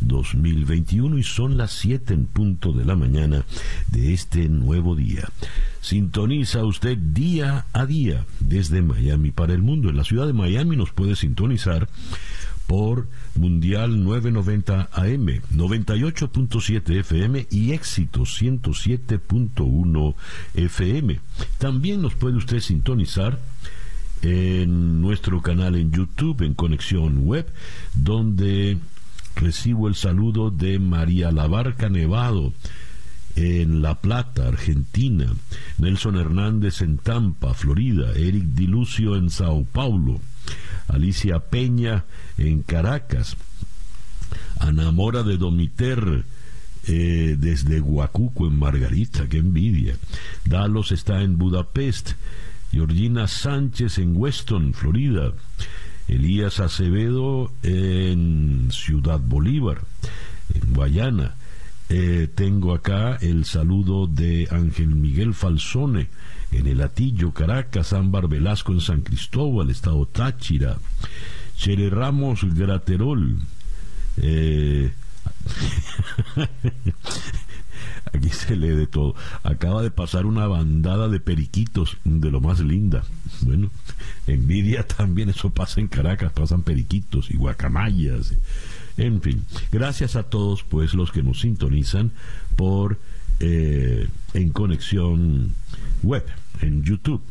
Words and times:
2021 0.00 1.18
y 1.18 1.22
son 1.22 1.56
las 1.56 1.72
7 1.72 2.14
en 2.14 2.26
punto 2.26 2.72
de 2.72 2.84
la 2.84 2.96
mañana 2.96 3.44
de 3.88 4.12
este 4.12 4.48
nuevo 4.48 4.96
día. 4.96 5.28
Sintoniza 5.80 6.64
usted 6.64 6.96
día 6.96 7.66
a 7.72 7.86
día 7.86 8.24
desde 8.40 8.82
Miami 8.82 9.30
para 9.30 9.52
el 9.52 9.62
mundo. 9.62 9.90
En 9.90 9.96
la 9.96 10.04
ciudad 10.04 10.26
de 10.26 10.32
Miami 10.32 10.76
nos 10.76 10.92
puede 10.92 11.16
sintonizar 11.16 11.88
por 12.66 13.08
Mundial 13.34 14.02
990 14.02 14.88
AM, 14.92 15.26
98.7 15.52 17.00
FM 17.00 17.46
y 17.50 17.72
Éxito 17.72 18.20
107.1 18.20 20.14
FM. 20.54 21.20
También 21.58 22.00
nos 22.00 22.14
puede 22.14 22.36
usted 22.36 22.60
sintonizar 22.60 23.38
en 24.22 25.02
nuestro 25.02 25.42
canal 25.42 25.76
en 25.76 25.90
YouTube, 25.90 26.42
en 26.42 26.54
Conexión 26.54 27.26
Web, 27.26 27.46
donde 27.94 28.78
recibo 29.36 29.88
el 29.88 29.94
saludo 29.94 30.50
de 30.50 30.78
María 30.78 31.30
Labarca 31.30 31.88
Nevado 31.88 32.52
en 33.36 33.82
La 33.82 34.00
Plata, 34.00 34.48
Argentina, 34.48 35.26
Nelson 35.78 36.16
Hernández 36.16 36.82
en 36.82 36.98
Tampa, 36.98 37.54
Florida, 37.54 38.12
Eric 38.12 38.44
Dilucio 38.44 39.16
en 39.16 39.30
Sao 39.30 39.64
Paulo, 39.64 40.20
Alicia 40.88 41.40
Peña 41.40 42.04
en 42.38 42.62
Caracas, 42.62 43.36
Ana 44.60 44.92
Mora 44.92 45.22
de 45.22 45.36
Domiter 45.36 46.24
eh, 46.86 47.36
desde 47.38 47.80
Huacuco 47.80 48.46
en 48.46 48.58
Margarita, 48.58 49.28
qué 49.28 49.38
envidia. 49.38 49.96
Dalos 50.44 50.92
está 50.92 51.22
en 51.22 51.38
Budapest, 51.38 52.12
Georgina 52.70 53.26
Sánchez 53.26 53.98
en 53.98 54.16
Weston, 54.16 54.74
Florida, 54.74 55.32
Elías 56.08 56.60
Acevedo 56.60 57.50
en 57.62 58.68
Ciudad 58.70 59.20
Bolívar, 59.20 59.80
en 60.54 60.74
Guayana, 60.74 61.34
eh, 61.90 62.28
tengo 62.34 62.74
acá 62.74 63.18
el 63.20 63.44
saludo 63.44 64.06
de 64.06 64.48
Ángel 64.50 64.94
Miguel 64.94 65.34
Falsone 65.34 66.08
en 66.50 66.66
el 66.66 66.80
Atillo, 66.80 67.32
Caracas, 67.32 67.92
Ámbar 67.92 68.28
Velasco 68.28 68.72
en 68.72 68.80
San 68.80 69.02
Cristóbal, 69.02 69.70
Estado 69.70 70.06
Táchira, 70.06 70.78
Chere 71.56 71.90
Ramos 71.90 72.44
Graterol. 72.54 73.38
Eh, 74.16 74.92
aquí 78.14 78.30
se 78.30 78.56
lee 78.56 78.68
de 78.68 78.86
todo. 78.86 79.14
Acaba 79.42 79.82
de 79.82 79.90
pasar 79.90 80.26
una 80.26 80.46
bandada 80.46 81.08
de 81.08 81.20
periquitos 81.20 81.96
de 82.04 82.30
lo 82.30 82.40
más 82.40 82.60
linda. 82.60 83.04
Bueno, 83.42 83.70
envidia 84.26 84.86
también, 84.86 85.30
eso 85.30 85.50
pasa 85.50 85.80
en 85.80 85.88
Caracas, 85.88 86.32
pasan 86.32 86.62
periquitos 86.62 87.30
y 87.30 87.36
guacamayas. 87.36 88.34
En 88.96 89.20
fin, 89.20 89.44
gracias 89.72 90.16
a 90.16 90.22
todos 90.24 90.62
pues 90.62 90.94
los 90.94 91.10
que 91.10 91.22
nos 91.22 91.40
sintonizan 91.40 92.12
por 92.56 92.98
eh, 93.40 94.08
en 94.34 94.50
conexión 94.50 95.54
web, 96.02 96.24
en 96.60 96.84
YouTube. 96.84 97.22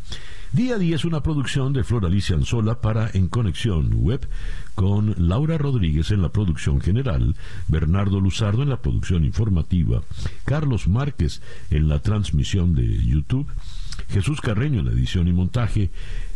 Día 0.53 0.75
a 0.75 0.77
día 0.77 0.97
es 0.97 1.03
una 1.03 1.23
producción 1.23 1.73
de 1.73 1.83
Flor 1.83 2.05
Alicia 2.05 2.35
Anzola 2.35 2.79
para 2.79 3.09
En 3.15 3.27
Conexión 3.27 3.89
Web 3.91 4.27
con 4.75 5.15
Laura 5.17 5.57
Rodríguez 5.57 6.11
en 6.11 6.21
la 6.21 6.29
producción 6.29 6.79
general, 6.79 7.35
Bernardo 7.67 8.19
Luzardo 8.19 8.61
en 8.61 8.69
la 8.69 8.79
producción 8.79 9.25
informativa, 9.25 10.03
Carlos 10.45 10.87
Márquez 10.87 11.41
en 11.71 11.89
la 11.89 12.03
transmisión 12.03 12.75
de 12.75 12.85
YouTube, 13.03 13.47
Jesús 14.09 14.41
Carreño 14.41 14.81
en 14.81 14.85
la 14.85 14.91
edición 14.91 15.27
y 15.27 15.33
montaje, 15.33 15.89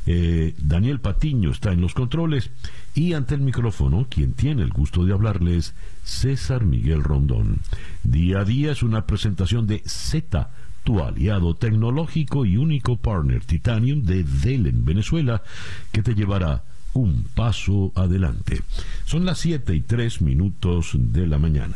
eh, 0.08 0.56
Daniel 0.58 1.00
Patiño 1.00 1.52
está 1.52 1.72
en 1.72 1.82
los 1.82 1.94
controles 1.94 2.50
y 2.96 3.14
ante 3.14 3.36
el 3.36 3.42
micrófono, 3.42 4.08
quien 4.10 4.34
tiene 4.34 4.64
el 4.64 4.70
gusto 4.70 5.06
de 5.06 5.14
hablarles, 5.14 5.76
César 6.04 6.66
Miguel 6.66 7.04
Rondón. 7.04 7.60
Día 8.02 8.40
a 8.40 8.46
día 8.46 8.72
es 8.72 8.82
una 8.82 9.06
presentación 9.06 9.68
de 9.68 9.84
Z, 9.86 10.50
tu 10.88 11.02
aliado 11.02 11.54
tecnológico 11.54 12.46
y 12.46 12.56
único 12.56 12.96
partner 12.96 13.44
Titanium 13.44 14.04
de 14.04 14.24
Dell 14.24 14.68
en 14.68 14.86
Venezuela, 14.86 15.44
que 15.92 16.02
te 16.02 16.16
llevará 16.16 16.64
un 16.94 17.26
paso 17.36 17.92
adelante. 17.94 18.62
Son 19.04 19.26
las 19.26 19.40
7 19.40 19.76
y 19.76 19.82
3 19.82 20.22
minutos 20.22 20.92
de 20.94 21.28
la 21.28 21.40
mañana. 21.40 21.76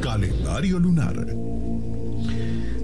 Calendario 0.00 0.78
lunar. 0.78 1.26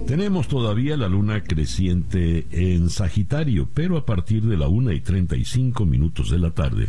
Tenemos 0.09 0.47
todavía 0.47 0.97
la 0.97 1.07
luna 1.07 1.43
creciente 1.43 2.47
en 2.49 2.89
Sagitario, 2.89 3.69
pero 3.71 3.95
a 3.95 4.07
partir 4.07 4.41
de 4.41 4.57
la 4.57 4.67
1 4.67 4.91
y 4.93 5.01
35 5.01 5.85
minutos 5.85 6.31
de 6.31 6.39
la 6.39 6.49
tarde 6.49 6.87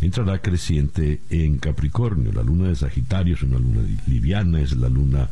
entrará 0.00 0.38
creciente 0.38 1.20
en 1.28 1.58
Capricornio. 1.58 2.32
La 2.32 2.42
luna 2.42 2.68
de 2.68 2.74
Sagitario 2.74 3.34
es 3.34 3.42
una 3.42 3.58
luna 3.58 3.82
liviana, 4.06 4.62
es 4.62 4.74
la 4.78 4.88
luna 4.88 5.28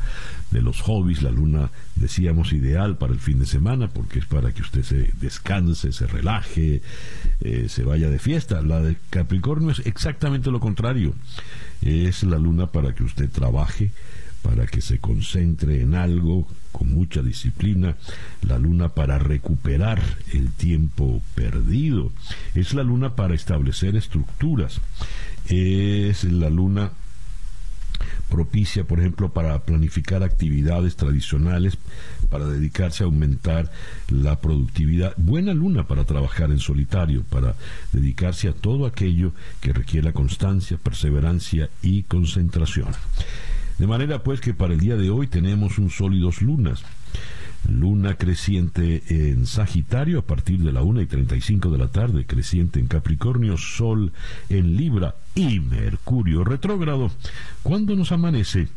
de 0.51 0.61
los 0.61 0.83
hobbies, 0.83 1.23
la 1.23 1.31
luna, 1.31 1.71
decíamos, 1.97 2.53
ideal 2.53 2.99
para 2.99 3.15
el 3.15 3.19
fin 3.19 3.39
de 3.39 3.47
semana, 3.47 3.89
porque 3.89 4.19
es 4.19 4.27
para 4.27 4.53
que 4.53 4.61
usted 4.61 4.83
se 4.83 5.11
descanse, 5.19 5.91
se 5.93 6.07
relaje, 6.07 6.83
eh, 7.41 7.67
se 7.71 7.83
vaya 7.83 8.11
de 8.11 8.19
fiesta. 8.19 8.61
La 8.61 8.83
de 8.83 8.99
Capricornio 9.09 9.71
es 9.71 9.79
exactamente 9.87 10.51
lo 10.51 10.61
contrario. 10.61 11.15
Es 11.81 12.25
la 12.25 12.37
luna 12.37 12.67
para 12.67 12.95
que 12.95 13.05
usted 13.05 13.31
trabaje, 13.31 13.91
para 14.43 14.67
que 14.67 14.81
se 14.81 14.99
concentre 14.99 15.81
en 15.81 15.95
algo 15.95 16.47
con 16.73 16.93
mucha 16.93 17.23
disciplina, 17.23 17.97
la 18.43 18.59
luna 18.59 18.89
para 18.89 19.19
recuperar 19.19 20.03
el 20.33 20.53
tiempo 20.53 21.23
perdido, 21.35 22.13
es 22.55 22.75
la 22.75 22.83
luna 22.83 23.15
para 23.15 23.35
establecer 23.35 23.95
estructuras, 23.97 24.81
es 25.47 26.25
la 26.25 26.51
luna 26.51 26.93
propicia, 28.33 28.85
por 28.85 28.99
ejemplo, 28.99 29.33
para 29.33 29.59
planificar 29.63 30.23
actividades 30.23 30.97
tradicionales, 30.97 31.77
para 32.31 32.47
dedicarse 32.47 33.05
a 33.05 33.07
aumentar 33.07 33.71
la 34.09 34.41
productividad. 34.41 35.15
Buena 35.19 35.53
luna 35.53 35.87
para 35.87 36.05
trabajar 36.05 36.51
en 36.51 36.59
solitario, 36.59 37.25
para 37.25 37.55
dedicarse 37.93 38.49
a 38.49 38.55
todo 38.55 38.87
aquello 38.87 39.33
que 39.61 39.75
requiera 39.75 40.13
constancia, 40.13 40.79
perseverancia 40.79 41.69
y 41.83 42.05
concentración. 42.05 42.89
De 43.79 43.87
manera 43.87 44.23
pues 44.23 44.41
que 44.41 44.55
para 44.55 44.75
el 44.75 44.81
día 44.81 44.97
de 44.97 45.11
hoy 45.11 45.27
tenemos 45.27 45.79
un 45.79 45.91
sol 45.91 46.15
y 46.15 46.21
dos 46.21 46.43
lunas. 46.43 46.85
Luna 47.69 48.15
creciente 48.15 49.03
en 49.09 49.47
Sagitario 49.47 50.19
a 50.19 50.27
partir 50.27 50.61
de 50.61 50.73
la 50.73 50.83
1 50.83 51.01
y 51.01 51.07
35 51.07 51.71
de 51.71 51.79
la 51.79 51.89
tarde, 51.89 52.27
creciente 52.27 52.81
en 52.81 52.89
Capricornio, 52.89 53.57
Sol 53.57 54.13
en 54.49 54.77
Libra 54.77 55.15
y 55.35 55.61
Mercurio 55.61 56.45
retrógrado. 56.45 57.11
cuando 57.63 57.95
nos 57.95 58.11
amanece? 58.13 58.69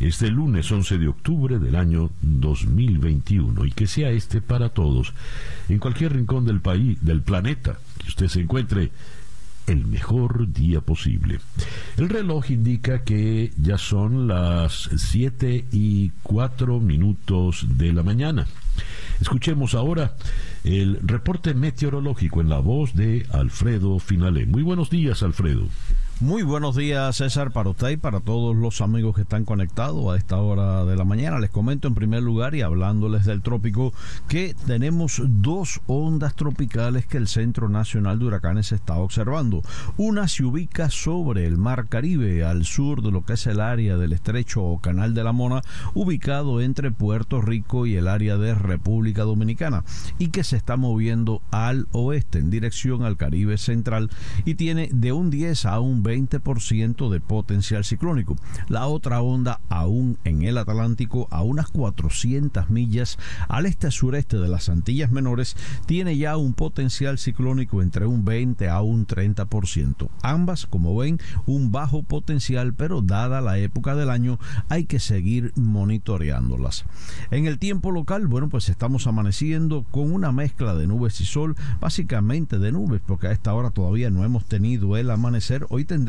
Este 0.00 0.30
lunes 0.30 0.70
11 0.72 0.98
de 0.98 1.08
octubre 1.08 1.58
del 1.58 1.76
año 1.76 2.10
2021 2.22 3.66
y 3.66 3.70
que 3.70 3.86
sea 3.86 4.10
este 4.10 4.40
para 4.40 4.70
todos, 4.70 5.12
en 5.68 5.78
cualquier 5.78 6.14
rincón 6.14 6.44
del 6.44 6.60
país, 6.60 6.98
del 7.02 7.22
planeta, 7.22 7.78
que 7.98 8.08
usted 8.08 8.28
se 8.28 8.40
encuentre 8.40 8.90
el 9.66 9.86
mejor 9.86 10.52
día 10.52 10.80
posible. 10.80 11.38
El 11.96 12.08
reloj 12.08 12.50
indica 12.50 13.04
que 13.04 13.52
ya 13.56 13.78
son 13.78 14.28
las 14.28 14.90
7 14.96 15.66
y 15.72 16.10
4 16.22 16.80
minutos 16.80 17.66
de 17.76 17.92
la 17.92 18.02
mañana. 18.02 18.46
Escuchemos 19.20 19.74
ahora 19.74 20.14
el 20.64 20.98
reporte 21.02 21.54
meteorológico 21.54 22.40
en 22.40 22.48
la 22.48 22.58
voz 22.58 22.94
de 22.94 23.26
Alfredo 23.30 23.98
Finalé. 23.98 24.46
Muy 24.46 24.62
buenos 24.62 24.90
días, 24.90 25.22
Alfredo. 25.22 25.68
Muy 26.22 26.44
buenos 26.44 26.76
días, 26.76 27.16
César, 27.16 27.50
para 27.50 27.70
usted 27.70 27.88
y 27.90 27.96
para 27.96 28.20
todos 28.20 28.54
los 28.54 28.80
amigos 28.80 29.16
que 29.16 29.22
están 29.22 29.44
conectados 29.44 30.06
a 30.08 30.16
esta 30.16 30.36
hora 30.36 30.84
de 30.84 30.94
la 30.94 31.02
mañana. 31.02 31.40
Les 31.40 31.50
comento 31.50 31.88
en 31.88 31.96
primer 31.96 32.22
lugar 32.22 32.54
y 32.54 32.62
hablándoles 32.62 33.24
del 33.24 33.42
trópico 33.42 33.92
que 34.28 34.54
tenemos 34.68 35.20
dos 35.26 35.80
ondas 35.88 36.36
tropicales 36.36 37.06
que 37.06 37.16
el 37.16 37.26
Centro 37.26 37.68
Nacional 37.68 38.20
de 38.20 38.26
Huracanes 38.26 38.70
está 38.70 38.98
observando. 38.98 39.62
Una 39.96 40.28
se 40.28 40.44
ubica 40.44 40.90
sobre 40.90 41.44
el 41.44 41.58
Mar 41.58 41.88
Caribe, 41.88 42.44
al 42.44 42.66
sur 42.66 43.02
de 43.02 43.10
lo 43.10 43.24
que 43.24 43.32
es 43.32 43.44
el 43.48 43.60
área 43.60 43.96
del 43.96 44.12
estrecho 44.12 44.62
o 44.62 44.80
Canal 44.80 45.14
de 45.14 45.24
la 45.24 45.32
Mona, 45.32 45.62
ubicado 45.92 46.60
entre 46.60 46.92
Puerto 46.92 47.40
Rico 47.40 47.84
y 47.84 47.96
el 47.96 48.06
área 48.06 48.36
de 48.36 48.54
República 48.54 49.24
Dominicana, 49.24 49.82
y 50.20 50.28
que 50.28 50.44
se 50.44 50.56
está 50.56 50.76
moviendo 50.76 51.42
al 51.50 51.88
oeste 51.90 52.38
en 52.38 52.50
dirección 52.50 53.02
al 53.02 53.16
Caribe 53.16 53.58
Central 53.58 54.08
y 54.44 54.54
tiene 54.54 54.88
de 54.92 55.10
un 55.10 55.28
10 55.28 55.64
a 55.64 55.80
un 55.80 56.04
20 56.04 56.11
20% 56.12 57.10
de 57.10 57.20
potencial 57.20 57.84
ciclónico. 57.84 58.36
La 58.68 58.86
otra 58.86 59.22
onda 59.22 59.60
aún 59.68 60.18
en 60.24 60.42
el 60.42 60.58
Atlántico, 60.58 61.28
a 61.30 61.42
unas 61.42 61.68
400 61.68 62.70
millas 62.70 63.18
al 63.48 63.66
este-sureste 63.66 64.36
de 64.38 64.48
las 64.48 64.68
Antillas 64.68 65.10
Menores, 65.10 65.56
tiene 65.86 66.16
ya 66.16 66.36
un 66.36 66.52
potencial 66.54 67.18
ciclónico 67.18 67.82
entre 67.82 68.06
un 68.06 68.24
20 68.24 68.68
a 68.68 68.82
un 68.82 69.06
30%. 69.06 70.08
Ambas, 70.22 70.66
como 70.66 70.96
ven, 70.96 71.18
un 71.46 71.72
bajo 71.72 72.02
potencial, 72.02 72.74
pero 72.74 73.00
dada 73.00 73.40
la 73.40 73.58
época 73.58 73.94
del 73.94 74.10
año, 74.10 74.38
hay 74.68 74.84
que 74.84 75.00
seguir 75.00 75.52
monitoreándolas. 75.56 76.84
En 77.30 77.46
el 77.46 77.58
tiempo 77.58 77.90
local, 77.90 78.26
bueno, 78.26 78.48
pues 78.48 78.68
estamos 78.68 79.06
amaneciendo 79.06 79.84
con 79.90 80.12
una 80.12 80.32
mezcla 80.32 80.74
de 80.74 80.86
nubes 80.86 81.20
y 81.20 81.24
sol, 81.24 81.56
básicamente 81.80 82.58
de 82.58 82.72
nubes, 82.72 83.00
porque 83.06 83.28
a 83.28 83.32
esta 83.32 83.54
hora 83.54 83.70
todavía 83.70 84.10
no 84.10 84.24
hemos 84.24 84.44
tenido 84.44 84.96
el 84.96 85.10
amanecer. 85.10 85.66
Hoy 85.70 85.84
tendremos 85.84 86.01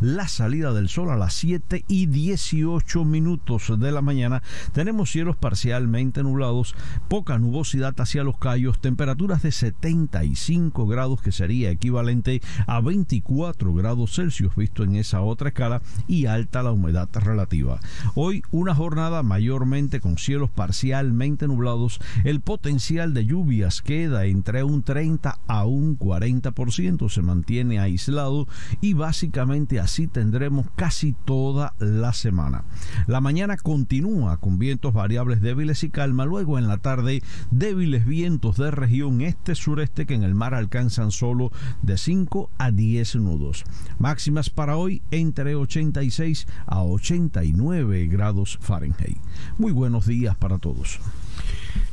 la 0.00 0.28
salida 0.28 0.72
del 0.72 0.88
sol 0.88 1.10
a 1.10 1.16
las 1.16 1.34
7 1.34 1.84
y 1.88 2.06
18 2.06 3.04
minutos 3.04 3.72
de 3.78 3.92
la 3.92 4.02
mañana. 4.02 4.42
Tenemos 4.72 5.10
cielos 5.10 5.36
parcialmente 5.36 6.22
nublados, 6.22 6.74
poca 7.08 7.38
nubosidad 7.38 7.94
hacia 7.98 8.24
los 8.24 8.38
callos, 8.38 8.80
temperaturas 8.80 9.42
de 9.42 9.52
75 9.52 10.86
grados, 10.86 11.22
que 11.22 11.32
sería 11.32 11.70
equivalente 11.70 12.42
a 12.66 12.80
24 12.80 13.72
grados 13.74 14.14
Celsius 14.14 14.56
visto 14.56 14.82
en 14.84 14.96
esa 14.96 15.22
otra 15.22 15.48
escala, 15.48 15.82
y 16.06 16.26
alta 16.26 16.62
la 16.62 16.72
humedad 16.72 17.08
relativa. 17.12 17.80
Hoy 18.14 18.42
una 18.50 18.74
jornada 18.74 19.22
mayormente 19.22 20.00
con 20.00 20.18
cielos 20.18 20.50
parcialmente 20.50 21.46
nublados, 21.46 22.00
el 22.24 22.40
potencial 22.40 23.14
de 23.14 23.26
lluvias 23.26 23.82
queda 23.82 24.24
entre 24.26 24.64
un 24.64 24.82
30 24.82 25.38
a 25.46 25.64
un 25.64 25.98
40%, 25.98 27.08
se 27.08 27.22
mantiene 27.22 27.78
aislado 27.78 28.46
y 28.80 28.94
básicamente 29.02 29.80
así 29.80 30.06
tendremos 30.06 30.66
casi 30.76 31.12
toda 31.12 31.74
la 31.80 32.12
semana. 32.12 32.62
La 33.08 33.20
mañana 33.20 33.56
continúa 33.56 34.36
con 34.36 34.60
vientos 34.60 34.94
variables 34.94 35.40
débiles 35.40 35.82
y 35.82 35.90
calma, 35.90 36.24
luego 36.24 36.56
en 36.56 36.68
la 36.68 36.76
tarde 36.76 37.20
débiles 37.50 38.06
vientos 38.06 38.58
de 38.58 38.70
región 38.70 39.20
este-sureste 39.20 40.06
que 40.06 40.14
en 40.14 40.22
el 40.22 40.36
mar 40.36 40.54
alcanzan 40.54 41.10
solo 41.10 41.50
de 41.82 41.98
5 41.98 42.48
a 42.58 42.70
10 42.70 43.16
nudos. 43.16 43.64
Máximas 43.98 44.50
para 44.50 44.76
hoy 44.76 45.02
entre 45.10 45.56
86 45.56 46.46
a 46.66 46.84
89 46.84 48.06
grados 48.06 48.56
Fahrenheit. 48.60 49.18
Muy 49.58 49.72
buenos 49.72 50.06
días 50.06 50.36
para 50.36 50.58
todos. 50.58 51.00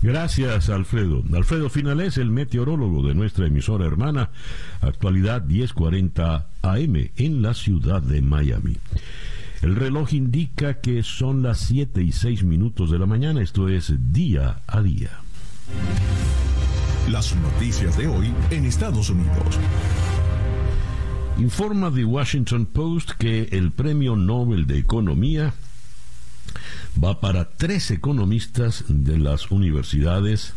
Gracias, 0.02 0.70
Alfredo. 0.70 1.24
Alfredo 1.34 1.70
Finales, 1.70 2.18
el 2.18 2.30
meteorólogo 2.30 3.06
de 3.08 3.16
nuestra 3.16 3.48
emisora 3.48 3.86
hermana, 3.86 4.30
actualidad 4.82 5.44
1040 5.44 6.48
AM 6.62 7.12
en 7.18 7.42
la 7.42 7.54
ciudad 7.54 8.02
de 8.02 8.22
Miami. 8.22 8.78
El 9.62 9.76
reloj 9.76 10.14
indica 10.14 10.76
que 10.76 11.04
son 11.04 11.44
las 11.44 11.60
7 11.60 12.02
y 12.02 12.14
6 12.14 12.46
minutos 12.46 12.92
de 12.92 13.00
la 13.00 13.06
mañana, 13.06 13.42
esto 13.42 13.68
es 13.68 13.94
día 14.14 14.62
a 14.68 14.82
día. 14.82 15.10
Las 17.10 17.36
noticias 17.36 17.98
de 17.98 18.08
hoy 18.08 18.34
en 18.52 18.66
Estados 18.66 19.10
Unidos. 19.10 19.60
Informa 21.38 21.92
The 21.92 22.06
Washington 22.06 22.66
Post 22.66 23.12
que 23.12 23.50
el 23.52 23.72
Premio 23.72 24.16
Nobel 24.16 24.68
de 24.68 24.78
Economía 24.78 25.54
va 27.02 27.20
para 27.20 27.50
tres 27.50 27.92
economistas 27.92 28.86
de 28.88 29.18
las 29.18 29.52
universidades 29.52 30.54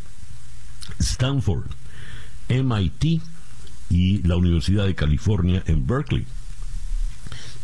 Stanford, 0.99 1.67
MIT 2.49 3.23
y 3.91 4.23
la 4.23 4.37
Universidad 4.37 4.87
de 4.87 4.95
California 4.95 5.63
en 5.67 5.87
Berkeley. 5.87 6.27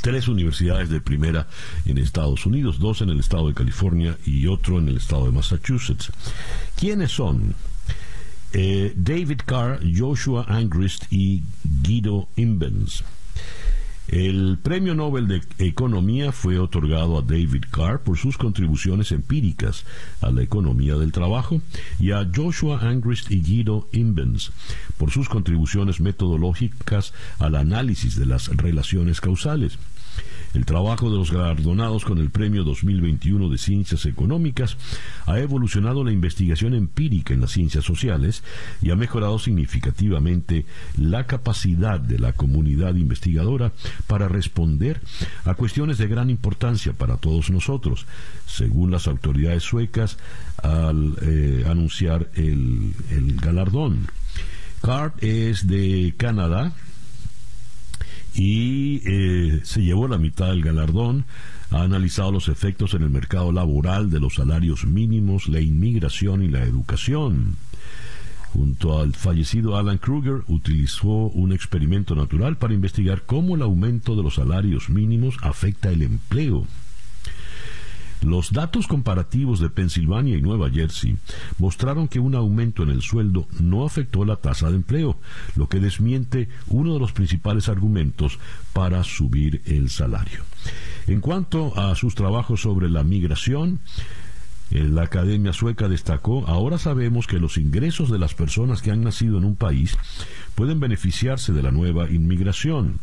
Tres 0.01 0.29
universidades 0.29 0.91
de 0.91 1.01
primera 1.01 1.49
en 1.85 1.99
Estados 1.99 2.47
Unidos, 2.47 2.79
dos 2.79 3.01
en 3.01 3.11
el 3.11 3.19
estado 3.19 3.49
de 3.49 3.55
California 3.55 4.17
y 4.25 4.47
otro 4.47 4.79
en 4.79 4.89
el 4.89 4.99
estado 4.99 5.27
de 5.27 5.33
Massachusetts. 5.33 6.13
¿Quiénes 6.77 7.11
son? 7.13 7.55
Eh, 8.53 8.95
David 8.97 9.41
Carr, 9.45 9.81
Joshua 9.95 10.45
Angrist 10.49 11.05
y 11.11 11.43
Guido 11.83 12.29
Imbens. 12.37 13.03
El 14.08 14.56
Premio 14.56 14.94
Nobel 14.94 15.28
de 15.28 15.43
Economía 15.58 16.32
fue 16.32 16.58
otorgado 16.58 17.19
a 17.19 17.22
David 17.22 17.64
Carr 17.70 18.00
por 18.00 18.16
sus 18.16 18.38
contribuciones 18.38 19.12
empíricas 19.12 19.84
a 20.22 20.31
la 20.31 20.43
economía 20.43 20.94
del 20.96 21.12
trabajo 21.12 21.60
y 21.99 22.12
a 22.12 22.26
Joshua 22.34 22.81
Angrist 22.81 23.31
y 23.31 23.43
Guido 23.43 23.87
Imbens 23.93 24.50
por 24.96 25.10
sus 25.10 25.28
contribuciones 25.28 26.00
metodológicas 26.00 27.12
al 27.38 27.55
análisis 27.55 28.16
de 28.16 28.25
las 28.25 28.49
relaciones 28.49 29.20
causales. 29.20 29.78
El 30.58 30.66
trabajo 30.66 31.08
de 31.08 31.16
los 31.16 31.31
galardonados 31.31 32.05
con 32.05 32.19
el 32.19 32.31
Premio 32.31 32.64
2021 32.64 33.49
de 33.49 33.58
Ciencias 33.58 34.06
Económicas 34.06 34.76
ha 35.26 35.38
evolucionado 35.38 36.02
la 36.02 36.10
investigación 36.10 36.75
empírica 36.75 37.32
en 37.32 37.43
las 37.43 37.52
ciencias 37.52 37.84
sociales 37.84 38.43
y 38.82 38.90
ha 38.90 38.96
mejorado 38.96 39.38
significativamente 39.38 40.66
la 40.96 41.28
capacidad 41.28 42.00
de 42.00 42.19
la 42.19 42.32
comunidad 42.32 42.96
investigadora 42.96 43.70
para 44.08 44.26
responder 44.26 45.00
a 45.44 45.55
cuestiones 45.55 45.96
de 45.96 46.08
gran 46.08 46.28
importancia 46.28 46.93
para 46.93 47.19
todos 47.19 47.50
nosotros, 47.50 48.06
según 48.44 48.90
las 48.90 49.06
autoridades 49.06 49.62
suecas 49.62 50.19
al 50.60 51.19
eh, 51.22 51.66
anunciar 51.69 52.31
el, 52.34 52.94
el 53.12 53.37
galardón. 53.37 54.08
Card 54.82 55.12
es 55.22 55.69
de 55.69 56.14
Canadá, 56.16 56.72
y 58.38 59.02
eh, 59.05 59.61
se 59.64 59.82
llevó 59.82 60.06
la 60.06 60.17
mitad 60.17 60.46
del 60.46 60.62
galardón. 60.62 61.25
Ha 61.73 61.82
analizado 61.82 62.31
los 62.31 62.49
efectos 62.49 62.94
en 62.94 63.02
el 63.02 63.11
mercado 63.11 63.50
laboral 63.50 64.11
de 64.11 64.20
los 64.20 64.35
salarios 64.35 64.85
mínimos, 64.87 65.49
la 65.49 65.61
inmigración 65.61 66.44
y 66.44 66.49
la 66.49 66.62
educación. 66.62 67.56
Junto 68.52 69.00
al 69.00 69.14
fallecido 69.14 69.76
Alan 69.76 69.99
Kruger, 69.99 70.43
utilizó 70.46 71.08
un 71.08 71.52
experimento 71.52 72.14
natural 72.14 72.56
para 72.56 72.75
investigar 72.75 73.23
cómo 73.26 73.56
el 73.56 73.62
aumento 73.62 74.14
de 74.14 74.23
los 74.23 74.37
salarios 74.37 74.88
mínimos 74.88 75.37
afecta 75.43 75.91
el 75.91 76.02
empleo. 76.02 76.64
Los 78.23 78.53
datos 78.53 78.87
comparativos 78.87 79.61
de 79.61 79.70
Pensilvania 79.70 80.37
y 80.37 80.43
Nueva 80.43 80.70
Jersey 80.70 81.17
mostraron 81.59 82.09
que 82.09 82.19
un 82.19 82.35
aumento 82.35 82.82
en 82.82 82.91
el 82.91 83.03
sueldo 83.03 83.47
no 83.61 83.85
afectó 83.85 84.25
la 84.25 84.37
tasa 84.37 84.70
de 84.70 84.76
empleo, 84.76 85.19
lo 85.55 85.69
que 85.69 85.81
desmiente 85.81 86.49
uno 86.67 86.94
de 86.94 87.00
los 87.00 87.12
principales 87.12 87.69
argumentos 87.69 88.38
para 88.73 89.05
subir 89.05 89.62
el 89.67 89.88
salario. 89.91 90.43
En 91.06 91.20
cuanto 91.20 91.79
a 91.79 91.94
sus 91.94 92.15
trabajos 92.15 92.63
sobre 92.63 92.91
la 92.91 93.05
migración, 93.05 93.81
la 94.70 95.03
Academia 95.03 95.53
Sueca 95.53 95.89
destacó, 95.89 96.46
ahora 96.46 96.79
sabemos 96.79 97.27
que 97.27 97.39
los 97.39 97.56
ingresos 97.56 98.10
de 98.10 98.19
las 98.19 98.34
personas 98.34 98.82
que 98.82 98.91
han 98.91 99.03
nacido 99.03 99.39
en 99.39 99.44
un 99.44 99.56
país 99.56 99.96
pueden 100.55 100.79
beneficiarse 100.79 101.53
de 101.53 101.63
la 101.63 101.70
nueva 101.70 102.10
inmigración, 102.10 102.98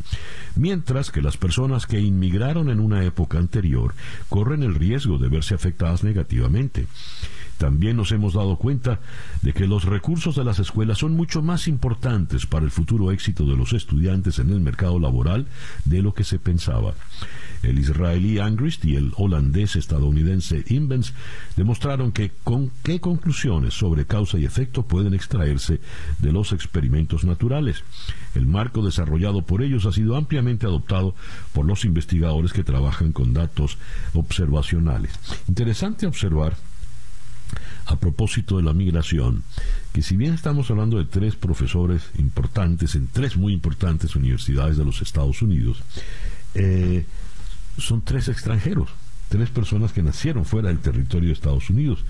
mientras 0.56 1.12
que 1.12 1.22
las 1.22 1.38
personas 1.38 1.88
que 1.88 2.00
inmigraron 2.00 2.70
en 2.70 2.80
una 2.80 3.04
época 3.04 3.40
anterior 3.40 3.94
corren 4.30 4.62
el 4.62 4.76
riesgo 4.76 5.18
de 5.18 5.30
verse 5.30 5.56
afectadas 5.56 6.04
negativamente. 6.04 6.88
También 7.58 7.96
nos 7.96 8.12
hemos 8.12 8.34
dado 8.34 8.58
cuenta 8.58 9.00
de 9.42 9.54
que 9.54 9.66
los 9.66 9.86
recursos 9.86 10.36
de 10.36 10.44
las 10.44 10.60
escuelas 10.60 10.98
son 10.98 11.14
mucho 11.14 11.42
más 11.42 11.68
importantes 11.68 12.46
para 12.46 12.66
el 12.66 12.72
futuro 12.72 13.12
éxito 13.12 13.46
de 13.46 13.56
los 13.56 13.72
estudiantes 13.72 14.40
en 14.40 14.50
el 14.50 14.60
mercado 14.60 15.00
laboral 15.00 15.48
de 15.86 16.02
lo 16.02 16.14
que 16.14 16.26
se 16.26 16.38
pensaba. 16.38 16.94
El 17.66 17.80
israelí 17.80 18.40
Angrist 18.40 18.86
y 18.86 18.96
el 18.96 19.12
holandés 19.18 19.76
estadounidense 19.76 20.64
Invens 20.68 21.14
demostraron 21.56 22.12
que 22.12 22.32
con 22.44 22.72
qué 22.84 23.00
conclusiones 23.00 23.74
sobre 23.74 24.06
causa 24.06 24.38
y 24.38 24.46
efecto 24.46 24.84
pueden 24.84 25.14
extraerse 25.14 25.80
de 26.20 26.32
los 26.32 26.54
experimentos 26.54 27.24
naturales. 27.24 27.84
El 28.36 28.46
marco 28.46 28.84
desarrollado 28.84 29.42
por 29.42 29.64
ellos 29.64 29.86
ha 29.86 29.92
sido 29.92 30.16
ampliamente 30.16 30.66
adoptado 30.66 31.16
por 31.54 31.66
los 31.66 31.86
investigadores 31.86 32.54
que 32.54 32.64
trabajan 32.64 33.12
con 33.12 33.34
datos 33.34 33.78
observacionales. 34.14 35.12
Interesante 35.48 36.06
observar 36.06 36.56
a 37.86 37.96
propósito 37.98 38.58
de 38.58 38.64
la 38.64 38.74
migración, 38.74 39.44
que 39.94 40.02
si 40.02 40.18
bien 40.18 40.34
estamos 40.34 40.70
hablando 40.72 40.98
de 40.98 41.06
tres 41.06 41.36
profesores 41.36 42.04
importantes 42.18 42.96
en 42.96 43.08
tres 43.08 43.38
muy 43.38 43.54
importantes 43.54 44.16
universidades 44.16 44.78
de 44.78 44.86
los 44.86 45.02
Estados 45.02 45.42
Unidos, 45.42 45.84
eh, 46.56 47.06
son 47.78 48.02
tres 48.02 48.28
extranjeros, 48.28 48.90
tres 49.30 49.50
personas 49.50 49.92
que 49.92 50.04
nacieron 50.04 50.46
fuera 50.46 50.70
del 50.70 50.80
territorio 50.80 51.30
de 51.30 51.34
Estados 51.34 51.70
Unidos, 51.70 52.04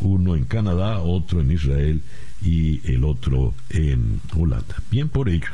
uno 0.00 0.36
en 0.36 0.44
Canadá, 0.44 1.00
otro 1.00 1.40
en 1.40 1.50
Israel 1.50 2.02
y 2.42 2.80
el 2.92 3.04
otro 3.04 3.54
en 3.70 4.20
Holanda. 4.36 4.76
Bien 4.90 5.08
por 5.08 5.28
ellos. 5.28 5.50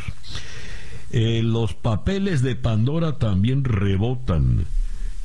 Eh, 1.11 1.43
los 1.43 1.75
papeles 1.75 2.43
de 2.43 2.55
Pandora 2.55 3.19
también 3.19 3.64
rebotan 3.64 4.67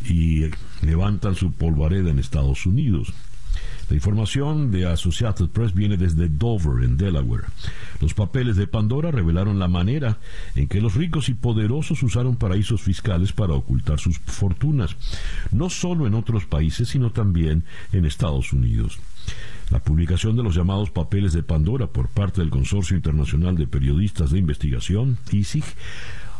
y 0.05 0.45
levantan 0.81 1.35
su 1.35 1.51
polvareda 1.53 2.09
en 2.09 2.19
Estados 2.19 2.65
Unidos. 2.65 3.13
La 3.93 3.97
información 3.97 4.71
de 4.71 4.87
Associated 4.87 5.49
Press 5.49 5.75
viene 5.75 5.97
desde 5.97 6.27
Dover, 6.27 6.83
en 6.83 6.97
Delaware. 6.97 7.43
Los 8.01 8.15
papeles 8.15 8.55
de 8.55 8.65
Pandora 8.65 9.11
revelaron 9.11 9.59
la 9.59 9.67
manera 9.67 10.17
en 10.55 10.67
que 10.67 10.81
los 10.81 10.95
ricos 10.95 11.29
y 11.29 11.35
poderosos 11.35 12.01
usaron 12.01 12.35
paraísos 12.35 12.81
fiscales 12.81 13.33
para 13.33 13.53
ocultar 13.53 13.99
sus 13.99 14.17
fortunas, 14.17 14.95
no 15.51 15.69
solo 15.69 16.07
en 16.07 16.15
otros 16.15 16.45
países, 16.45 16.89
sino 16.89 17.11
también 17.11 17.65
en 17.91 18.05
Estados 18.05 18.51
Unidos. 18.51 18.97
La 19.69 19.77
publicación 19.77 20.35
de 20.35 20.41
los 20.41 20.55
llamados 20.55 20.89
papeles 20.89 21.31
de 21.31 21.43
Pandora 21.43 21.85
por 21.85 22.09
parte 22.09 22.41
del 22.41 22.49
Consorcio 22.49 22.97
Internacional 22.97 23.55
de 23.55 23.67
Periodistas 23.67 24.31
de 24.31 24.39
Investigación, 24.39 25.19
ISIG, 25.31 25.65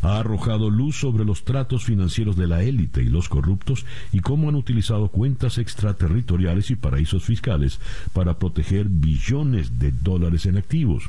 ha 0.04 0.20
arrojado 0.20 0.70
luz 0.70 0.98
sobre 0.98 1.24
los 1.24 1.46
tratos 1.46 1.86
financieros 1.86 2.36
de 2.36 2.48
la 2.48 2.62
élite 2.62 3.02
y 3.02 3.10
los 3.10 3.30
corruptos 3.30 3.86
y 4.12 4.20
cómo 4.20 4.50
han 4.50 4.56
utilizado 4.56 5.08
cuentas 5.08 5.58
extraterritoriales 5.58 6.70
y 6.72 6.76
paraísos 6.76 7.24
fiscales 7.24 7.80
para 8.12 8.38
proteger 8.38 8.88
billones 8.90 9.80
de 9.80 9.92
dólares 9.92 10.46
en 10.46 10.58
activos. 10.58 11.06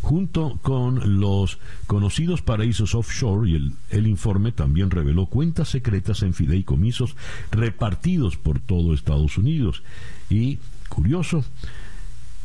Junto 0.00 0.58
con 0.62 1.20
los 1.20 1.58
conocidos 1.88 2.40
paraísos 2.40 2.94
offshore 2.94 3.50
y 3.50 3.74
el, 3.90 4.06
informe 4.06 4.52
también 4.52 4.90
reveló 4.90 5.26
cuentas 5.26 5.68
secretas 5.68 6.22
en 6.22 6.32
fideicomisos 6.32 7.16
repartidos 7.50 8.36
por 8.36 8.60
todo 8.60 8.94
Estados 8.94 9.36
Unidos. 9.36 9.82
Y 10.30 10.58
curioso 10.88 11.44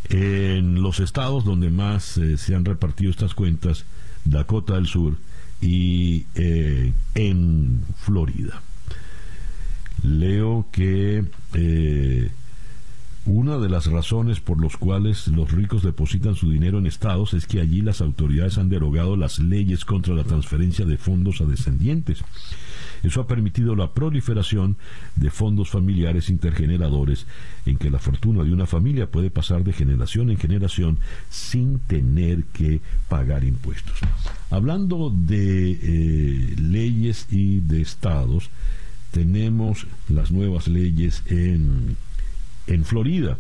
en 0.10 0.82
los 0.82 1.00
estados 1.00 1.46
donde 1.46 1.70
más 1.70 2.18
eh, 2.18 2.38
se 2.38 2.56
han 2.56 2.66
repartido 2.66 3.12
estas 3.12 3.34
cuentas 3.34 3.86
Dakota 4.26 4.74
del 4.74 4.88
Sur 4.88 5.18
y 5.62 6.26
eh, 6.36 6.94
en 7.14 7.82
Florida. 7.98 8.62
Leo 10.04 10.68
que 10.72 11.24
eh, 11.54 12.32
una 13.26 13.58
de 13.58 13.70
las 13.70 13.88
razones 13.88 14.40
por 14.40 14.62
las 14.62 14.78
cuales 14.78 15.28
los 15.28 15.52
ricos 15.52 15.82
depositan 15.82 16.36
su 16.36 16.52
dinero 16.52 16.78
en 16.78 16.86
estados 16.86 17.34
es 17.34 17.48
que 17.48 17.60
allí 17.60 17.82
las 17.82 18.02
autoridades 18.02 18.58
han 18.58 18.70
derogado 18.70 19.16
las 19.18 19.40
leyes 19.40 19.84
contra 19.84 20.14
la 20.14 20.24
transferencia 20.24 20.86
de 20.86 20.98
fondos 20.98 21.42
a 21.42 21.46
descendientes. 21.46 22.24
Eso 23.04 23.22
ha 23.22 23.28
permitido 23.28 23.76
la 23.76 23.94
proliferación 23.94 24.78
de 25.16 25.30
fondos 25.30 25.70
familiares 25.70 26.30
intergeneradores 26.30 27.26
en 27.66 27.78
que 27.78 27.90
la 27.90 28.00
fortuna 28.00 28.44
de 28.44 28.54
una 28.54 28.66
familia 28.66 29.10
puede 29.10 29.30
pasar 29.30 29.64
de 29.64 29.74
generación 29.74 30.30
en 30.30 30.38
generación 30.38 31.00
sin 31.30 31.80
tener 31.80 32.44
que 32.46 32.82
pagar 33.08 33.44
impuestos. 33.44 33.98
Hablando 34.50 35.14
de 35.16 35.72
eh, 35.72 36.56
leyes 36.60 37.28
y 37.32 37.60
de 37.60 37.82
estados, 37.82 38.50
tenemos 39.12 39.88
las 40.10 40.32
nuevas 40.32 40.68
leyes 40.68 41.24
en, 41.28 41.96
en 42.68 42.86
Florida 42.86 43.38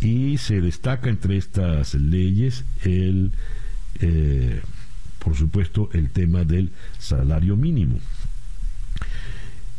y 0.00 0.38
se 0.38 0.60
destaca 0.60 1.08
entre 1.08 1.36
estas 1.36 1.94
leyes 1.94 2.64
el, 2.82 3.32
eh, 4.00 4.60
por 5.18 5.34
supuesto, 5.34 5.88
el 5.92 6.10
tema 6.10 6.44
del 6.44 6.72
salario 6.98 7.56
mínimo. 7.56 7.98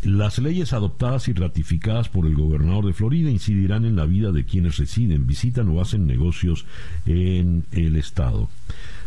Las 0.05 0.37
leyes 0.37 0.71
adoptadas 0.71 1.27
y 1.29 1.33
ratificadas 1.33 2.09
por 2.09 2.27
el 2.27 2.35
gobernador 2.35 2.85
de 2.85 2.93
Florida 2.93 3.31
incidirán 3.31 3.85
en 3.85 3.95
la 3.95 4.05
vida 4.05 4.31
de 4.31 4.45
quienes 4.45 4.77
residen, 4.77 5.25
visitan 5.25 5.67
o 5.69 5.81
hacen 5.81 6.05
negocios 6.05 6.67
en 7.07 7.65
el 7.71 7.95
estado. 7.95 8.47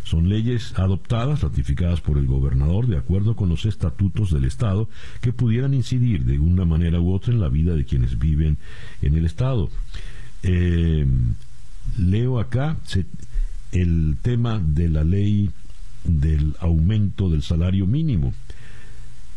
Son 0.03 0.27
leyes 0.27 0.77
adoptadas, 0.77 1.41
ratificadas 1.41 2.01
por 2.01 2.17
el 2.17 2.27
gobernador 2.27 2.87
de 2.87 2.97
acuerdo 2.97 3.37
con 3.37 3.47
los 3.47 3.65
estatutos 3.65 4.29
del 4.31 4.43
estado 4.43 4.89
que 5.21 5.31
pudieran 5.31 5.73
incidir 5.73 6.25
de 6.25 6.37
una 6.37 6.65
manera 6.65 6.99
u 6.99 7.13
otra 7.13 7.33
en 7.33 7.39
la 7.39 7.47
vida 7.47 7.77
de 7.77 7.85
quienes 7.85 8.19
viven 8.19 8.57
en 9.01 9.15
el 9.15 9.23
estado. 9.23 9.69
Eh, 10.43 11.07
leo 11.97 12.41
acá 12.41 12.75
el 13.71 14.17
tema 14.21 14.59
de 14.59 14.89
la 14.89 15.05
ley 15.05 15.49
del 16.03 16.57
aumento 16.59 17.29
del 17.29 17.41
salario 17.41 17.87
mínimo 17.87 18.33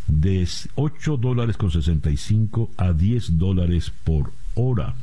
de 0.06 0.46
8 0.74 1.16
dólares 1.16 1.56
con 1.56 1.70
65 1.70 2.70
a 2.76 2.92
10 2.92 3.38
dólares 3.38 3.92
por 4.04 4.32
hora. 4.54 4.94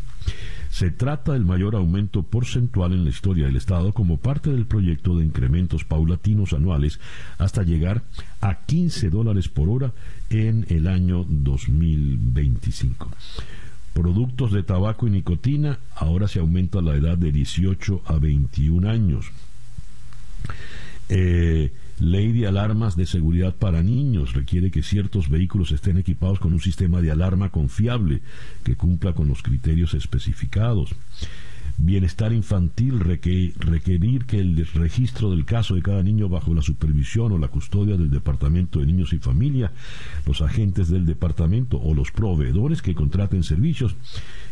Se 0.70 0.91
trata 0.91 1.34
del 1.34 1.46
mayor 1.46 1.75
aumento 1.75 2.22
porcentual 2.24 2.94
en 2.94 3.03
la 3.03 3.10
historia 3.10 3.48
del 3.48 3.56
Estado 3.56 3.91
como 3.91 4.18
parte 4.18 4.51
del 4.51 4.68
proyecto 4.68 5.18
de 5.18 5.25
incrementos 5.25 5.84
paulatinos 5.84 6.53
anuales 6.53 7.00
hasta 7.39 7.63
llegar 7.63 8.03
a 8.39 8.60
15 8.65 9.10
dólares 9.10 9.50
por 9.50 9.68
hora 9.70 9.94
en 10.29 10.65
el 10.70 10.88
año 10.88 11.25
2025. 11.27 13.10
Productos 13.94 14.51
de 14.51 14.63
tabaco 14.63 15.08
y 15.08 15.10
nicotina, 15.10 15.79
ahora 15.96 16.27
se 16.27 16.39
aumenta 16.39 16.82
la 16.82 16.96
edad 16.96 17.18
de 17.18 17.32
18 17.32 18.03
a 18.06 18.18
21 18.20 18.88
años. 18.88 19.32
Eh, 21.10 21.74
Ley 22.00 22.32
de 22.32 22.48
alarmas 22.48 22.96
de 22.96 23.06
seguridad 23.06 23.56
para 23.56 23.84
niños 23.84 24.34
requiere 24.34 24.72
que 24.72 24.84
ciertos 24.84 25.29
vehículos 25.29 25.72
estén 25.72 25.98
equipados 25.98 26.39
con 26.39 26.53
un 26.53 26.62
sistema 26.62 27.01
de 27.01 27.12
alarma 27.12 27.50
confiable 27.50 28.22
que 28.63 28.75
cumpla 28.75 29.13
con 29.13 29.27
los 29.27 29.44
criterios 29.44 29.94
especificados. 29.94 30.96
Bienestar 31.81 32.33
infantil 32.33 33.00
requerir 33.00 34.25
que 34.25 34.38
el 34.39 34.67
registro 34.74 35.31
del 35.31 35.45
caso 35.45 35.75
de 35.75 35.81
cada 35.81 36.03
niño 36.03 36.27
bajo 36.27 36.53
la 36.53 36.62
supervisión 36.62 37.31
o 37.31 37.38
la 37.38 37.48
custodia 37.48 37.95
del 37.95 38.12
Departamento 38.12 38.79
de 38.79 38.86
Niños 38.86 39.13
y 39.13 39.17
Familia, 39.19 39.71
los 40.25 40.41
agentes 40.41 40.89
del 40.89 41.05
departamento 41.05 41.77
o 41.77 41.95
los 41.95 42.12
proveedores 42.12 42.81
que 42.81 42.93
contraten 42.93 43.43
servicios 43.43 43.95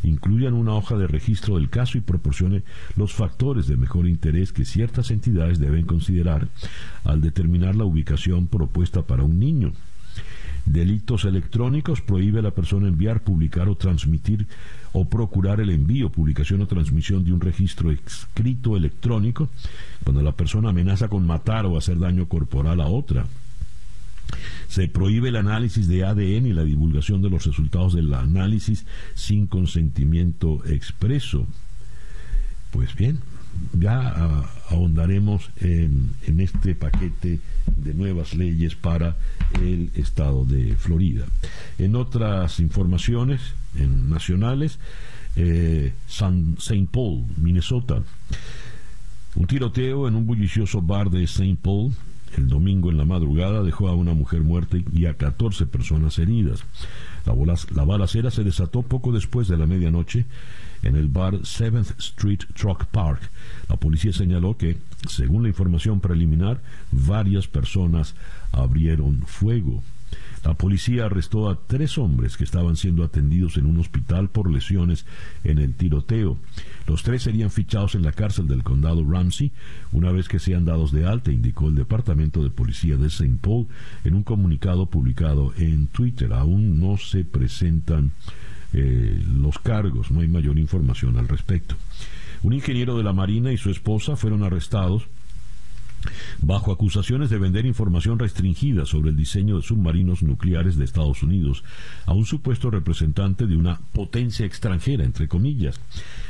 incluyan 0.04 0.54
una 0.54 0.74
hoja 0.74 0.96
de 0.96 1.06
registro 1.08 1.58
del 1.58 1.70
caso 1.70 1.98
y 1.98 2.02
proporcione 2.02 2.64
los 2.96 3.14
factores 3.14 3.68
de 3.68 3.76
mejor 3.76 4.08
interés 4.08 4.54
que 4.54 4.64
ciertas 4.64 5.12
entidades 5.12 5.60
deben 5.60 5.86
considerar 5.86 6.48
al 7.04 7.20
determinar 7.20 7.76
la 7.76 7.84
ubicación 7.84 8.48
propuesta 8.48 9.02
para 9.02 9.24
un 9.24 9.38
niño. 9.38 9.74
Delitos 10.68 11.24
electrónicos 11.24 12.02
prohíbe 12.02 12.40
a 12.40 12.42
la 12.42 12.52
persona 12.52 12.90
enviar, 12.90 13.22
publicar 13.22 13.70
o 13.70 13.78
transmitir 13.78 14.48
o 15.00 15.06
procurar 15.06 15.62
el 15.62 15.70
envío, 15.70 16.10
publicación 16.10 16.62
o 16.62 16.68
transmisión 16.68 17.24
de 17.24 17.32
un 17.32 17.40
registro 17.40 17.92
escrito 17.92 18.76
electrónico 18.76 19.48
cuando 20.04 20.24
la 20.24 20.32
persona 20.32 20.70
amenaza 20.70 21.08
con 21.08 21.24
matar 21.24 21.68
o 21.68 21.78
hacer 21.78 22.00
daño 22.00 22.28
corporal 22.28 22.82
a 22.82 22.88
otra. 22.88 23.28
Se 24.68 24.88
prohíbe 24.88 25.30
el 25.30 25.36
análisis 25.36 25.88
de 25.88 26.04
ADN 26.04 26.48
y 26.48 26.54
la 26.54 26.64
divulgación 26.64 27.22
de 27.22 27.30
los 27.30 27.46
resultados 27.46 27.94
del 27.94 28.12
análisis 28.12 28.88
sin 29.14 29.46
consentimiento 29.46 30.66
expreso. 30.66 31.46
Pues 32.72 32.96
bien, 32.96 33.20
ya 33.74 34.00
ah, 34.00 34.50
ahondaremos 34.72 35.52
en, 35.58 36.16
este 36.26 36.74
paquete 36.74 37.40
de 37.76 37.94
nuevas 37.94 38.34
leyes 38.34 38.74
para 38.74 39.16
el 39.62 39.92
estado 39.96 40.44
de 40.44 40.76
Florida. 40.76 41.26
En 41.78 41.96
otras 41.96 42.60
informaciones 42.60 43.42
en 43.78 44.10
nacionales, 44.10 44.80
eh, 45.36 45.94
St. 46.08 46.88
Paul, 46.92 47.26
Minnesota. 47.38 48.02
Un 49.36 49.46
tiroteo 49.46 50.08
en 50.08 50.16
un 50.16 50.26
bullicioso 50.26 50.82
bar 50.82 51.10
de 51.10 51.24
St. 51.24 51.58
Paul 51.62 51.94
el 52.36 52.50
domingo 52.50 52.92
en 52.92 52.98
la 52.98 53.06
madrugada 53.06 53.64
dejó 53.64 53.88
a 53.88 53.96
una 53.96 54.14
mujer 54.14 54.42
muerta 54.42 54.78
y 54.92 55.06
a 55.06 55.14
14 55.14 55.66
personas 55.66 56.20
heridas. 56.20 56.64
La, 57.26 57.34
la 57.74 57.84
balacera 57.84 58.32
se 58.32 58.44
desató 58.44 58.82
poco 58.82 59.12
después 59.12 59.48
de 59.48 59.58
la 59.58 59.66
medianoche 59.66 60.26
en 60.84 60.96
el 60.96 61.08
bar 61.08 61.36
7th 61.42 61.98
Street 62.00 62.42
Truck 62.54 62.86
Park. 62.86 63.22
La 63.70 63.78
policía 63.78 64.14
señaló 64.14 64.58
que, 64.58 64.78
según 65.10 65.44
la 65.44 65.50
información 65.50 66.00
preliminar, 66.00 66.62
varias 66.92 67.48
personas 67.48 68.16
abrieron 68.52 69.24
fuego. 69.26 69.82
La 70.44 70.54
policía 70.54 71.06
arrestó 71.06 71.50
a 71.50 71.60
tres 71.68 71.98
hombres 71.98 72.38
que 72.38 72.44
estaban 72.44 72.76
siendo 72.76 73.04
atendidos 73.04 73.58
en 73.58 73.66
un 73.66 73.80
hospital 73.80 74.30
por 74.30 74.52
lesiones 74.52 75.06
en 75.44 75.58
el 75.60 75.74
tiroteo. 75.74 76.38
Los 76.88 77.04
tres 77.04 77.24
serían 77.24 77.52
fichados 77.52 77.96
en 77.96 78.04
la 78.04 78.12
cárcel 78.12 78.48
del 78.48 78.64
condado 78.64 79.04
Ramsey 79.10 79.52
una 79.92 80.12
vez 80.12 80.28
que 80.28 80.40
sean 80.40 80.66
dados 80.66 80.92
de 80.92 81.06
alta, 81.06 81.32
indicó 81.32 81.68
el 81.68 81.76
Departamento 81.76 82.44
de 82.44 82.50
Policía 82.50 82.98
de 82.98 83.08
St. 83.08 83.38
Paul 83.42 83.68
en 84.04 84.16
un 84.16 84.24
comunicado 84.24 84.86
publicado 84.86 85.54
en 85.58 85.88
Twitter. 85.88 86.32
Aún 86.34 86.80
no 86.80 86.98
se 86.98 87.24
presentan 87.24 88.12
eh, 88.74 89.24
los 89.38 89.60
cargos, 89.60 90.12
no 90.12 90.22
hay 90.22 90.28
mayor 90.28 90.58
información 90.58 91.18
al 91.18 91.28
respecto. 91.28 91.76
Un 92.44 92.54
ingeniero 92.54 92.98
de 92.98 93.04
la 93.04 93.14
Marina 93.14 93.52
y 93.52 93.58
su 93.58 93.70
esposa 93.70 94.16
fueron 94.16 94.44
arrestados 94.44 95.08
bajo 96.42 96.72
acusaciones 96.72 97.30
de 97.30 97.38
vender 97.38 97.66
información 97.66 98.20
restringida 98.20 98.86
sobre 98.86 99.10
el 99.10 99.16
diseño 99.16 99.58
de 99.58 99.64
submarinos 99.64 100.24
nucleares 100.24 100.78
de 100.78 100.86
Estados 100.86 101.24
Unidos 101.24 101.64
a 102.06 102.14
un 102.14 102.26
supuesto 102.26 102.70
representante 102.70 103.48
de 103.48 103.58
una 103.58 103.80
potencia 103.94 104.46
extranjera, 104.46 105.04
entre 105.04 105.28
comillas, 105.28 105.80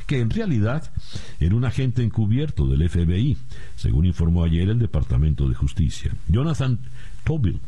que 0.06 0.20
en 0.20 0.30
realidad 0.30 0.92
era 1.40 1.56
un 1.56 1.66
agente 1.66 2.04
encubierto 2.04 2.68
del 2.68 2.88
FBI, 2.90 3.38
según 3.76 4.06
informó 4.06 4.44
ayer 4.44 4.70
el 4.70 4.80
Departamento 4.80 5.48
de 5.48 5.56
Justicia. 5.56 6.16
Jonathan 6.28 6.80
Toby, 7.24 7.60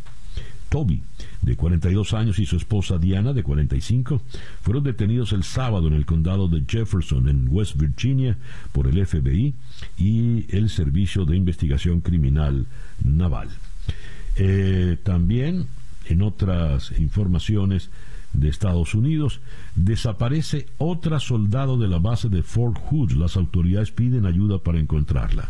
Toby 0.69 1.01
de 1.41 1.55
42 1.55 2.13
años, 2.13 2.39
y 2.39 2.45
su 2.45 2.57
esposa 2.57 2.97
Diana, 2.97 3.33
de 3.33 3.43
45, 3.43 4.21
fueron 4.61 4.83
detenidos 4.83 5.33
el 5.33 5.43
sábado 5.43 5.87
en 5.87 5.93
el 5.93 6.05
condado 6.05 6.47
de 6.47 6.63
Jefferson, 6.67 7.27
en 7.27 7.47
West 7.49 7.75
Virginia, 7.77 8.37
por 8.71 8.87
el 8.87 9.05
FBI 9.05 9.53
y 9.97 10.45
el 10.55 10.69
Servicio 10.69 11.25
de 11.25 11.35
Investigación 11.35 12.01
Criminal 12.01 12.67
Naval. 13.03 13.49
Eh, 14.35 14.97
también, 15.03 15.67
en 16.05 16.21
otras 16.21 16.91
informaciones 16.99 17.89
de 18.33 18.49
Estados 18.49 18.93
Unidos, 18.93 19.41
desaparece 19.75 20.67
otra 20.77 21.19
soldado 21.19 21.77
de 21.77 21.87
la 21.87 21.97
base 21.97 22.29
de 22.29 22.43
Fort 22.43 22.77
Hood. 22.77 23.13
Las 23.13 23.37
autoridades 23.37 23.91
piden 23.91 24.25
ayuda 24.25 24.59
para 24.59 24.79
encontrarla. 24.79 25.49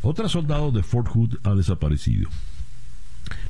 Otra 0.00 0.28
soldado 0.28 0.72
de 0.72 0.82
Fort 0.82 1.08
Hood 1.08 1.36
ha 1.44 1.54
desaparecido. 1.54 2.28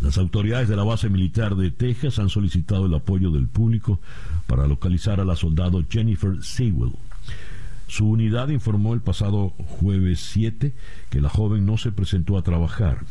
Las 0.01 0.19
autoridades 0.19 0.69
de 0.69 0.77
la 0.77 0.85
base 0.85 1.09
militar 1.09 1.57
de 1.57 1.71
Texas 1.71 2.19
han 2.19 2.29
solicitado 2.29 2.87
el 2.87 2.95
apoyo 2.95 3.31
del 3.31 3.49
público 3.49 4.01
para 4.47 4.67
localizar 4.67 5.21
a 5.21 5.25
la 5.25 5.37
soldado 5.37 5.83
Jennifer 5.89 6.43
Sewell. 6.43 6.93
Su 7.87 8.09
unidad 8.09 8.49
informó 8.49 8.95
el 8.95 9.01
pasado 9.01 9.51
jueves 9.59 10.21
7 10.21 10.73
que 11.11 11.21
la 11.21 11.29
joven 11.29 11.67
no 11.67 11.77
se 11.77 11.93
presentó 11.93 12.39
a 12.39 12.43
trabajar. 12.43 13.05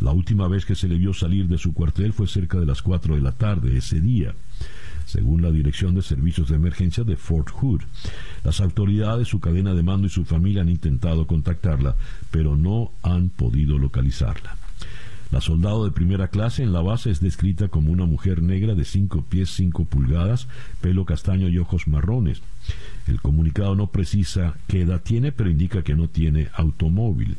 La 0.00 0.12
última 0.12 0.46
vez 0.46 0.64
que 0.64 0.76
se 0.76 0.86
le 0.86 0.96
vio 0.96 1.12
salir 1.12 1.48
de 1.48 1.58
su 1.58 1.74
cuartel 1.74 2.12
fue 2.12 2.28
cerca 2.28 2.58
de 2.58 2.66
las 2.66 2.82
4 2.82 3.16
de 3.16 3.20
la 3.20 3.32
tarde 3.32 3.76
ese 3.76 4.00
día 4.00 4.34
según 5.08 5.40
la 5.40 5.50
Dirección 5.50 5.94
de 5.94 6.02
Servicios 6.02 6.50
de 6.50 6.56
Emergencia 6.56 7.02
de 7.02 7.16
Fort 7.16 7.48
Hood. 7.50 7.80
Las 8.44 8.60
autoridades, 8.60 9.26
su 9.26 9.40
cadena 9.40 9.74
de 9.74 9.82
mando 9.82 10.06
y 10.06 10.10
su 10.10 10.24
familia 10.26 10.60
han 10.60 10.68
intentado 10.68 11.26
contactarla, 11.26 11.96
pero 12.30 12.56
no 12.56 12.92
han 13.02 13.30
podido 13.30 13.78
localizarla. 13.78 14.56
La 15.30 15.42
soldado 15.42 15.84
de 15.84 15.90
primera 15.90 16.28
clase 16.28 16.62
en 16.62 16.72
la 16.72 16.80
base 16.80 17.10
es 17.10 17.20
descrita 17.20 17.68
como 17.68 17.92
una 17.92 18.06
mujer 18.06 18.42
negra 18.42 18.74
de 18.74 18.84
5 18.84 19.26
pies 19.28 19.50
5 19.50 19.84
pulgadas, 19.84 20.48
pelo 20.80 21.04
castaño 21.04 21.48
y 21.48 21.58
ojos 21.58 21.86
marrones. 21.86 22.40
El 23.06 23.20
comunicado 23.20 23.74
no 23.74 23.88
precisa 23.88 24.54
qué 24.66 24.82
edad 24.82 25.02
tiene, 25.02 25.30
pero 25.30 25.50
indica 25.50 25.82
que 25.82 25.94
no 25.94 26.08
tiene 26.08 26.48
automóvil. 26.54 27.36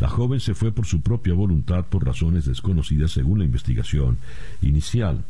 La 0.00 0.08
joven 0.08 0.40
se 0.40 0.54
fue 0.54 0.72
por 0.72 0.86
su 0.86 1.00
propia 1.00 1.34
voluntad 1.34 1.84
por 1.86 2.04
razones 2.04 2.44
desconocidas 2.44 3.12
según 3.12 3.40
la 3.40 3.44
investigación 3.44 4.18
inicial. 4.62 5.24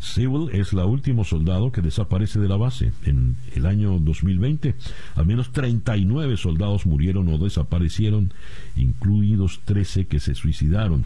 Sewell 0.00 0.50
es 0.54 0.72
la 0.72 0.84
último 0.84 1.24
soldado 1.24 1.72
que 1.72 1.82
desaparece 1.82 2.38
de 2.38 2.48
la 2.48 2.56
base. 2.56 2.92
En 3.04 3.36
el 3.54 3.66
año 3.66 3.98
2020, 3.98 4.74
al 5.14 5.26
menos 5.26 5.52
39 5.52 6.36
soldados 6.36 6.86
murieron 6.86 7.28
o 7.28 7.38
desaparecieron, 7.38 8.32
incluidos 8.76 9.60
13 9.64 10.06
que 10.06 10.20
se 10.20 10.34
suicidaron. 10.34 11.04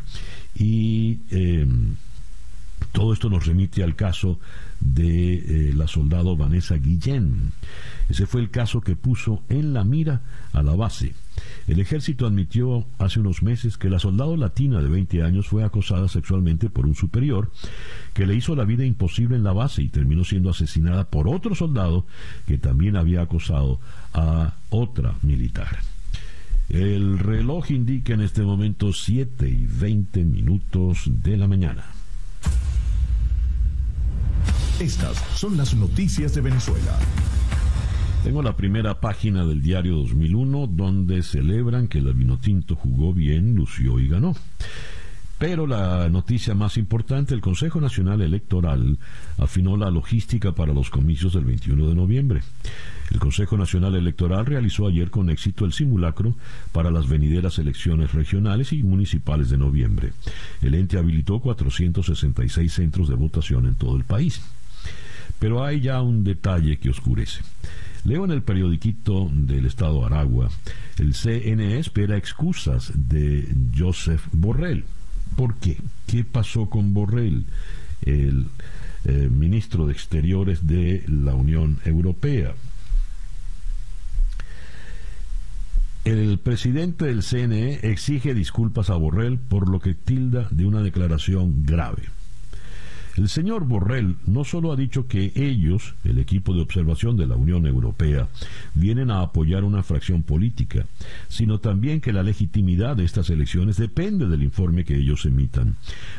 Y 0.54 1.20
em, 1.30 1.94
todo 2.92 3.12
esto 3.12 3.30
nos 3.30 3.47
remite 3.47 3.82
al 3.82 3.94
caso 3.94 4.38
de 4.80 5.35
eh, 5.35 5.75
la 5.75 5.87
soldado 5.87 6.37
Vanessa 6.37 6.76
Guillén. 6.76 7.52
Ese 8.09 8.26
fue 8.26 8.40
el 8.40 8.50
caso 8.50 8.80
que 8.80 8.97
puso 8.97 9.42
en 9.49 9.73
la 9.73 9.85
mira 9.85 10.23
a 10.52 10.62
la 10.62 10.75
base. 10.75 11.14
El 11.66 11.80
ejército 11.80 12.26
admitió 12.26 12.87
hace 12.99 13.21
unos 13.21 13.42
meses 13.42 13.76
que 13.76 13.90
la 13.90 13.99
soldado 13.99 14.37
latina 14.37 14.80
de 14.80 14.88
20 14.88 15.23
años 15.23 15.49
fue 15.49 15.64
acosada 15.64 16.09
sexualmente 16.09 16.71
por 16.71 16.87
un 16.87 16.95
superior 16.95 17.50
que 18.14 18.26
le 18.26 18.35
hizo 18.35 18.57
la 18.57 18.64
vida 18.64 18.85
imposible 18.85 19.37
en 19.37 19.45
la 19.45 19.52
base 19.52 19.83
y 19.83 19.88
terminó 19.88 20.25
siendo 20.25 20.50
asesinada 20.50 21.04
por 21.04 21.28
otro 21.28 21.54
soldado 21.54 22.07
que 22.47 22.59
también 22.59 22.97
había 22.97 23.23
acosado 23.23 23.80
a 24.12 24.54
otra 24.71 25.14
militar. 25.23 25.78
El 26.69 27.19
reloj 27.19 27.73
indica 27.73 28.14
en 28.14 28.21
este 28.21 28.42
momento 28.42 28.92
7 28.92 29.49
y 29.49 29.66
20 29.66 30.25
minutos 30.25 31.02
de 31.07 31.37
la 31.37 31.49
mañana. 31.49 31.85
Estas 34.78 35.16
son 35.35 35.57
las 35.57 35.75
noticias 35.75 36.35
de 36.35 36.40
Venezuela. 36.40 36.97
Tengo 38.22 38.42
la 38.42 38.54
primera 38.54 39.00
página 39.00 39.46
del 39.46 39.62
diario 39.62 39.96
2001 39.96 40.66
donde 40.66 41.22
celebran 41.22 41.88
que 41.88 41.98
el 41.98 42.12
Vinotinto 42.12 42.76
jugó 42.76 43.14
bien, 43.14 43.54
lució 43.54 43.98
y 43.98 44.08
ganó. 44.08 44.34
Pero 45.38 45.66
la 45.66 46.10
noticia 46.10 46.54
más 46.54 46.76
importante, 46.76 47.32
el 47.32 47.40
Consejo 47.40 47.80
Nacional 47.80 48.20
Electoral 48.20 48.98
afinó 49.38 49.78
la 49.78 49.90
logística 49.90 50.52
para 50.52 50.74
los 50.74 50.90
comicios 50.90 51.33
del 51.33 51.46
21 51.46 51.88
de 51.88 51.94
noviembre. 51.94 52.40
El 53.11 53.18
Consejo 53.18 53.56
Nacional 53.56 53.94
Electoral 53.94 54.44
realizó 54.44 54.87
ayer 54.87 55.11
con 55.11 55.30
éxito 55.30 55.64
el 55.64 55.72
simulacro 55.72 56.35
para 56.72 56.90
las 56.90 57.09
venideras 57.09 57.59
elecciones 57.59 58.12
regionales 58.12 58.74
y 58.74 58.83
municipales 58.83 59.48
de 59.48 59.56
noviembre. 59.56 60.12
El 60.61 60.74
ente 60.74 60.98
habilitó 60.98 61.40
466 61.40 62.70
centros 62.70 63.09
de 63.09 63.14
votación 63.14 63.64
en 63.64 63.76
todo 63.76 63.96
el 63.96 64.04
país. 64.04 64.42
Pero 65.38 65.64
hay 65.64 65.80
ya 65.80 66.02
un 66.02 66.22
detalle 66.22 66.78
que 66.78 66.90
oscurece. 66.90 67.40
Leo 68.04 68.24
en 68.24 68.30
el 68.30 68.42
periodiquito 68.42 69.30
del 69.32 69.66
Estado 69.66 70.06
Aragua, 70.06 70.48
el 70.98 71.14
CNE 71.14 71.78
espera 71.78 72.16
excusas 72.16 72.92
de 72.94 73.46
Joseph 73.76 74.22
Borrell. 74.32 74.84
¿Por 75.36 75.56
qué? 75.56 75.76
¿Qué 76.06 76.24
pasó 76.24 76.70
con 76.70 76.94
Borrell, 76.94 77.44
el 78.02 78.46
eh, 79.04 79.28
ministro 79.30 79.86
de 79.86 79.92
Exteriores 79.92 80.66
de 80.66 81.04
la 81.08 81.34
Unión 81.34 81.78
Europea? 81.84 82.54
El 86.04 86.38
presidente 86.38 87.04
del 87.04 87.22
CNE 87.22 87.80
exige 87.82 88.32
disculpas 88.32 88.88
a 88.88 88.94
Borrell 88.94 89.38
por 89.38 89.68
lo 89.68 89.80
que 89.80 89.92
tilda 89.94 90.48
de 90.50 90.64
una 90.64 90.80
declaración 90.80 91.66
grave. 91.66 92.04
El 93.16 93.29
señor 93.29 93.64
Borrell 93.64 94.16
no 94.27 94.44
solo 94.44 94.73
ha 94.73 94.77
dicho 94.77 95.07
que 95.07 95.33
ellos, 95.35 95.94
el 96.05 96.18
equipo 96.18 96.55
de 96.55 96.62
observación 96.62 97.16
de 97.16 97.27
la 97.27 97.37
Unión 97.37 97.66
Europea, 97.66 98.29
vienen 98.75 99.11
a 99.11 99.20
apoyar 99.20 99.64
una 99.64 99.83
fracción 99.83 100.23
política, 100.23 100.87
sino 101.29 101.59
también 101.59 102.01
que 102.01 102.12
la 102.12 102.23
legitimidad 102.23 102.96
de 102.96 103.05
estas 103.05 103.29
elecciones 103.31 103.77
depende 103.77 104.29
del 104.29 104.42
informe 104.42 104.85
que 104.85 104.96
ellos 104.96 105.27
emitan. 105.27 105.77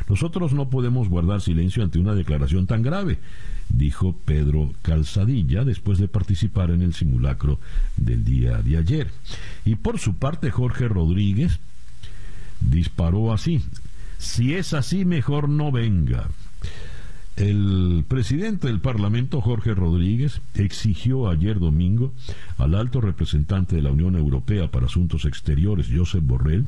Nosotros 0.08 0.52
no 0.52 0.68
podemos 0.68 1.08
guardar 1.08 1.40
silencio 1.40 1.82
ante 1.82 1.98
una 1.98 2.14
declaración 2.14 2.66
tan 2.66 2.82
grave, 2.82 3.18
dijo 3.68 4.14
Pedro 4.24 4.72
Calzadilla 4.82 5.64
después 5.64 5.98
de 5.98 6.08
participar 6.08 6.70
en 6.70 6.82
el 6.82 6.92
simulacro 6.92 7.58
del 7.96 8.24
día 8.24 8.58
de 8.58 8.76
ayer. 8.76 9.08
Y 9.64 9.76
por 9.76 9.98
su 9.98 10.14
parte 10.14 10.50
Jorge 10.50 10.88
Rodríguez 10.88 11.58
disparó 12.60 13.32
así. 13.32 13.62
Si 14.18 14.54
es 14.54 14.72
así, 14.72 15.04
mejor 15.04 15.48
no 15.48 15.72
venga. 15.72 16.28
El 17.36 18.04
presidente 18.06 18.66
del 18.66 18.80
Parlamento, 18.80 19.40
Jorge 19.40 19.74
Rodríguez, 19.74 20.42
exigió 20.54 21.30
ayer 21.30 21.58
domingo 21.58 22.12
al 22.58 22.74
alto 22.74 23.00
representante 23.00 23.74
de 23.74 23.82
la 23.82 23.90
Unión 23.90 24.16
Europea 24.16 24.70
para 24.70 24.86
Asuntos 24.86 25.24
Exteriores, 25.24 25.88
Josep 25.92 26.22
Borrell, 26.22 26.66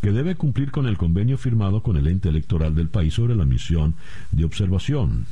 que 0.00 0.12
debe 0.12 0.36
cumplir 0.36 0.70
con 0.70 0.86
el 0.86 0.96
convenio 0.96 1.38
firmado 1.38 1.82
con 1.82 1.96
el 1.96 2.06
ente 2.06 2.28
electoral 2.28 2.76
del 2.76 2.88
país 2.88 3.14
sobre 3.14 3.34
la 3.34 3.44
misión 3.44 3.94
de 4.30 4.44
observación. 4.44 5.26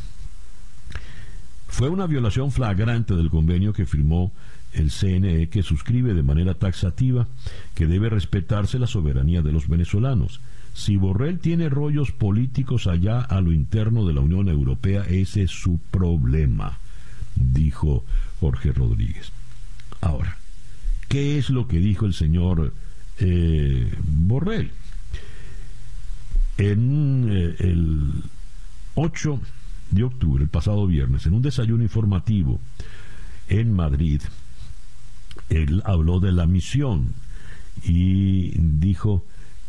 Fue 1.69 1.89
una 1.89 2.07
violación 2.07 2.51
flagrante 2.51 3.15
del 3.15 3.31
convenio 3.31 3.73
que 3.73 3.87
firmó 3.87 4.33
el 4.73 4.91
CNE 4.91 5.49
que 5.51 5.63
suscribe 5.63 6.15
de 6.15 6.23
manera 6.25 6.55
taxativa 6.55 7.29
que 7.75 7.87
debe 7.87 8.09
respetarse 8.09 8.81
la 8.81 8.89
soberanía 8.89 9.41
de 9.43 9.53
los 9.53 9.69
venezolanos 9.69 10.41
si 10.75 10.97
Borrell 10.97 11.39
tiene 11.39 11.69
rollos 11.69 12.11
políticos 12.11 12.89
allá 12.89 13.21
a 13.21 13.41
lo 13.41 13.53
interno 13.53 14.05
de 14.07 14.13
la 14.13 14.21
Unión 14.21 14.49
Europea, 14.49 15.05
ese 15.09 15.45
es 15.45 15.53
su 15.53 15.79
problema, 15.79 16.79
dijo 17.37 18.05
Jorge 18.41 18.73
Rodríguez. 18.73 19.31
Ahora, 20.01 20.37
¿qué 21.09 21.39
es 21.39 21.49
lo 21.49 21.69
que 21.69 21.79
dijo 21.79 22.07
el 22.07 22.13
señor 22.13 22.75
eh, 23.21 23.89
Borrell? 24.03 24.73
En 26.59 27.29
eh, 27.31 27.55
el 27.61 28.13
8 28.97 29.41
de 29.93 30.03
octubre, 30.03 30.43
el 30.43 30.51
pasado 30.51 30.89
viernes, 30.89 31.25
en 31.27 31.35
un 31.35 31.43
desayuno 31.43 31.85
informativo 31.85 32.61
en 33.49 33.73
Madrid, 33.73 34.23
él 35.51 35.83
habló 35.85 36.19
de 36.19 36.33
la 36.33 36.47
misión 36.47 37.15
y 37.85 38.51
dijo 38.59 39.25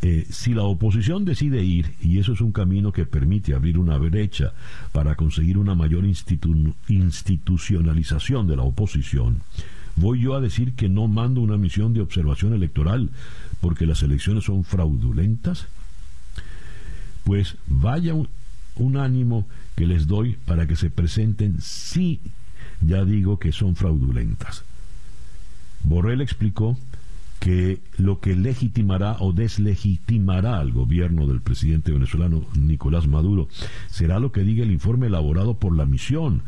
eh, 0.08 0.28
si 0.30 0.54
la 0.54 0.62
oposición 0.62 1.26
decide 1.26 1.64
ir, 1.64 1.96
y 2.00 2.20
eso 2.20 2.34
es 2.34 2.42
un 2.42 2.52
camino 2.52 2.92
que 2.92 3.08
permite 3.08 3.56
abrir 3.56 3.80
una 3.80 3.98
brecha 3.98 4.54
para 4.92 5.16
conseguir 5.16 5.58
una 5.58 5.74
mayor 5.74 6.06
institucionalización 6.06 8.48
de 8.48 8.56
la 8.56 8.62
oposición, 8.62 9.42
voy 9.96 10.22
yo 10.22 10.36
a 10.36 10.42
decir 10.42 10.74
que 10.74 10.90
no 10.90 11.08
mando 11.08 11.42
una 11.42 11.58
misión 11.58 11.96
de 11.96 12.02
observación 12.02 12.54
electoral 12.54 13.10
porque 13.62 13.88
las 13.88 14.04
elecciones 14.04 14.44
son 14.44 14.64
fraudulentas. 14.64 15.66
Pues 17.24 17.58
vaya 17.66 18.14
un 18.76 18.98
ánimo 18.98 19.48
que 19.76 19.88
les 19.88 20.06
doy 20.06 20.38
para 20.46 20.68
que 20.68 20.76
se 20.76 20.92
presenten 20.92 21.60
si 21.62 22.20
ya 22.80 23.04
digo 23.06 23.40
que 23.40 23.52
son 23.52 23.76
fraudulentas. 23.76 24.66
Borrell 25.82 26.22
explicó 26.22 26.78
que 27.46 27.80
lo 27.98 28.20
que 28.22 28.36
legitimará 28.36 29.18
o 29.20 29.32
deslegitimará 29.32 30.58
al 30.58 30.72
gobierno 30.72 31.28
del 31.28 31.42
presidente 31.42 31.92
venezolano 31.92 32.44
Nicolás 32.56 33.06
Maduro 33.06 33.50
será 33.88 34.18
lo 34.18 34.32
que 34.32 34.42
diga 34.42 34.64
el 34.64 34.72
informe 34.72 35.06
elaborado 35.06 35.54
por 35.54 35.78
la 35.78 35.86
misión, 35.86 36.42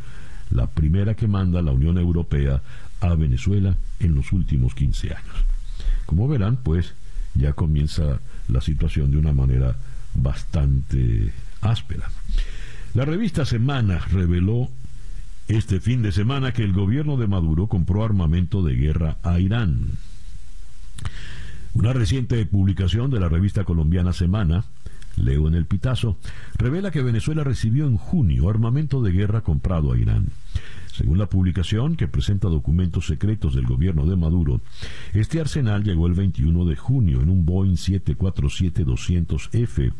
la 0.49 0.65
primera 0.65 1.13
que 1.13 1.27
manda 1.27 1.61
la 1.61 1.71
Unión 1.71 1.99
Europea 1.99 2.63
a 2.99 3.13
Venezuela 3.13 3.77
en 3.99 4.15
los 4.15 4.31
últimos 4.31 4.73
15 4.73 5.09
años. 5.13 5.35
Como 6.07 6.27
verán, 6.27 6.55
pues 6.63 6.95
ya 7.35 7.53
comienza 7.53 8.19
la 8.47 8.61
situación 8.61 9.11
de 9.11 9.17
una 9.17 9.33
manera 9.33 9.75
bastante 10.15 11.31
áspera. 11.61 12.09
La 12.95 13.05
revista 13.05 13.45
Semana 13.45 13.99
reveló 14.11 14.67
este 15.47 15.79
fin 15.79 16.01
de 16.01 16.11
semana 16.11 16.53
que 16.53 16.63
el 16.63 16.73
gobierno 16.73 17.17
de 17.17 17.27
Maduro 17.27 17.67
compró 17.67 18.03
armamento 18.03 18.63
de 18.63 18.73
guerra 18.73 19.17
a 19.21 19.39
Irán. 19.39 19.91
Una 21.73 21.93
reciente 21.93 22.45
publicación 22.45 23.11
de 23.11 23.19
la 23.19 23.29
revista 23.29 23.63
colombiana 23.63 24.13
Semana, 24.13 24.65
leo 25.15 25.47
en 25.47 25.55
el 25.55 25.65
Pitazo, 25.65 26.17
revela 26.57 26.91
que 26.91 27.01
Venezuela 27.01 27.43
recibió 27.43 27.87
en 27.87 27.97
junio 27.97 28.49
armamento 28.49 29.01
de 29.01 29.11
guerra 29.11 29.41
comprado 29.41 29.91
a 29.91 29.97
Irán. 29.97 30.27
Según 30.97 31.19
la 31.19 31.27
publicación, 31.27 31.95
que 31.95 32.07
presenta 32.07 32.47
documentos 32.47 33.05
secretos 33.05 33.53
del 33.53 33.67
gobierno 33.67 34.07
de 34.07 34.15
Maduro, 34.15 34.61
este 35.13 35.39
arsenal 35.39 35.83
llegó 35.83 36.07
el 36.07 36.15
21 36.15 36.65
de 36.65 36.75
junio 36.75 37.21
en 37.21 37.29
un 37.29 37.45
Boeing 37.45 37.75
747-200F 37.75 39.93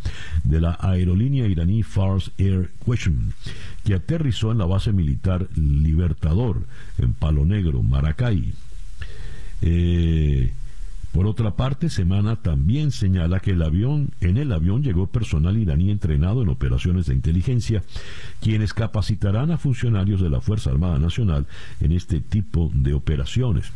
de 0.43 0.59
la 0.59 0.75
aerolínea 0.81 1.45
iraní 1.45 1.83
Fars 1.83 2.31
Air 2.39 2.71
Question, 2.83 3.35
que 3.83 3.93
aterrizó 3.93 4.51
en 4.51 4.57
la 4.57 4.65
base 4.65 4.91
militar 4.91 5.47
Libertador, 5.55 6.63
en 6.97 7.13
Palo 7.13 7.45
Negro, 7.45 7.83
Maracay. 7.83 8.53
Eh, 9.61 10.51
por 11.13 11.25
otra 11.25 11.55
parte, 11.55 11.89
Semana 11.89 12.35
también 12.35 12.91
señala 12.91 13.39
que 13.39 13.51
el 13.51 13.61
avión, 13.61 14.11
en 14.21 14.37
el 14.37 14.51
avión 14.51 14.83
llegó 14.83 15.07
personal 15.07 15.57
iraní 15.57 15.89
entrenado 15.89 16.41
en 16.41 16.49
operaciones 16.49 17.07
de 17.07 17.15
inteligencia, 17.15 17.83
quienes 18.41 18.73
capacitarán 18.73 19.51
a 19.51 19.57
funcionarios 19.57 20.21
de 20.21 20.29
la 20.29 20.41
Fuerza 20.41 20.69
Armada 20.69 20.99
Nacional 20.99 21.47
en 21.79 21.91
este 21.91 22.19
tipo 22.19 22.69
de 22.73 22.93
operaciones. 22.93 23.71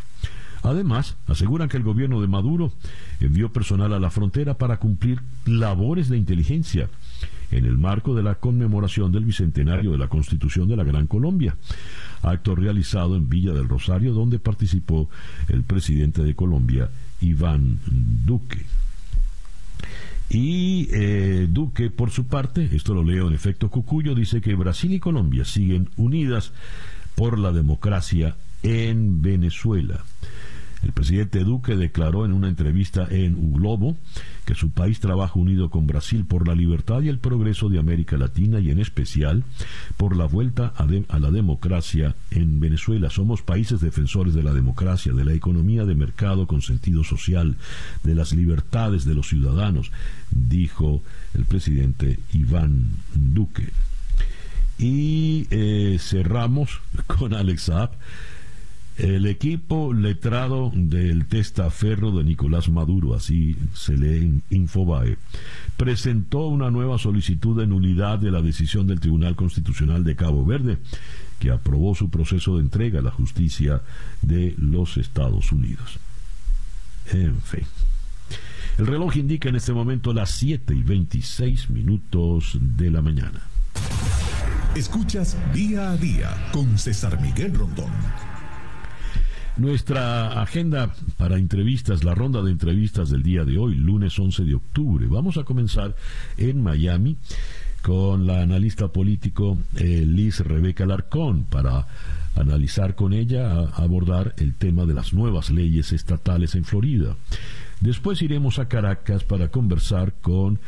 Además, 0.63 1.17
aseguran 1.27 1.69
que 1.69 1.77
el 1.77 1.83
gobierno 1.83 2.21
de 2.21 2.27
Maduro 2.27 2.71
envió 3.19 3.51
personal 3.51 3.93
a 3.93 3.99
la 3.99 4.11
frontera 4.11 4.55
para 4.55 4.77
cumplir 4.77 5.21
labores 5.45 6.09
de 6.09 6.17
inteligencia 6.17 6.87
en 7.49 7.65
el 7.65 7.77
marco 7.77 8.15
de 8.15 8.23
la 8.23 8.35
conmemoración 8.35 9.11
del 9.11 9.25
bicentenario 9.25 9.91
de 9.91 9.97
la 9.97 10.07
Constitución 10.07 10.67
de 10.67 10.77
la 10.77 10.83
Gran 10.83 11.07
Colombia, 11.07 11.55
acto 12.21 12.55
realizado 12.55 13.15
en 13.15 13.27
Villa 13.27 13.53
del 13.53 13.67
Rosario 13.67 14.13
donde 14.13 14.39
participó 14.39 15.09
el 15.49 15.63
presidente 15.63 16.23
de 16.23 16.35
Colombia, 16.35 16.89
Iván 17.21 17.79
Duque. 18.25 18.65
Y 20.29 20.87
eh, 20.91 21.47
Duque, 21.49 21.89
por 21.89 22.09
su 22.09 22.27
parte, 22.27 22.69
esto 22.73 22.93
lo 22.93 23.03
leo 23.03 23.27
en 23.27 23.33
efecto 23.33 23.69
Cucuyo, 23.69 24.15
dice 24.15 24.41
que 24.41 24.55
Brasil 24.55 24.93
y 24.93 24.99
Colombia 24.99 25.43
siguen 25.43 25.89
unidas 25.97 26.53
por 27.15 27.37
la 27.37 27.51
democracia 27.51 28.35
en 28.63 29.21
Venezuela. 29.21 30.03
El 30.83 30.93
presidente 30.93 31.43
Duque 31.43 31.75
declaró 31.75 32.25
en 32.25 32.33
una 32.33 32.47
entrevista 32.47 33.07
en 33.09 33.35
U 33.35 33.53
Globo 33.53 33.97
que 34.45 34.55
su 34.55 34.71
país 34.71 34.99
trabaja 34.99 35.39
unido 35.39 35.69
con 35.69 35.85
Brasil 35.85 36.25
por 36.25 36.47
la 36.47 36.55
libertad 36.55 37.01
y 37.01 37.09
el 37.09 37.19
progreso 37.19 37.69
de 37.69 37.79
América 37.79 38.17
Latina 38.17 38.59
y 38.59 38.71
en 38.71 38.79
especial 38.79 39.43
por 39.97 40.15
la 40.15 40.25
vuelta 40.25 40.73
a, 40.75 41.19
la 41.19 41.31
democracia 41.31 42.15
en 42.31 42.59
Venezuela. 42.59 43.09
Somos 43.09 43.43
países 43.43 43.79
defensores 43.79 44.33
de 44.33 44.43
la 44.43 44.53
democracia, 44.53 45.13
de 45.13 45.23
la 45.23 45.33
economía 45.33 45.85
de 45.85 45.95
mercado 45.95 46.47
con 46.47 46.61
sentido 46.61 47.03
social, 47.03 47.55
de 48.03 48.15
las 48.15 48.33
libertades 48.33 49.05
de 49.05 49.13
los 49.13 49.29
ciudadanos, 49.29 49.91
dijo 50.31 51.01
el 51.35 51.45
presidente 51.45 52.19
Iván 52.33 52.89
Duque. 53.13 53.69
Y 54.79 55.45
eh, 55.51 55.97
cerramos 55.99 56.81
con 57.07 57.35
Alex 57.35 57.63
Saab 57.63 57.91
el 59.01 59.25
equipo 59.25 59.93
letrado 59.93 60.71
del 60.75 61.25
testaferro 61.25 62.11
de 62.11 62.23
Nicolás 62.23 62.69
Maduro, 62.69 63.15
así 63.15 63.57
se 63.73 63.97
lee 63.97 64.17
en 64.17 64.43
Infobae, 64.51 65.17
presentó 65.75 66.45
una 66.45 66.69
nueva 66.69 66.99
solicitud 66.99 67.59
de 67.59 67.65
nulidad 67.65 68.19
de 68.19 68.29
la 68.29 68.43
decisión 68.43 68.85
del 68.85 68.99
Tribunal 68.99 69.35
Constitucional 69.35 70.03
de 70.03 70.15
Cabo 70.15 70.45
Verde, 70.45 70.77
que 71.39 71.49
aprobó 71.49 71.95
su 71.95 72.11
proceso 72.11 72.57
de 72.57 72.61
entrega 72.61 72.99
a 72.99 73.01
la 73.01 73.09
justicia 73.09 73.81
de 74.21 74.53
los 74.59 74.97
Estados 74.97 75.51
Unidos. 75.51 75.97
En 77.11 77.41
fin. 77.41 77.65
El 78.77 78.85
reloj 78.85 79.17
indica 79.17 79.49
en 79.49 79.55
este 79.55 79.73
momento 79.73 80.13
las 80.13 80.29
7 80.29 80.75
y 80.75 80.83
26 80.83 81.71
minutos 81.71 82.55
de 82.61 82.91
la 82.91 83.01
mañana. 83.01 83.41
Escuchas 84.75 85.37
día 85.55 85.89
a 85.89 85.97
día 85.97 86.49
con 86.53 86.77
César 86.77 87.19
Miguel 87.19 87.55
Rondón. 87.55 87.89
Nuestra 89.57 90.41
agenda 90.41 90.91
para 91.17 91.37
entrevistas, 91.37 92.05
la 92.05 92.15
ronda 92.15 92.41
de 92.41 92.51
entrevistas 92.51 93.09
del 93.09 93.21
día 93.21 93.43
de 93.43 93.57
hoy, 93.57 93.75
lunes 93.75 94.17
11 94.17 94.45
de 94.45 94.55
octubre. 94.55 95.05
Vamos 95.09 95.37
a 95.37 95.43
comenzar 95.43 95.93
en 96.37 96.63
Miami 96.63 97.17
con 97.81 98.27
la 98.27 98.41
analista 98.41 98.87
político 98.87 99.57
eh, 99.75 100.05
Liz 100.07 100.39
Rebeca 100.39 100.85
Larcón 100.85 101.43
para 101.43 101.85
analizar 102.35 102.95
con 102.95 103.11
ella, 103.11 103.67
abordar 103.75 104.33
el 104.37 104.53
tema 104.53 104.85
de 104.85 104.93
las 104.93 105.13
nuevas 105.13 105.49
leyes 105.49 105.91
estatales 105.91 106.55
en 106.55 106.63
Florida. 106.63 107.17
Después 107.81 108.21
iremos 108.21 108.57
a 108.57 108.69
Caracas 108.69 109.25
para 109.25 109.49
conversar 109.49 110.13
con 110.21 110.59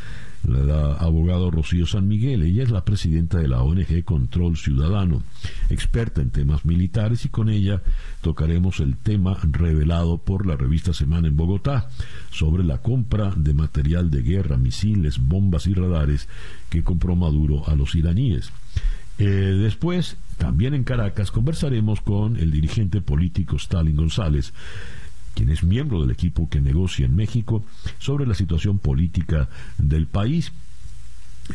la 0.44 0.94
abogado 0.94 1.52
Rocío 1.52 1.86
San 1.86 2.08
Miguel. 2.08 2.44
Ella 2.44 2.64
es 2.64 2.72
la 2.72 2.86
presidenta 2.86 3.38
de 3.38 3.48
la 3.48 3.62
ONG 3.62 4.04
Control 4.04 4.58
Ciudadano, 4.58 5.24
experta 5.70 6.22
en 6.22 6.30
temas 6.30 6.66
militares 6.66 7.26
y 7.26 7.30
con 7.30 7.50
ella 7.50 7.82
tocaremos 8.22 8.80
el 8.80 8.98
tema 8.98 9.38
revelado 9.44 10.18
por 10.18 10.46
la 10.46 10.56
revista 10.56 10.94
Semana 10.94 11.28
en 11.28 11.38
Bogotá 11.38 11.90
sobre 12.32 12.64
la 12.64 12.80
compra 12.80 13.34
de 13.36 13.54
material 13.54 14.12
de 14.12 14.22
guerra, 14.22 14.58
misiles, 14.58 15.20
bombas 15.20 15.68
y 15.68 15.74
radares 15.74 16.28
que 16.70 16.84
compró 16.84 17.16
Maduro 17.16 17.68
a 17.68 17.76
los 17.76 17.96
iraníes. 17.96 18.52
Eh, 19.20 19.26
después, 19.26 20.18
también 20.38 20.74
en 20.74 20.84
Caracas, 20.84 21.32
conversaremos 21.32 22.02
con 22.02 22.38
el 22.38 22.52
dirigente 22.52 23.00
político 23.02 23.58
Stalin 23.58 23.96
González, 23.96 24.54
quien 25.34 25.50
es 25.50 25.63
miembro 25.63 26.02
del 26.02 26.12
equipo 26.12 26.50
que 26.50 26.62
negocia 26.62 27.06
en 27.06 27.15
México, 27.15 27.63
sobre 28.00 28.26
la 28.26 28.34
situación 28.34 28.80
política 28.80 29.50
del 29.78 30.08
país, 30.08 30.52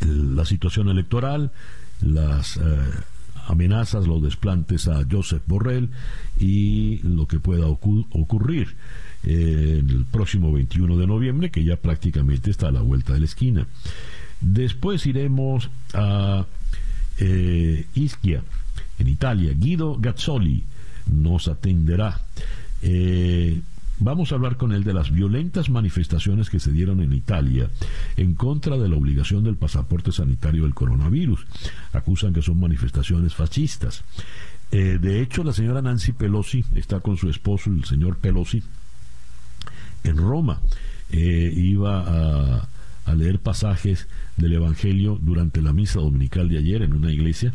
la 0.05 0.45
situación 0.45 0.89
electoral, 0.89 1.53
las 2.01 2.57
eh, 2.57 2.61
amenazas, 3.47 4.07
los 4.07 4.23
desplantes 4.23 4.89
a 4.89 5.05
Joseph 5.11 5.43
Borrell 5.47 5.89
y 6.39 6.99
lo 7.03 7.27
que 7.27 7.41
pueda 7.41 7.67
ocurrir 7.67 8.77
eh, 9.25 9.83
el 9.87 10.05
próximo 10.11 10.53
21 10.53 10.97
de 10.97 11.07
noviembre, 11.07 11.51
que 11.51 11.65
ya 11.65 11.77
prácticamente 11.77 12.51
está 12.51 12.69
a 12.69 12.73
la 12.73 12.83
vuelta 12.83 13.15
de 13.15 13.21
la 13.21 13.27
esquina. 13.27 13.67
Después 14.41 15.07
iremos 15.07 15.71
a 15.95 16.47
eh, 17.19 17.87
Ischia, 17.95 18.43
en 18.99 19.09
Italia. 19.09 19.53
Guido 19.55 19.97
Gazzoli 19.99 20.65
nos 21.13 21.49
atenderá. 21.49 22.21
Eh, 22.83 23.61
vamos 23.99 24.31
a 24.31 24.37
hablar 24.37 24.57
con 24.57 24.73
él 24.73 24.85
de 24.85 24.95
las 24.95 25.11
violentas 25.11 25.71
manifestaciones 25.71 26.51
que 26.51 26.61
se 26.61 26.73
dieron 26.73 27.01
en 27.01 27.13
Italia 27.13 27.71
en 28.17 28.35
contra 28.35 28.77
de 28.77 28.89
la 28.89 28.97
obligación 28.97 29.45
del 29.45 29.57
pasaporte 29.57 30.13
sanitario 30.13 30.65
del 30.65 30.75
coronavirus. 30.75 31.47
Acusan 31.93 32.33
que 32.33 32.43
son 32.43 32.61
manifestaciones 32.61 33.35
fascistas. 33.35 34.05
Eh, 34.71 34.99
de 35.01 35.23
hecho, 35.23 35.45
la 35.45 35.53
señora 35.53 35.83
Nancy 35.83 36.13
Pelosi 36.13 36.65
está 36.75 37.01
con 37.01 37.17
su 37.17 37.29
esposo, 37.31 37.71
el 37.71 37.85
señor 37.85 38.17
Pelosi, 38.17 38.63
en 40.05 40.17
Roma. 40.17 40.61
Eh, 41.11 41.53
iba 41.57 42.03
a, 42.03 42.69
a 43.07 43.15
leer 43.15 43.39
pasajes 43.39 44.09
del 44.37 44.53
Evangelio 44.53 45.19
durante 45.21 45.63
la 45.63 45.73
misa 45.73 46.01
dominical 46.01 46.49
de 46.49 46.59
ayer 46.59 46.83
en 46.83 46.93
una 46.93 47.11
iglesia 47.11 47.55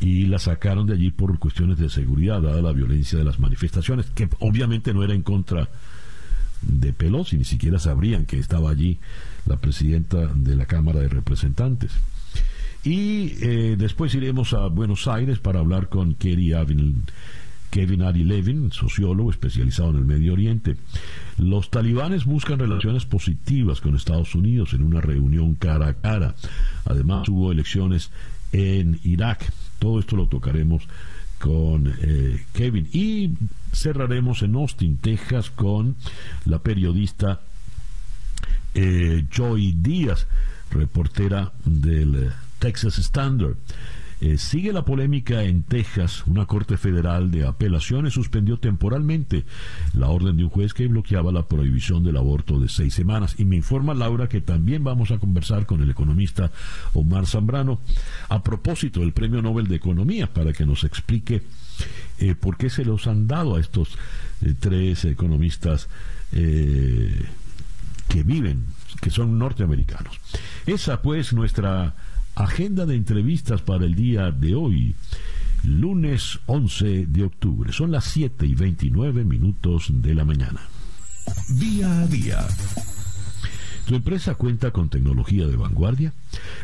y 0.00 0.26
la 0.26 0.38
sacaron 0.38 0.86
de 0.86 0.94
allí 0.94 1.10
por 1.10 1.38
cuestiones 1.38 1.78
de 1.78 1.88
seguridad, 1.88 2.42
dada 2.42 2.60
la 2.60 2.72
violencia 2.72 3.18
de 3.18 3.24
las 3.24 3.38
manifestaciones, 3.38 4.06
que 4.14 4.28
obviamente 4.40 4.92
no 4.92 5.02
era 5.02 5.14
en 5.14 5.22
contra 5.22 5.68
de 6.62 6.92
Pelosi, 6.92 7.36
ni 7.36 7.44
siquiera 7.44 7.78
sabrían 7.78 8.26
que 8.26 8.38
estaba 8.38 8.70
allí 8.70 8.98
la 9.46 9.56
presidenta 9.56 10.26
de 10.34 10.56
la 10.56 10.66
Cámara 10.66 11.00
de 11.00 11.08
Representantes. 11.08 11.92
Y 12.84 13.34
eh, 13.40 13.76
después 13.76 14.14
iremos 14.14 14.52
a 14.52 14.68
Buenos 14.68 15.08
Aires 15.08 15.38
para 15.38 15.60
hablar 15.60 15.88
con 15.88 16.14
Kevin 16.14 16.42
Ari 18.02 18.22
Levin, 18.24 18.70
sociólogo 18.70 19.30
especializado 19.30 19.90
en 19.90 19.96
el 19.96 20.04
Medio 20.04 20.34
Oriente. 20.34 20.76
Los 21.36 21.70
talibanes 21.70 22.26
buscan 22.26 22.58
relaciones 22.58 23.04
positivas 23.04 23.80
con 23.80 23.96
Estados 23.96 24.34
Unidos 24.34 24.72
en 24.72 24.82
una 24.82 25.00
reunión 25.00 25.56
cara 25.56 25.88
a 25.88 25.94
cara. 25.94 26.36
Además, 26.84 27.28
hubo 27.28 27.50
elecciones 27.50 28.10
en 28.52 29.00
Irak. 29.02 29.52
Todo 29.78 30.00
esto 30.00 30.16
lo 30.16 30.26
tocaremos 30.26 30.86
con 31.38 31.94
eh, 32.00 32.44
Kevin. 32.52 32.88
Y 32.92 33.30
cerraremos 33.72 34.42
en 34.42 34.54
Austin, 34.54 34.96
Texas, 34.98 35.50
con 35.50 35.96
la 36.44 36.58
periodista 36.60 37.40
eh, 38.74 39.24
Joy 39.30 39.74
Díaz, 39.78 40.26
reportera 40.70 41.52
del 41.64 42.32
Texas 42.58 42.98
Standard. 42.98 43.56
Eh, 44.20 44.38
sigue 44.38 44.72
la 44.72 44.84
polémica 44.84 45.42
en 45.42 45.62
Texas. 45.62 46.24
Una 46.26 46.46
corte 46.46 46.76
federal 46.76 47.30
de 47.30 47.46
apelaciones 47.46 48.14
suspendió 48.14 48.58
temporalmente 48.58 49.44
la 49.92 50.08
orden 50.08 50.36
de 50.36 50.44
un 50.44 50.50
juez 50.50 50.72
que 50.72 50.86
bloqueaba 50.86 51.32
la 51.32 51.46
prohibición 51.46 52.02
del 52.02 52.16
aborto 52.16 52.58
de 52.58 52.68
seis 52.68 52.94
semanas. 52.94 53.34
Y 53.38 53.44
me 53.44 53.56
informa 53.56 53.94
Laura 53.94 54.28
que 54.28 54.40
también 54.40 54.84
vamos 54.84 55.10
a 55.10 55.18
conversar 55.18 55.66
con 55.66 55.82
el 55.82 55.90
economista 55.90 56.50
Omar 56.94 57.26
Zambrano 57.26 57.80
a 58.28 58.42
propósito 58.42 59.00
del 59.00 59.12
Premio 59.12 59.42
Nobel 59.42 59.68
de 59.68 59.76
Economía 59.76 60.32
para 60.32 60.52
que 60.52 60.64
nos 60.64 60.84
explique 60.84 61.42
eh, 62.18 62.34
por 62.34 62.56
qué 62.56 62.70
se 62.70 62.84
los 62.84 63.06
han 63.06 63.26
dado 63.26 63.56
a 63.56 63.60
estos 63.60 63.98
eh, 64.40 64.54
tres 64.58 65.04
economistas 65.04 65.88
que 66.30 68.22
viven, 68.24 68.64
que 69.00 69.10
son 69.10 69.38
norteamericanos. 69.38 70.18
Esa 70.66 71.00
pues 71.00 71.32
nuestra 71.32 71.94
Agenda 72.36 72.84
de 72.84 72.96
entrevistas 72.96 73.62
para 73.62 73.86
el 73.86 73.94
día 73.94 74.30
de 74.30 74.54
hoy, 74.54 74.94
lunes 75.64 76.38
11 76.44 77.06
de 77.06 77.24
octubre. 77.24 77.72
Son 77.72 77.90
las 77.90 78.04
7 78.04 78.46
y 78.46 78.54
29 78.54 79.24
minutos 79.24 79.86
de 79.88 80.14
la 80.14 80.26
mañana. 80.26 80.60
Día 81.48 82.02
a 82.02 82.06
día. 82.06 82.46
¿Tu 83.86 83.94
empresa 83.94 84.34
cuenta 84.34 84.70
con 84.70 84.90
tecnología 84.90 85.46
de 85.46 85.56
vanguardia? 85.56 86.12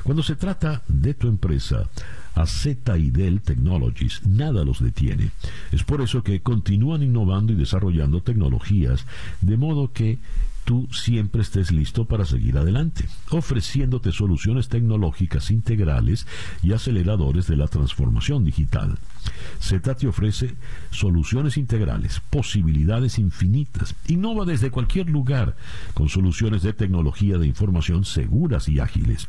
Cuando 0.03 0.23
se 0.23 0.37
trata 0.37 0.83
de 0.89 1.15
tu 1.15 1.29
empresa, 1.29 1.89
a 2.35 2.45
Dell 2.45 3.41
Technologies 3.41 4.27
nada 4.27 4.67
los 4.67 4.83
detiene. 4.83 5.31
Es 5.71 5.85
por 5.85 6.03
eso 6.03 6.23
que 6.23 6.41
continúan 6.41 7.03
innovando 7.03 7.55
y 7.55 7.57
desarrollando 7.57 8.21
tecnologías, 8.21 9.07
de 9.41 9.57
modo 9.57 9.91
que 9.91 10.19
tú 10.65 10.89
siempre 10.93 11.43
estés 11.43 11.73
listo 11.73 12.05
para 12.05 12.25
seguir 12.25 12.57
adelante, 12.57 13.07
ofreciéndote 13.31 14.13
soluciones 14.13 14.69
tecnológicas 14.69 15.51
integrales 15.51 16.27
y 16.63 16.73
aceleradores 16.73 17.47
de 17.47 17.57
la 17.57 17.69
transformación 17.69 18.45
digital. 18.45 18.99
Z 19.61 19.95
te 19.95 20.09
ofrece 20.09 20.55
soluciones 20.91 21.57
integrales, 21.57 22.21
posibilidades 22.31 23.19
infinitas. 23.19 23.95
Innova 24.09 24.45
desde 24.45 24.71
cualquier 24.71 25.09
lugar 25.09 25.57
con 25.95 26.09
soluciones 26.09 26.63
de 26.63 26.73
tecnología 26.73 27.39
de 27.39 27.47
información 27.47 28.05
seguras 28.05 28.69
y 28.69 28.81
ágiles. 28.81 29.29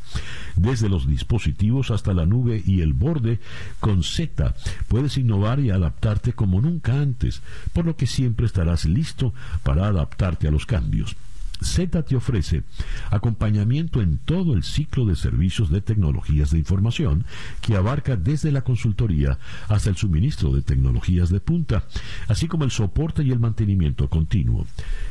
Desde 0.56 0.88
los 0.88 1.06
dispositivos 1.06 1.90
hasta 1.90 2.14
la 2.14 2.26
nube 2.26 2.62
y 2.64 2.80
el 2.80 2.92
borde, 2.92 3.40
con 3.80 4.02
Z 4.02 4.54
puedes 4.88 5.16
innovar 5.18 5.60
y 5.60 5.70
adaptarte 5.70 6.32
como 6.32 6.60
nunca 6.60 7.00
antes, 7.00 7.42
por 7.72 7.84
lo 7.84 7.96
que 7.96 8.06
siempre 8.06 8.46
estarás 8.46 8.84
listo 8.84 9.32
para 9.62 9.86
adaptarte 9.86 10.48
a 10.48 10.50
los 10.50 10.66
cambios. 10.66 11.16
Z 11.64 12.02
te 12.02 12.16
ofrece 12.16 12.62
acompañamiento 13.10 14.02
en 14.02 14.18
todo 14.18 14.54
el 14.54 14.62
ciclo 14.62 15.06
de 15.06 15.16
servicios 15.16 15.70
de 15.70 15.80
tecnologías 15.80 16.50
de 16.50 16.58
información 16.58 17.24
que 17.60 17.76
abarca 17.76 18.16
desde 18.16 18.52
la 18.52 18.62
consultoría 18.62 19.38
hasta 19.68 19.90
el 19.90 19.96
suministro 19.96 20.52
de 20.52 20.62
tecnologías 20.62 21.30
de 21.30 21.40
punta, 21.40 21.84
así 22.28 22.48
como 22.48 22.64
el 22.64 22.70
soporte 22.70 23.22
y 23.22 23.30
el 23.30 23.40
mantenimiento 23.40 24.08
continuo. 24.08 24.66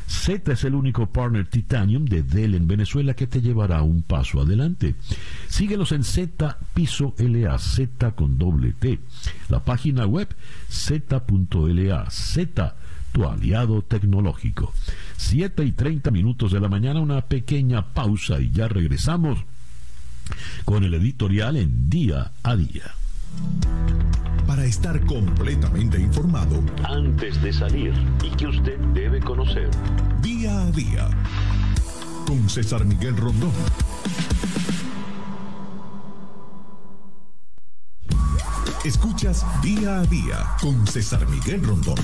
Z 0.08 0.52
es 0.52 0.63
el 0.63 0.76
único 0.76 1.08
partner 1.08 1.48
Titanium 1.48 2.06
de 2.06 2.24
Dell 2.24 2.56
en 2.56 2.68
Venezuela 2.68 3.13
que 3.16 3.28
te 3.28 3.42
llevará 3.42 3.82
un 3.82 4.04
paso 4.04 4.42
adelante. 4.42 4.96
Síguelos 5.48 5.92
en 5.92 6.04
Z 6.04 6.58
Piso 6.74 7.16
LA, 7.18 7.58
Z 7.58 8.12
con 8.12 8.38
doble 8.38 8.74
T. 8.74 9.00
La 9.50 9.63
página 9.63 10.06
web 10.06 10.28
z.la, 10.70 12.10
Z 12.10 12.76
tu 13.13 13.23
aliado 13.26 13.82
tecnológico. 13.84 14.73
7 15.15 15.63
y 15.63 15.71
30 15.71 16.12
minutos 16.12 16.52
de 16.52 16.60
la 16.60 16.67
mañana, 16.67 16.99
una 16.99 17.21
pequeña 17.21 17.93
pausa 17.93 18.41
y 18.41 18.52
ya 18.52 18.67
regresamos 18.67 19.39
con 20.65 20.84
el 20.84 20.93
editorial 20.95 21.56
en 21.56 21.89
día 21.89 22.32
a 22.43 22.56
día. 22.56 22.91
Para 24.47 24.65
estar 24.65 24.99
completamente 25.06 25.99
informado 25.99 26.62
antes 26.84 27.41
de 27.41 27.54
salir 27.54 27.93
y 28.23 28.30
que 28.36 28.47
usted 28.47 28.78
debe 28.93 29.19
conocer. 29.21 29.69
Día 30.21 30.62
a 30.62 30.71
día 30.71 31.10
con 32.28 32.49
César 32.49 32.84
Miguel 32.86 33.15
Rondón. 33.15 33.52
Escuchas 38.86 39.45
día 39.62 39.99
a 39.99 40.06
día 40.06 40.45
con 40.62 40.86
César 40.88 41.28
Miguel 41.28 41.63
Rondón 41.63 41.99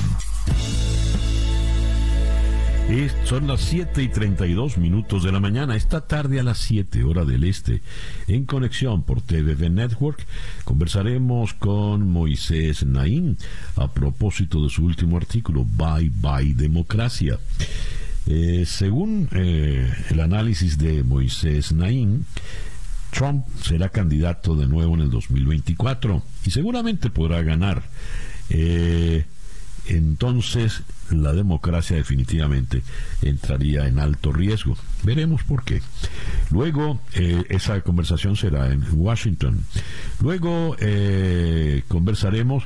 son 3.26 3.46
las 3.46 3.62
7 3.62 4.02
y 4.02 4.08
32 4.08 4.80
minutos 4.80 5.24
de 5.24 5.32
la 5.32 5.40
mañana. 5.40 5.76
Esta 5.76 6.08
tarde 6.08 6.40
a 6.40 6.44
las 6.44 6.58
7 6.58 7.04
hora 7.04 7.24
del 7.24 7.44
este, 7.44 7.84
en 8.28 8.46
conexión 8.46 9.04
por 9.04 9.22
TVV 9.22 9.70
Network, 9.70 10.26
conversaremos 10.64 11.54
con 11.54 12.10
Moisés 12.10 12.84
Naín 12.84 13.38
a 13.76 13.92
propósito 13.92 14.64
de 14.64 14.70
su 14.70 14.84
último 14.84 15.18
artículo, 15.18 15.66
Bye 15.66 16.12
Bye 16.16 16.56
Democracia. 16.56 17.38
Eh, 18.26 18.64
según 18.66 19.30
eh, 19.34 19.94
el 20.10 20.20
análisis 20.20 20.80
de 20.80 21.04
Moisés 21.04 21.72
Naín, 21.72 22.26
Trump 23.12 23.46
será 23.62 23.90
candidato 23.90 24.56
de 24.56 24.68
nuevo 24.68 24.96
en 24.96 25.02
el 25.02 25.10
2024 25.10 26.24
y 26.46 26.52
seguramente 26.52 27.10
podrá 27.10 27.42
ganar. 27.42 27.84
Eh, 28.50 29.26
entonces 29.88 30.84
la 31.10 31.34
democracia 31.34 31.96
definitivamente 31.96 32.84
entraría 33.22 33.88
en 33.88 34.00
alto 34.00 34.32
riesgo. 34.32 34.78
Veremos 35.04 35.44
por 35.44 35.64
qué. 35.64 35.82
Luego, 36.52 37.02
eh, 37.14 37.44
esa 37.50 37.82
conversación 37.82 38.36
será 38.36 38.72
en 38.72 38.84
Washington. 38.94 39.66
Luego 40.22 40.76
eh, 40.80 41.84
conversaremos 41.88 42.66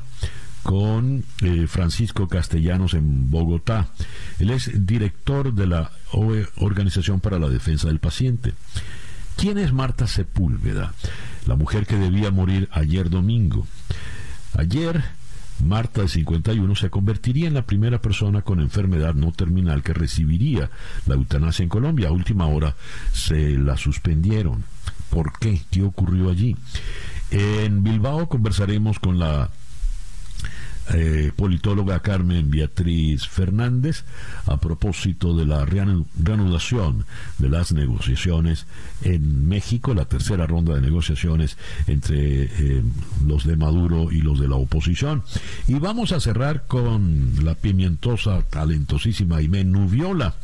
con 0.63 1.25
eh, 1.41 1.67
Francisco 1.67 2.27
Castellanos 2.27 2.93
en 2.93 3.29
Bogotá. 3.29 3.89
Él 4.39 4.49
es 4.49 4.85
director 4.85 5.53
de 5.53 5.67
la 5.67 5.91
Organización 6.57 7.19
para 7.19 7.39
la 7.39 7.49
Defensa 7.49 7.87
del 7.87 7.99
Paciente. 7.99 8.53
¿Quién 9.35 9.57
es 9.57 9.73
Marta 9.73 10.07
Sepúlveda? 10.07 10.93
La 11.45 11.55
mujer 11.55 11.85
que 11.85 11.97
debía 11.97 12.31
morir 12.31 12.69
ayer 12.71 13.09
domingo. 13.09 13.67
Ayer 14.55 15.03
Marta, 15.63 16.01
de 16.01 16.07
51, 16.07 16.75
se 16.75 16.89
convertiría 16.89 17.47
en 17.47 17.53
la 17.53 17.65
primera 17.65 18.01
persona 18.01 18.41
con 18.41 18.59
enfermedad 18.59 19.13
no 19.13 19.31
terminal 19.31 19.81
que 19.81 19.93
recibiría 19.93 20.69
la 21.05 21.15
eutanasia 21.15 21.63
en 21.63 21.69
Colombia. 21.69 22.09
A 22.09 22.11
última 22.11 22.47
hora 22.47 22.75
se 23.13 23.57
la 23.57 23.77
suspendieron. 23.77 24.63
¿Por 25.09 25.37
qué? 25.39 25.61
¿Qué 25.71 25.83
ocurrió 25.83 26.29
allí? 26.29 26.55
En 27.31 27.83
Bilbao 27.83 28.27
conversaremos 28.27 28.99
con 28.99 29.19
la 29.19 29.49
eh, 30.93 31.31
politóloga 31.35 32.01
Carmen 32.01 32.51
Beatriz 32.51 33.27
Fernández 33.27 34.03
a 34.45 34.57
propósito 34.57 35.35
de 35.35 35.45
la 35.45 35.65
reanudación 35.65 37.05
de 37.39 37.49
las 37.49 37.71
negociaciones 37.71 38.65
en 39.01 39.47
México, 39.47 39.93
la 39.93 40.05
tercera 40.05 40.45
ronda 40.45 40.75
de 40.75 40.81
negociaciones 40.81 41.57
entre 41.87 42.43
eh, 42.43 42.83
los 43.25 43.45
de 43.45 43.55
Maduro 43.55 44.11
y 44.11 44.21
los 44.21 44.39
de 44.39 44.47
la 44.47 44.55
oposición. 44.55 45.23
Y 45.67 45.75
vamos 45.75 46.11
a 46.11 46.19
cerrar 46.19 46.65
con 46.67 47.33
la 47.43 47.55
pimientosa, 47.55 48.41
talentosísima 48.49 49.37
Aimé 49.37 49.63
Nubiola 49.63 50.35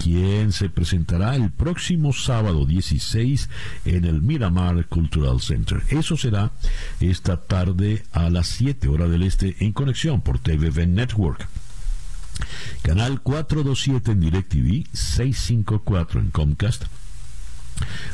quien 0.00 0.52
se 0.52 0.70
presentará 0.70 1.36
el 1.36 1.50
próximo 1.50 2.14
sábado 2.14 2.64
16 2.64 3.50
en 3.84 4.06
el 4.06 4.22
Miramar 4.22 4.86
Cultural 4.86 5.42
Center. 5.42 5.82
Eso 5.90 6.16
será 6.16 6.52
esta 7.00 7.36
tarde 7.36 8.02
a 8.12 8.30
las 8.30 8.46
7 8.48 8.88
horas 8.88 9.10
del 9.10 9.24
este 9.24 9.56
en 9.60 9.72
conexión 9.72 10.22
por 10.22 10.38
TVV 10.38 10.86
Network. 10.86 11.46
Canal 12.80 13.20
427 13.20 14.12
en 14.12 14.20
DirecTV, 14.20 14.86
654 14.94 16.20
en 16.20 16.30
Comcast, 16.30 16.84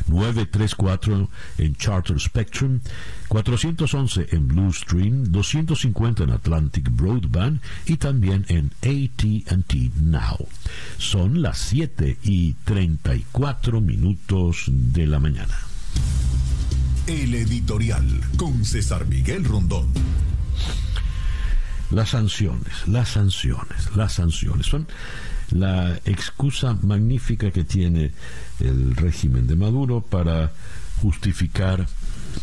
934 0.07 1.29
en 1.57 1.75
Charter 1.75 2.19
Spectrum, 2.19 2.79
411 3.27 4.27
en 4.31 4.47
Blue 4.47 4.73
Stream, 4.73 5.25
250 5.31 6.23
en 6.23 6.31
Atlantic 6.31 6.89
Broadband 6.91 7.61
y 7.85 7.97
también 7.97 8.45
en 8.49 8.71
ATT 8.81 9.73
Now. 10.01 10.47
Son 10.97 11.41
las 11.41 11.57
7 11.57 12.17
y 12.23 12.53
34 12.65 13.81
minutos 13.81 14.65
de 14.67 15.07
la 15.07 15.19
mañana. 15.19 15.57
El 17.07 17.35
editorial 17.35 18.05
con 18.37 18.65
César 18.65 19.05
Miguel 19.05 19.45
Rondón. 19.45 19.87
Las 21.91 22.09
sanciones, 22.09 22.85
las 22.87 23.09
sanciones, 23.09 23.95
las 23.95 24.13
sanciones 24.13 24.65
son 24.65 24.87
la 25.51 25.95
excusa 26.05 26.77
magnífica 26.81 27.51
que 27.51 27.63
tiene 27.63 28.11
el 28.59 28.95
régimen 28.95 29.47
de 29.47 29.55
Maduro 29.55 30.01
para 30.01 30.51
justificar 31.01 31.87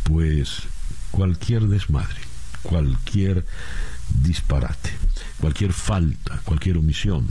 pues 0.04 0.62
cualquier 1.10 1.62
desmadre, 1.64 2.20
cualquier 2.62 3.44
disparate, 4.22 4.90
cualquier 5.40 5.72
falta, 5.72 6.40
cualquier 6.44 6.78
omisión. 6.78 7.28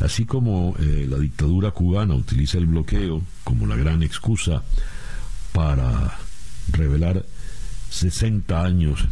Así 0.00 0.24
como 0.24 0.74
eh, 0.78 1.06
la 1.08 1.18
dictadura 1.18 1.72
cubana 1.72 2.14
utiliza 2.14 2.58
el 2.58 2.66
bloqueo 2.66 3.22
como 3.44 3.66
la 3.66 3.76
gran 3.76 4.02
excusa 4.02 4.62
para 5.52 6.18
revelar 6.72 7.24
60 7.90 8.64
años 8.64 9.06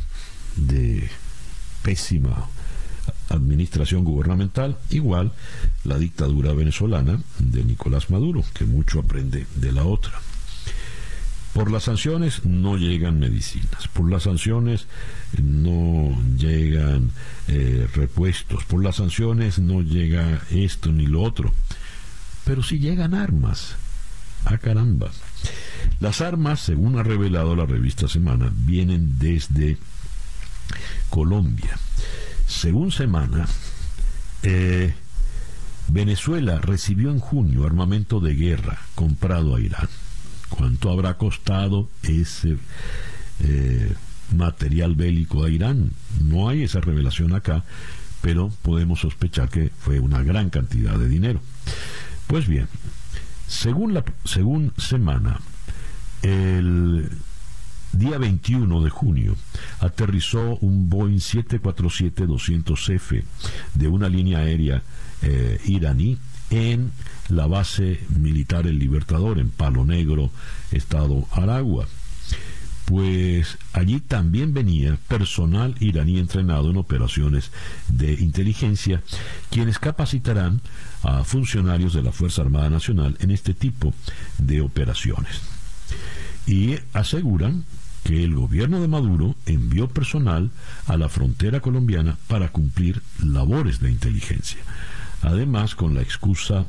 de 0.57 1.09
pésima 1.83 2.48
administración 3.29 4.05
gubernamental, 4.05 4.79
igual 4.91 5.33
la 5.85 5.99
dictadura 5.99 6.53
venezolana 6.53 7.21
de 7.38 7.64
Nicolás 7.64 8.11
Maduro, 8.11 8.45
que 8.55 8.64
mucho 8.64 9.01
aprende 9.01 9.47
de 9.57 9.73
la 9.73 9.85
otra. 9.85 10.21
Por 11.53 11.71
las 11.71 11.85
sanciones 11.85 12.45
no 12.45 12.77
llegan 12.77 13.19
medicinas, 13.19 13.88
por 13.88 14.11
las 14.11 14.25
sanciones 14.25 14.87
no 15.43 16.17
llegan 16.37 17.11
eh, 17.49 17.88
repuestos, 17.95 18.64
por 18.64 18.83
las 18.83 18.97
sanciones 18.97 19.59
no 19.59 19.81
llega 19.83 20.43
esto 20.51 20.93
ni 20.93 21.07
lo 21.07 21.23
otro, 21.23 21.53
pero 22.45 22.62
sí 22.62 22.79
llegan 22.79 23.14
armas. 23.14 23.77
a 24.45 24.55
ah, 24.55 24.59
caramba! 24.59 25.11
Las 26.01 26.21
armas, 26.21 26.61
según 26.61 26.97
ha 26.99 27.03
revelado 27.03 27.57
la 27.57 27.67
revista 27.67 28.07
Semana, 28.07 28.53
vienen 28.55 29.19
desde 29.19 29.79
Colombia. 31.11 31.77
Según 32.49 32.91
Semana, 32.91 33.47
eh, 34.43 34.93
Venezuela 35.87 36.61
recibió 36.61 37.11
en 37.11 37.21
junio 37.21 37.65
armamento 37.65 38.19
de 38.19 38.35
guerra 38.35 38.81
comprado 38.97 39.55
a 39.55 39.61
Irán 39.61 39.89
cuánto 40.49 40.91
habrá 40.91 41.15
costado 41.15 41.89
ese 42.03 42.57
eh, 43.41 43.93
material 44.35 44.95
bélico 44.95 45.45
a 45.45 45.51
Irán. 45.51 45.93
No 46.21 46.49
hay 46.49 46.65
esa 46.65 46.81
revelación 46.81 47.35
acá, 47.35 47.65
pero 48.21 48.51
podemos 48.63 49.01
sospechar 49.01 49.49
que 49.49 49.71
fue 49.79 50.01
una 50.01 50.23
gran 50.23 50.51
cantidad 50.51 50.99
de 50.99 51.09
dinero. 51.09 51.41
Pues 52.27 52.47
bien, 52.47 52.69
según, 53.47 53.95
la, 53.95 54.05
según 54.25 54.73
Semana, 54.77 55.41
el 56.23 57.11
día 57.92 58.18
21 58.18 58.83
de 58.83 58.90
junio 58.90 59.37
aterrizó 59.81 60.57
un 60.61 60.88
Boeing 60.88 61.18
747-200F 61.18 63.24
de 63.74 63.88
una 63.88 64.09
línea 64.09 64.38
aérea 64.38 64.83
eh, 65.22 65.61
iraní 65.64 66.18
en 66.51 66.92
la 67.29 67.46
base 67.46 68.01
militar 68.09 68.66
El 68.66 68.79
Libertador 68.79 69.38
en 69.38 69.51
Palo 69.51 69.85
Negro, 69.85 70.31
estado 70.70 71.27
Aragua. 71.33 71.87
Pues 72.87 73.59
allí 73.74 74.01
también 74.01 74.55
venía 74.55 74.98
personal 75.09 75.74
iraní 75.79 76.18
entrenado 76.18 76.70
en 76.70 76.79
operaciones 76.79 77.51
de 77.88 78.14
inteligencia, 78.14 79.03
quienes 79.51 79.79
capacitarán 79.79 80.62
a 81.03 81.22
funcionarios 81.22 81.92
de 81.92 82.03
la 82.03 82.12
Fuerza 82.12 82.40
Armada 82.40 82.70
Nacional 82.70 83.18
en 83.20 83.31
este 83.31 83.53
tipo 83.53 83.92
de 84.38 84.62
operaciones. 84.62 85.42
Y 86.49 86.79
aseguran 86.95 87.65
que 88.05 88.25
el 88.25 88.35
gobierno 88.35 88.81
de 88.81 88.89
Maduro 88.89 89.37
envió 89.45 89.89
personal 89.89 90.51
a 90.87 90.97
la 90.97 91.11
frontera 91.11 91.61
colombiana 91.61 92.17
para 92.27 92.49
cumplir 92.49 93.03
labores 93.23 93.81
de 93.81 93.91
inteligencia. 93.91 94.59
Además, 95.21 95.75
con 95.75 95.95
la 95.95 96.01
excusa 96.01 96.65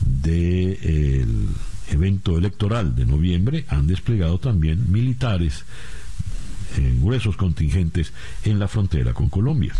del 0.00 1.48
evento 1.88 2.36
electoral 2.36 2.94
de 2.94 3.06
noviembre, 3.06 3.64
han 3.68 3.86
desplegado 3.86 4.38
también 4.38 4.92
militares 4.92 5.64
en 6.76 7.00
gruesos 7.02 7.36
contingentes 7.36 8.12
en 8.44 8.58
la 8.58 8.68
frontera 8.68 9.14
con 9.14 9.30
Colombia. 9.30 9.74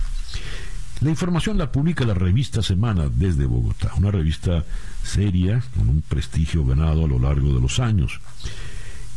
La 1.01 1.11
información 1.11 1.59
la 1.59 1.71
publica 1.71 2.07
la 2.07 2.15
revista 2.15 2.63
Semana 2.63 3.11
desde 3.15 3.45
Bogotá, 3.45 3.93
una 3.99 4.11
revista 4.11 4.65
seria 5.03 5.63
con 5.77 5.89
un 5.89 6.03
prestigio 6.03 6.65
ganado 6.65 7.05
a 7.05 7.09
lo 7.09 7.19
largo 7.19 7.53
de 7.53 7.61
los 7.61 7.79
años. 7.79 8.21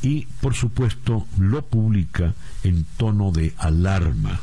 Y, 0.01 0.27
por 0.41 0.53
supuesto, 0.53 1.27
lo 1.39 1.65
publica 1.65 2.33
en 2.63 2.85
tono 2.97 3.31
de 3.31 3.53
alarma 3.57 4.41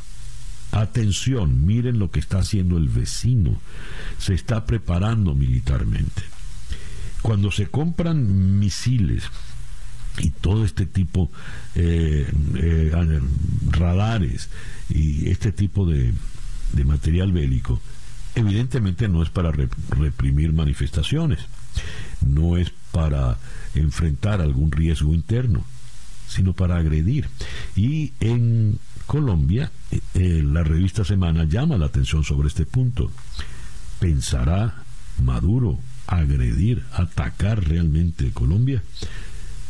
Atención, 0.75 1.65
miren 1.65 2.01
lo 2.01 2.11
que 2.11 2.19
está 2.19 2.39
haciendo 2.39 2.79
el 2.79 2.89
vecino. 2.89 3.61
Se 4.19 4.35
está 4.35 4.67
preparando 4.67 5.33
militarmente. 5.33 6.23
Cuando 7.23 7.53
se 7.53 7.69
compran 7.69 8.59
misiles 8.59 9.23
y 10.19 10.31
todo 10.31 10.65
este 10.65 10.87
tipo 10.87 11.31
eh, 11.77 12.29
eh 12.57 13.21
radares 13.71 14.49
y 14.89 15.31
este 15.31 15.53
tipo 15.53 15.87
de, 15.87 16.13
de, 16.73 16.85
material 16.85 17.31
bélico, 17.31 17.81
evidentemente 18.35 19.09
no 19.09 19.23
es 19.23 19.31
para 19.31 19.53
reprimir 19.53 20.53
manifestaciones, 20.53 21.39
no 22.21 22.57
es 22.57 22.73
para 22.91 23.39
enfrentar 23.75 24.41
algún 24.41 24.73
riesgo 24.73 25.15
interno, 25.15 25.65
sino 26.29 26.53
para 26.53 26.77
agredir. 26.77 27.29
Y 27.77 28.13
en 28.21 28.79
Colombia, 29.07 29.71
eh, 29.91 30.01
eh, 30.15 30.43
la 30.45 30.63
revista 30.63 31.05
Semana 31.05 31.45
llama 31.45 31.77
la 31.77 31.87
atención 31.87 32.25
sobre 32.25 32.49
este 32.49 32.67
punto. 32.67 33.11
¿Pensará 34.01 34.83
Maduro 35.23 35.79
agredir, 36.07 36.83
atacar 36.93 37.67
realmente 37.67 38.31
Colombia? 38.33 38.83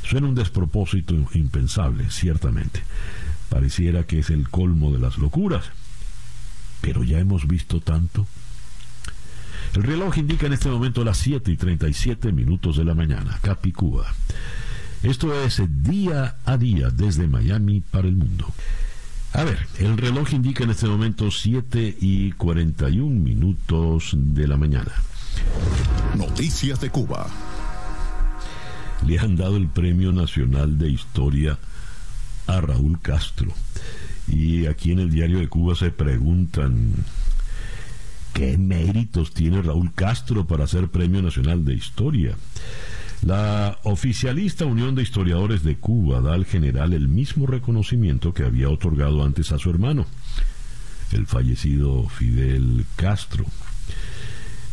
Suena 0.02 0.28
un 0.28 0.34
despropósito 0.34 1.14
impensable, 1.34 2.10
ciertamente. 2.10 2.82
Pareciera 3.48 4.04
que 4.04 4.18
es 4.18 4.30
el 4.30 4.48
colmo 4.48 4.92
de 4.92 4.98
las 4.98 5.18
locuras. 5.18 5.64
Pero 6.80 7.02
ya 7.02 7.18
hemos 7.18 7.46
visto 7.46 7.80
tanto. 7.80 8.26
El 9.74 9.82
reloj 9.82 10.18
indica 10.18 10.46
en 10.46 10.52
este 10.52 10.68
momento 10.68 11.02
las 11.02 11.18
7 11.18 11.50
y 11.50 11.56
37 11.56 12.30
minutos 12.30 12.76
de 12.76 12.84
la 12.84 12.94
mañana, 12.94 13.40
Capicúa. 13.42 14.06
Esto 15.02 15.34
es 15.42 15.60
día 15.82 16.37
a 16.44 16.56
día 16.56 16.90
desde 16.90 17.26
Miami 17.26 17.80
para 17.80 18.06
el 18.06 18.14
mundo. 18.14 18.46
A 19.32 19.42
ver, 19.42 19.66
el 19.80 19.98
reloj 19.98 20.32
indica 20.32 20.62
en 20.62 20.70
este 20.70 20.87
momento 20.87 21.28
7 21.28 21.96
y 22.00 22.30
41 22.32 23.18
minutos 23.18 24.12
de 24.14 24.46
la 24.46 24.56
mañana. 24.56 24.92
Noticias 26.16 26.80
de 26.80 26.90
Cuba. 26.90 27.26
Le 29.04 29.18
han 29.18 29.34
dado 29.34 29.56
el 29.56 29.66
Premio 29.66 30.12
Nacional 30.12 30.78
de 30.78 30.88
Historia 30.88 31.58
a 32.46 32.60
Raúl 32.60 33.00
Castro. 33.00 33.52
Y 34.28 34.66
aquí 34.66 34.92
en 34.92 35.00
el 35.00 35.10
diario 35.10 35.40
de 35.40 35.48
Cuba 35.48 35.74
se 35.74 35.90
preguntan, 35.90 36.92
¿qué 38.34 38.58
méritos 38.58 39.32
tiene 39.32 39.62
Raúl 39.62 39.94
Castro 39.94 40.44
para 40.46 40.66
ser 40.66 40.88
Premio 40.88 41.22
Nacional 41.22 41.64
de 41.64 41.74
Historia? 41.74 42.36
La 43.22 43.78
oficialista 43.84 44.66
Unión 44.66 44.94
de 44.94 45.02
Historiadores 45.02 45.62
de 45.62 45.76
Cuba 45.76 46.20
da 46.20 46.34
al 46.34 46.44
general 46.44 46.92
el 46.92 47.08
mismo 47.08 47.46
reconocimiento 47.46 48.34
que 48.34 48.44
había 48.44 48.68
otorgado 48.68 49.24
antes 49.24 49.52
a 49.52 49.58
su 49.58 49.70
hermano, 49.70 50.04
el 51.12 51.26
fallecido 51.26 52.06
Fidel 52.08 52.84
Castro. 52.96 53.46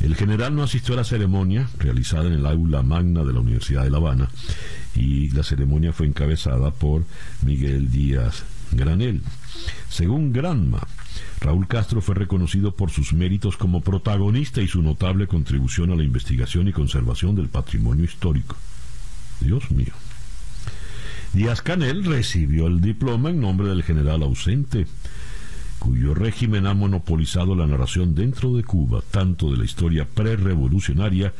El 0.02 0.16
general 0.16 0.56
no 0.56 0.64
asistió 0.64 0.96
a 0.96 0.98
la 0.98 1.04
ceremonia 1.04 1.70
realizada 1.78 2.26
en 2.26 2.34
el 2.34 2.46
aula 2.48 2.82
magna 2.82 3.24
de 3.24 3.32
la 3.32 3.40
Universidad 3.40 3.84
de 3.84 3.92
La 3.92 3.98
Habana 3.98 4.30
y 4.96 5.30
la 5.30 5.44
ceremonia 5.44 5.94
fue 5.94 6.08
encabezada 6.08 6.72
por 6.72 7.06
Miguel 7.46 7.92
Díaz 7.92 8.44
Granel. 8.72 9.22
Según 9.90 10.32
Granma, 10.32 10.88
Raúl 11.40 11.68
Castro 11.68 12.02
fue 12.02 12.16
reconocido 12.16 12.76
por 12.76 12.92
sus 12.92 13.14
méritos 13.14 13.58
como 13.58 13.82
protagonista 13.82 14.62
y 14.62 14.68
su 14.68 14.82
notable 14.82 15.28
contribución 15.28 15.92
a 15.92 15.96
la 15.96 16.04
investigación 16.04 16.68
y 16.68 16.74
conservación 16.74 17.36
del 17.36 17.50
patrimonio 17.50 18.06
histórico. 18.06 18.56
Dios 19.40 19.72
mío. 19.72 19.94
Díaz 21.34 21.62
Canel 21.62 22.04
recibió 22.06 22.68
el 22.68 22.82
diploma 22.82 23.30
en 23.30 23.40
nombre 23.40 23.70
del 23.70 23.84
general 23.84 24.22
ausente, 24.24 24.86
cuyo 25.80 26.14
régimen 26.14 26.68
ha 26.68 26.74
monopolizado 26.74 27.56
la 27.56 27.66
narración 27.66 28.14
dentro 28.14 28.54
de 28.54 28.64
Cuba, 28.64 29.02
tanto 29.10 29.50
de 29.50 29.58
la 29.58 29.66
historia 29.66 30.06
prerevolucionaria 30.06 31.34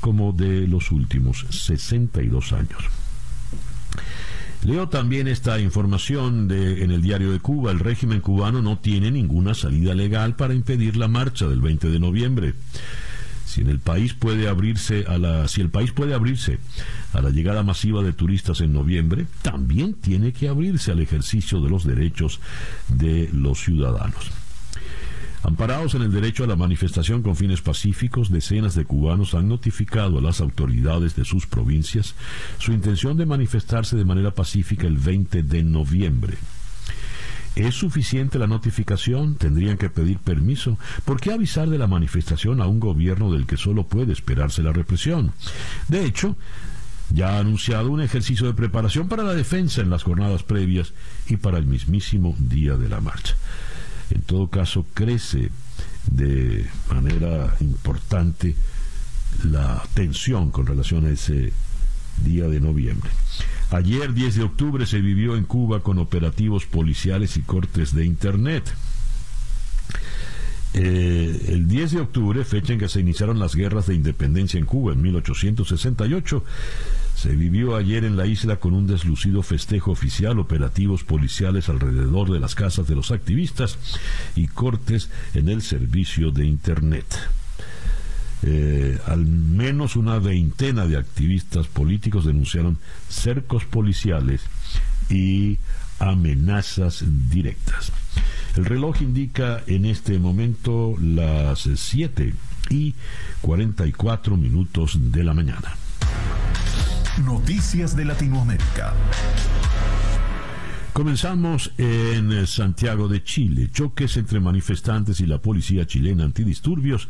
como 0.00 0.32
de 0.32 0.68
los 0.68 0.92
últimos 0.92 1.46
62 1.50 2.52
años. 2.52 2.84
Leo 4.64 4.88
también 4.90 5.26
esta 5.26 5.58
información 5.58 6.46
de, 6.46 6.84
en 6.84 6.90
el 6.90 7.00
diario 7.00 7.32
de 7.32 7.40
Cuba. 7.40 7.70
El 7.70 7.78
régimen 7.78 8.20
cubano 8.20 8.60
no 8.60 8.78
tiene 8.78 9.10
ninguna 9.10 9.54
salida 9.54 9.94
legal 9.94 10.36
para 10.36 10.52
impedir 10.54 10.96
la 10.96 11.08
marcha 11.08 11.46
del 11.46 11.60
20 11.60 11.88
de 11.88 11.98
noviembre. 11.98 12.54
Si, 13.46 13.62
el 13.62 13.80
país 13.80 14.12
puede 14.12 14.48
abrirse 14.48 15.06
a 15.08 15.18
la, 15.18 15.48
si 15.48 15.60
el 15.60 15.70
país 15.70 15.92
puede 15.92 16.14
abrirse 16.14 16.58
a 17.12 17.20
la 17.20 17.30
llegada 17.30 17.62
masiva 17.62 18.02
de 18.02 18.12
turistas 18.12 18.60
en 18.60 18.72
noviembre, 18.72 19.26
también 19.42 19.94
tiene 19.94 20.32
que 20.32 20.48
abrirse 20.48 20.92
al 20.92 21.00
ejercicio 21.00 21.60
de 21.60 21.70
los 21.70 21.84
derechos 21.84 22.38
de 22.88 23.30
los 23.32 23.58
ciudadanos. 23.58 24.30
Amparados 25.42 25.94
en 25.94 26.02
el 26.02 26.12
derecho 26.12 26.44
a 26.44 26.46
la 26.46 26.56
manifestación 26.56 27.22
con 27.22 27.34
fines 27.34 27.62
pacíficos, 27.62 28.30
decenas 28.30 28.74
de 28.74 28.84
cubanos 28.84 29.34
han 29.34 29.48
notificado 29.48 30.18
a 30.18 30.22
las 30.22 30.40
autoridades 30.40 31.16
de 31.16 31.24
sus 31.24 31.46
provincias 31.46 32.14
su 32.58 32.72
intención 32.72 33.16
de 33.16 33.24
manifestarse 33.24 33.96
de 33.96 34.04
manera 34.04 34.32
pacífica 34.32 34.86
el 34.86 34.98
20 34.98 35.42
de 35.42 35.62
noviembre. 35.62 36.36
¿Es 37.56 37.74
suficiente 37.74 38.38
la 38.38 38.46
notificación? 38.46 39.34
¿Tendrían 39.34 39.76
que 39.76 39.90
pedir 39.90 40.18
permiso? 40.18 40.78
¿Por 41.04 41.20
qué 41.20 41.32
avisar 41.32 41.68
de 41.68 41.78
la 41.78 41.86
manifestación 41.86 42.60
a 42.60 42.66
un 42.66 42.78
gobierno 42.78 43.32
del 43.32 43.46
que 43.46 43.56
solo 43.56 43.86
puede 43.86 44.12
esperarse 44.12 44.62
la 44.62 44.72
represión? 44.72 45.32
De 45.88 46.04
hecho, 46.04 46.36
ya 47.12 47.36
ha 47.36 47.38
anunciado 47.40 47.90
un 47.90 48.02
ejercicio 48.02 48.46
de 48.46 48.54
preparación 48.54 49.08
para 49.08 49.24
la 49.24 49.34
defensa 49.34 49.80
en 49.80 49.90
las 49.90 50.04
jornadas 50.04 50.42
previas 50.42 50.92
y 51.26 51.38
para 51.38 51.58
el 51.58 51.66
mismísimo 51.66 52.36
día 52.38 52.76
de 52.76 52.88
la 52.88 53.00
marcha. 53.00 53.36
En 54.10 54.22
todo 54.22 54.48
caso, 54.48 54.86
crece 54.94 55.50
de 56.10 56.66
manera 56.88 57.54
importante 57.60 58.54
la 59.44 59.82
tensión 59.94 60.50
con 60.50 60.66
relación 60.66 61.06
a 61.06 61.10
ese 61.10 61.52
día 62.24 62.48
de 62.48 62.60
noviembre. 62.60 63.10
Ayer, 63.70 64.12
10 64.12 64.34
de 64.36 64.42
octubre, 64.42 64.86
se 64.86 65.00
vivió 65.00 65.36
en 65.36 65.44
Cuba 65.44 65.80
con 65.80 65.98
operativos 65.98 66.66
policiales 66.66 67.36
y 67.36 67.42
cortes 67.42 67.94
de 67.94 68.04
Internet. 68.04 68.64
Eh, 70.74 71.46
el 71.48 71.68
10 71.68 71.92
de 71.92 72.00
octubre, 72.00 72.44
fecha 72.44 72.72
en 72.72 72.78
que 72.78 72.88
se 72.88 73.00
iniciaron 73.00 73.38
las 73.38 73.54
guerras 73.54 73.86
de 73.86 73.94
independencia 73.94 74.58
en 74.58 74.66
Cuba 74.66 74.92
en 74.92 75.02
1868, 75.02 76.44
se 77.20 77.36
vivió 77.36 77.76
ayer 77.76 78.04
en 78.04 78.16
la 78.16 78.24
isla 78.24 78.56
con 78.56 78.72
un 78.72 78.86
deslucido 78.86 79.42
festejo 79.42 79.90
oficial, 79.90 80.38
operativos 80.38 81.04
policiales 81.04 81.68
alrededor 81.68 82.32
de 82.32 82.40
las 82.40 82.54
casas 82.54 82.88
de 82.88 82.94
los 82.94 83.10
activistas 83.10 83.76
y 84.36 84.46
cortes 84.46 85.10
en 85.34 85.50
el 85.50 85.60
servicio 85.60 86.30
de 86.30 86.46
Internet. 86.46 87.04
Eh, 88.42 88.98
al 89.04 89.26
menos 89.26 89.96
una 89.96 90.18
veintena 90.18 90.86
de 90.86 90.96
activistas 90.96 91.66
políticos 91.66 92.24
denunciaron 92.24 92.78
cercos 93.10 93.66
policiales 93.66 94.40
y 95.10 95.58
amenazas 95.98 97.04
directas. 97.28 97.92
El 98.56 98.64
reloj 98.64 99.02
indica 99.02 99.62
en 99.66 99.84
este 99.84 100.18
momento 100.18 100.96
las 100.98 101.68
7 101.74 102.32
y 102.70 102.94
44 103.42 104.38
minutos 104.38 104.98
de 105.12 105.22
la 105.22 105.34
mañana. 105.34 105.76
Noticias 107.24 107.96
de 107.96 108.04
Latinoamérica. 108.04 108.94
Comenzamos 110.92 111.72
en 111.78 112.46
Santiago 112.46 113.08
de 113.08 113.22
Chile. 113.22 113.70
Choques 113.72 114.16
entre 114.16 114.40
manifestantes 114.40 115.20
y 115.20 115.26
la 115.26 115.38
policía 115.38 115.86
chilena 115.86 116.24
antidisturbios 116.24 117.08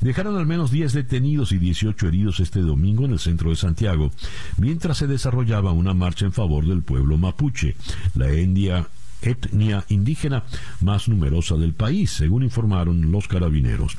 dejaron 0.00 0.36
al 0.36 0.46
menos 0.46 0.70
10 0.70 0.92
detenidos 0.92 1.52
y 1.52 1.58
18 1.58 2.06
heridos 2.06 2.40
este 2.40 2.60
domingo 2.60 3.04
en 3.04 3.12
el 3.12 3.18
centro 3.18 3.50
de 3.50 3.56
Santiago, 3.56 4.12
mientras 4.58 4.98
se 4.98 5.06
desarrollaba 5.06 5.72
una 5.72 5.94
marcha 5.94 6.26
en 6.26 6.32
favor 6.32 6.66
del 6.66 6.82
pueblo 6.82 7.16
mapuche, 7.16 7.76
la 8.14 8.28
etnia 8.28 8.86
etnia 9.22 9.84
indígena 9.88 10.44
más 10.80 11.08
numerosa 11.08 11.56
del 11.56 11.72
país, 11.72 12.10
según 12.10 12.42
informaron 12.42 13.10
los 13.10 13.26
carabineros. 13.26 13.96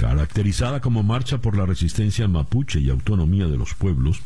Caracterizada 0.00 0.80
como 0.80 1.02
Marcha 1.02 1.42
por 1.42 1.58
la 1.58 1.66
Resistencia 1.66 2.26
Mapuche 2.26 2.80
y 2.80 2.88
Autonomía 2.88 3.46
de 3.48 3.58
los 3.58 3.74
Pueblos, 3.74 4.22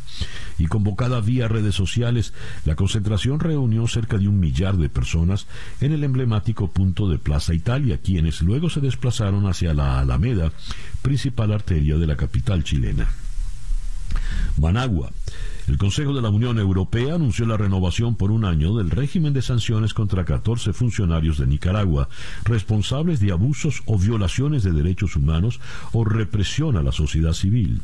y 0.56 0.66
convocada 0.66 1.20
vía 1.20 1.48
redes 1.48 1.74
sociales, 1.74 2.32
la 2.64 2.76
concentración 2.76 3.40
reunió 3.40 3.88
cerca 3.88 4.16
de 4.16 4.28
un 4.28 4.38
millar 4.38 4.76
de 4.76 4.88
personas 4.88 5.48
en 5.80 5.90
el 5.90 6.04
emblemático 6.04 6.70
punto 6.70 7.08
de 7.08 7.18
Plaza 7.18 7.54
Italia, 7.54 7.98
quienes 7.98 8.40
luego 8.40 8.70
se 8.70 8.78
desplazaron 8.78 9.48
hacia 9.48 9.74
la 9.74 9.98
Alameda, 9.98 10.52
principal 11.02 11.50
arteria 11.50 11.96
de 11.96 12.06
la 12.06 12.14
capital 12.14 12.62
chilena. 12.62 13.08
Managua 14.56 15.10
el 15.66 15.78
Consejo 15.78 16.12
de 16.12 16.20
la 16.20 16.28
Unión 16.28 16.58
Europea 16.58 17.14
anunció 17.14 17.46
la 17.46 17.56
renovación 17.56 18.16
por 18.16 18.30
un 18.30 18.44
año 18.44 18.76
del 18.76 18.90
régimen 18.90 19.32
de 19.32 19.40
sanciones 19.40 19.94
contra 19.94 20.24
14 20.26 20.74
funcionarios 20.74 21.38
de 21.38 21.46
Nicaragua 21.46 22.08
responsables 22.44 23.18
de 23.20 23.32
abusos 23.32 23.82
o 23.86 23.98
violaciones 23.98 24.62
de 24.62 24.72
derechos 24.72 25.16
humanos 25.16 25.60
o 25.92 26.04
represión 26.04 26.76
a 26.76 26.82
la 26.82 26.92
sociedad 26.92 27.32
civil. 27.32 27.80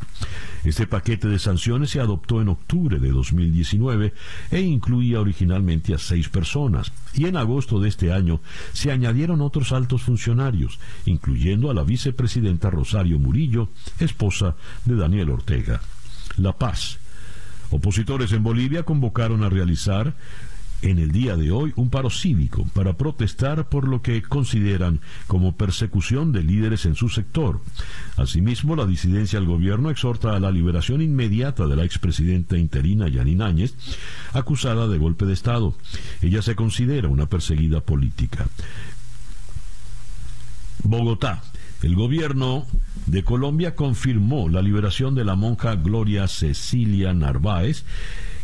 Este 0.62 0.86
paquete 0.86 1.28
de 1.28 1.38
sanciones 1.38 1.90
se 1.90 2.00
adoptó 2.00 2.42
en 2.42 2.48
octubre 2.48 2.98
de 2.98 3.10
2019 3.10 4.12
e 4.50 4.60
incluía 4.60 5.20
originalmente 5.20 5.94
a 5.94 5.98
seis 5.98 6.28
personas 6.28 6.92
y 7.14 7.26
en 7.26 7.38
agosto 7.38 7.80
de 7.80 7.88
este 7.88 8.12
año 8.12 8.40
se 8.74 8.92
añadieron 8.92 9.40
otros 9.40 9.72
altos 9.72 10.02
funcionarios, 10.02 10.78
incluyendo 11.06 11.70
a 11.70 11.74
la 11.74 11.82
vicepresidenta 11.82 12.68
Rosario 12.68 13.18
Murillo, 13.18 13.70
esposa 13.98 14.54
de 14.84 14.96
Daniel 14.96 15.30
Ortega. 15.30 15.80
La 16.36 16.52
Paz 16.52 16.98
Opositores 17.70 18.32
en 18.32 18.42
Bolivia 18.42 18.82
convocaron 18.82 19.44
a 19.44 19.48
realizar 19.48 20.14
en 20.82 20.98
el 20.98 21.12
día 21.12 21.36
de 21.36 21.50
hoy 21.50 21.72
un 21.76 21.90
paro 21.90 22.10
cívico 22.10 22.66
para 22.72 22.94
protestar 22.94 23.68
por 23.68 23.86
lo 23.86 24.02
que 24.02 24.22
consideran 24.22 25.00
como 25.26 25.56
persecución 25.56 26.32
de 26.32 26.42
líderes 26.42 26.86
en 26.86 26.94
su 26.94 27.08
sector. 27.08 27.60
Asimismo, 28.16 28.76
la 28.76 28.86
disidencia 28.86 29.38
al 29.38 29.46
gobierno 29.46 29.90
exhorta 29.90 30.34
a 30.34 30.40
la 30.40 30.50
liberación 30.50 31.02
inmediata 31.02 31.66
de 31.66 31.76
la 31.76 31.84
expresidenta 31.84 32.56
interina 32.56 33.08
Yanine 33.08 33.70
acusada 34.32 34.86
de 34.86 34.98
golpe 34.98 35.26
de 35.26 35.32
Estado. 35.32 35.74
Ella 36.22 36.42
se 36.42 36.54
considera 36.54 37.08
una 37.08 37.26
perseguida 37.26 37.80
política. 37.80 38.46
Bogotá. 40.82 41.42
El 41.82 41.94
gobierno 41.94 42.66
de 43.06 43.24
Colombia 43.24 43.74
confirmó 43.74 44.50
la 44.50 44.60
liberación 44.60 45.14
de 45.14 45.24
la 45.24 45.34
monja 45.34 45.76
Gloria 45.76 46.28
Cecilia 46.28 47.14
Narváez, 47.14 47.84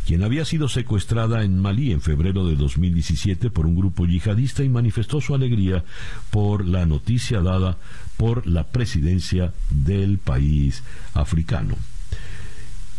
quien 0.07 0.23
había 0.23 0.43
sido 0.43 0.69
secuestrada 0.69 1.43
en 1.43 1.59
Malí 1.59 1.91
en 1.91 2.01
febrero 2.01 2.47
de 2.47 2.55
2017 2.55 3.51
por 3.51 3.67
un 3.67 3.75
grupo 3.75 4.07
yihadista 4.07 4.63
y 4.63 4.69
manifestó 4.69 5.21
su 5.21 5.35
alegría 5.35 5.83
por 6.31 6.65
la 6.65 6.87
noticia 6.87 7.41
dada 7.41 7.77
por 8.15 8.47
la 8.47 8.63
presidencia 8.63 9.53
del 9.69 10.17
país 10.17 10.81
africano. 11.13 11.75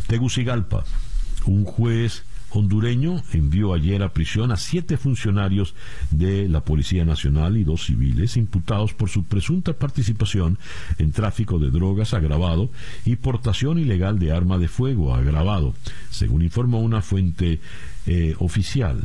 Tegucigalpa, 0.06 0.84
un 1.46 1.64
juez 1.64 2.22
hondureño 2.50 3.22
envió 3.32 3.74
ayer 3.74 4.02
a 4.02 4.12
prisión 4.12 4.52
a 4.52 4.56
siete 4.56 4.96
funcionarios 4.96 5.74
de 6.10 6.48
la 6.48 6.64
Policía 6.64 7.04
Nacional 7.04 7.56
y 7.56 7.64
dos 7.64 7.84
civiles 7.84 8.36
imputados 8.36 8.94
por 8.94 9.08
su 9.08 9.24
presunta 9.24 9.72
participación 9.72 10.58
en 10.98 11.12
tráfico 11.12 11.58
de 11.58 11.70
drogas 11.70 12.14
agravado 12.14 12.70
y 13.04 13.16
portación 13.16 13.78
ilegal 13.78 14.18
de 14.18 14.32
arma 14.32 14.58
de 14.58 14.68
fuego 14.68 15.14
agravado, 15.14 15.74
según 16.10 16.42
informó 16.42 16.80
una 16.80 17.02
fuente 17.02 17.60
eh, 18.06 18.34
oficial. 18.38 19.02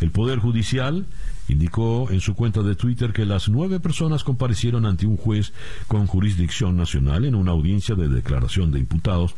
El 0.00 0.10
Poder 0.10 0.38
Judicial 0.38 1.06
indicó 1.48 2.10
en 2.10 2.20
su 2.20 2.34
cuenta 2.34 2.62
de 2.62 2.74
Twitter 2.74 3.12
que 3.12 3.24
las 3.24 3.48
nueve 3.48 3.80
personas 3.80 4.24
comparecieron 4.24 4.86
ante 4.86 5.06
un 5.06 5.16
juez 5.16 5.52
con 5.86 6.06
jurisdicción 6.06 6.76
nacional 6.76 7.24
en 7.24 7.34
una 7.34 7.52
audiencia 7.52 7.94
de 7.94 8.08
declaración 8.08 8.70
de 8.70 8.80
imputados 8.80 9.34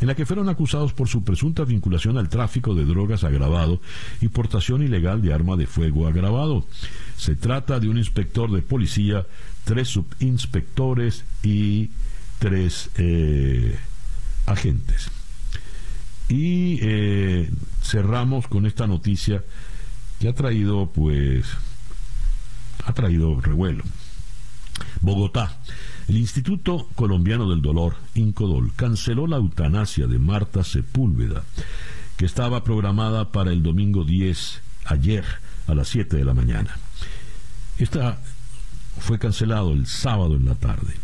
en 0.00 0.06
la 0.06 0.14
que 0.14 0.26
fueron 0.26 0.48
acusados 0.48 0.92
por 0.92 1.08
su 1.08 1.24
presunta 1.24 1.64
vinculación 1.64 2.18
al 2.18 2.28
tráfico 2.28 2.74
de 2.74 2.84
drogas 2.84 3.24
agravado 3.24 3.80
y 4.20 4.28
portación 4.28 4.82
ilegal 4.82 5.22
de 5.22 5.32
arma 5.32 5.56
de 5.56 5.66
fuego 5.66 6.06
agravado. 6.06 6.66
Se 7.16 7.34
trata 7.34 7.80
de 7.80 7.88
un 7.88 7.98
inspector 7.98 8.50
de 8.50 8.62
policía, 8.62 9.26
tres 9.64 9.88
subinspectores 9.88 11.24
y 11.42 11.90
tres 12.38 12.90
eh, 12.96 13.76
agentes. 14.46 15.10
Y 16.28 16.78
eh, 16.82 17.50
cerramos 17.82 18.48
con 18.48 18.66
esta 18.66 18.86
noticia 18.86 19.42
que 20.20 20.28
ha 20.28 20.34
traído, 20.34 20.90
pues, 20.92 21.46
ha 22.84 22.92
traído 22.92 23.40
revuelo. 23.40 23.84
Bogotá. 25.00 25.58
El 26.08 26.16
Instituto 26.16 26.88
Colombiano 26.94 27.50
del 27.50 27.60
Dolor, 27.60 27.94
INCODOL, 28.14 28.72
canceló 28.74 29.26
la 29.26 29.36
eutanasia 29.36 30.06
de 30.06 30.18
Marta 30.18 30.64
Sepúlveda, 30.64 31.44
que 32.16 32.24
estaba 32.24 32.64
programada 32.64 33.30
para 33.30 33.52
el 33.52 33.62
domingo 33.62 34.04
10, 34.04 34.62
ayer, 34.86 35.24
a 35.66 35.74
las 35.74 35.88
7 35.88 36.16
de 36.16 36.24
la 36.24 36.32
mañana. 36.32 36.78
Esta 37.76 38.18
fue 38.98 39.18
cancelado 39.18 39.72
el 39.74 39.86
sábado 39.86 40.34
en 40.34 40.46
la 40.46 40.54
tarde. 40.54 40.94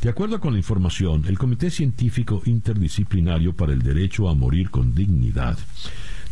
De 0.00 0.10
acuerdo 0.10 0.38
con 0.38 0.52
la 0.52 0.58
información, 0.58 1.24
el 1.26 1.38
Comité 1.38 1.68
Científico 1.68 2.40
Interdisciplinario 2.44 3.52
para 3.52 3.72
el 3.72 3.82
Derecho 3.82 4.28
a 4.28 4.34
Morir 4.34 4.70
con 4.70 4.94
Dignidad, 4.94 5.58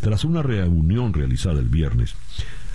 tras 0.01 0.25
una 0.25 0.41
reunión 0.41 1.13
realizada 1.15 1.59
el 1.59 1.69
viernes, 1.69 2.15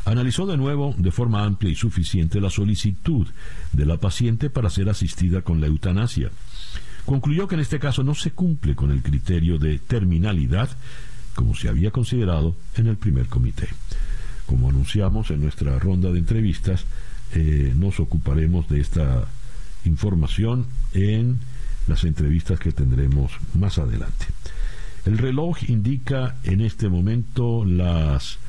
analizó 0.09 0.45
de 0.47 0.57
nuevo 0.57 0.95
de 0.97 1.11
forma 1.11 1.45
amplia 1.45 1.71
y 1.71 1.75
suficiente 1.75 2.41
la 2.41 2.49
solicitud 2.49 3.27
de 3.73 3.85
la 3.85 3.97
paciente 3.97 4.49
para 4.49 4.69
ser 4.69 4.89
asistida 4.89 5.41
con 5.41 5.61
la 5.61 5.67
eutanasia. 5.67 6.31
Concluyó 7.05 7.47
que 7.47 7.55
en 7.55 7.61
este 7.61 7.79
caso 7.79 8.03
no 8.03 8.15
se 8.15 8.31
cumple 8.31 8.75
con 8.75 8.91
el 8.91 9.01
criterio 9.03 9.57
de 9.59 9.79
terminalidad 9.79 10.69
como 11.35 11.55
se 11.55 11.69
había 11.69 11.91
considerado 11.91 12.55
en 12.75 12.87
el 12.87 12.97
primer 12.97 13.27
comité. 13.27 13.67
Como 14.45 14.69
anunciamos 14.69 15.29
en 15.29 15.41
nuestra 15.41 15.77
ronda 15.79 16.11
de 16.11 16.19
entrevistas, 16.19 16.85
eh, 17.33 17.73
nos 17.75 17.99
ocuparemos 17.99 18.67
de 18.67 18.81
esta 18.81 19.25
información 19.85 20.65
en 20.93 21.39
las 21.87 22.03
entrevistas 22.03 22.59
que 22.59 22.71
tendremos 22.71 23.31
más 23.53 23.77
adelante. 23.77 24.25
El 25.05 25.17
reloj 25.17 25.69
indica 25.69 26.35
en 26.43 26.61
este 26.61 26.89
momento 26.89 27.63
las 27.63 28.39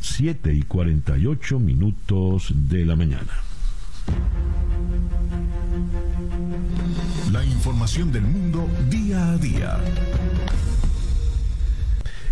7 0.00 0.54
y 0.54 0.62
48 0.62 1.58
minutos 1.58 2.52
de 2.54 2.84
la 2.84 2.96
mañana. 2.96 3.32
La 7.32 7.44
información 7.44 8.12
del 8.12 8.22
mundo 8.22 8.68
día 8.88 9.32
a 9.32 9.38
día. 9.38 9.78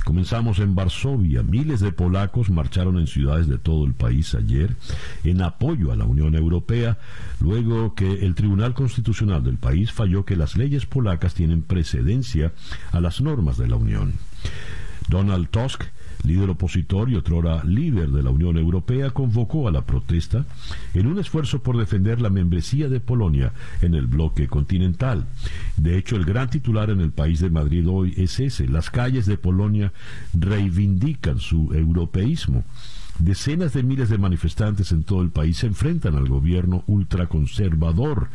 Comenzamos 0.05 0.59
en 0.59 0.75
Varsovia. 0.75 1.43
Miles 1.43 1.81
de 1.81 1.91
polacos 1.91 2.51
marcharon 2.51 2.99
en 2.99 3.07
ciudades 3.07 3.49
de 3.49 3.59
todo 3.59 3.87
el 3.87 3.95
país 3.95 4.35
ayer 4.35 4.77
en 5.25 5.41
apoyo 5.43 5.93
a 5.93 5.97
la 5.97 6.05
Unión 6.05 6.35
Europea, 6.35 6.99
luego 7.41 7.95
que 7.95 8.25
el 8.25 8.35
Tribunal 8.35 8.75
Constitucional 8.75 9.43
del 9.43 9.57
país 9.57 9.93
falló 9.93 10.25
que 10.25 10.37
las 10.37 10.57
leyes 10.57 10.85
polacas 10.85 11.35
tienen 11.35 11.63
precedencia 11.63 12.53
a 12.93 13.01
las 13.01 13.23
normas 13.23 13.57
de 13.57 13.67
la 13.67 13.77
Unión. 13.77 14.13
Donald 15.09 15.49
Tusk 15.49 15.85
líder 16.25 16.51
opositor 16.51 17.11
y 17.11 17.17
otrora 17.17 17.63
líder 17.65 18.11
de 18.11 18.23
la 18.23 18.31
Unión 18.31 18.57
Europea, 18.57 19.11
convocó 19.11 19.69
a 19.69 19.73
la 19.73 19.83
protesta 19.83 20.45
en 20.95 21.07
un 21.07 21.19
esfuerzo 21.19 21.63
por 21.63 21.77
defender 21.77 22.21
la 22.21 22.31
membresía 22.31 22.89
de 22.89 23.01
Polonia 23.01 23.53
en 23.83 23.95
el 23.95 24.07
bloque 24.07 24.49
continental. 24.49 25.27
De 25.77 25.97
hecho, 25.97 26.17
el 26.17 26.25
gran 26.25 26.51
titular 26.51 26.91
en 26.91 27.01
el 27.01 27.13
país 27.13 27.41
de 27.41 27.51
Madrid 27.51 27.87
hoy 27.89 28.15
es 28.17 28.41
ese. 28.41 28.67
Las 28.69 28.91
calles 28.91 29.27
de 29.27 29.39
Polonia 29.39 29.93
reivindican 30.33 31.39
su 31.39 31.73
europeísmo. 31.73 32.65
Decenas 33.19 33.73
de 33.73 33.83
miles 33.83 34.09
de 34.09 34.19
manifestantes 34.19 34.91
en 34.91 35.05
todo 35.05 35.23
el 35.23 35.31
país 35.31 35.59
se 35.59 35.67
enfrentan 35.67 36.17
al 36.17 36.29
gobierno 36.29 36.83
ultraconservador. 36.87 38.29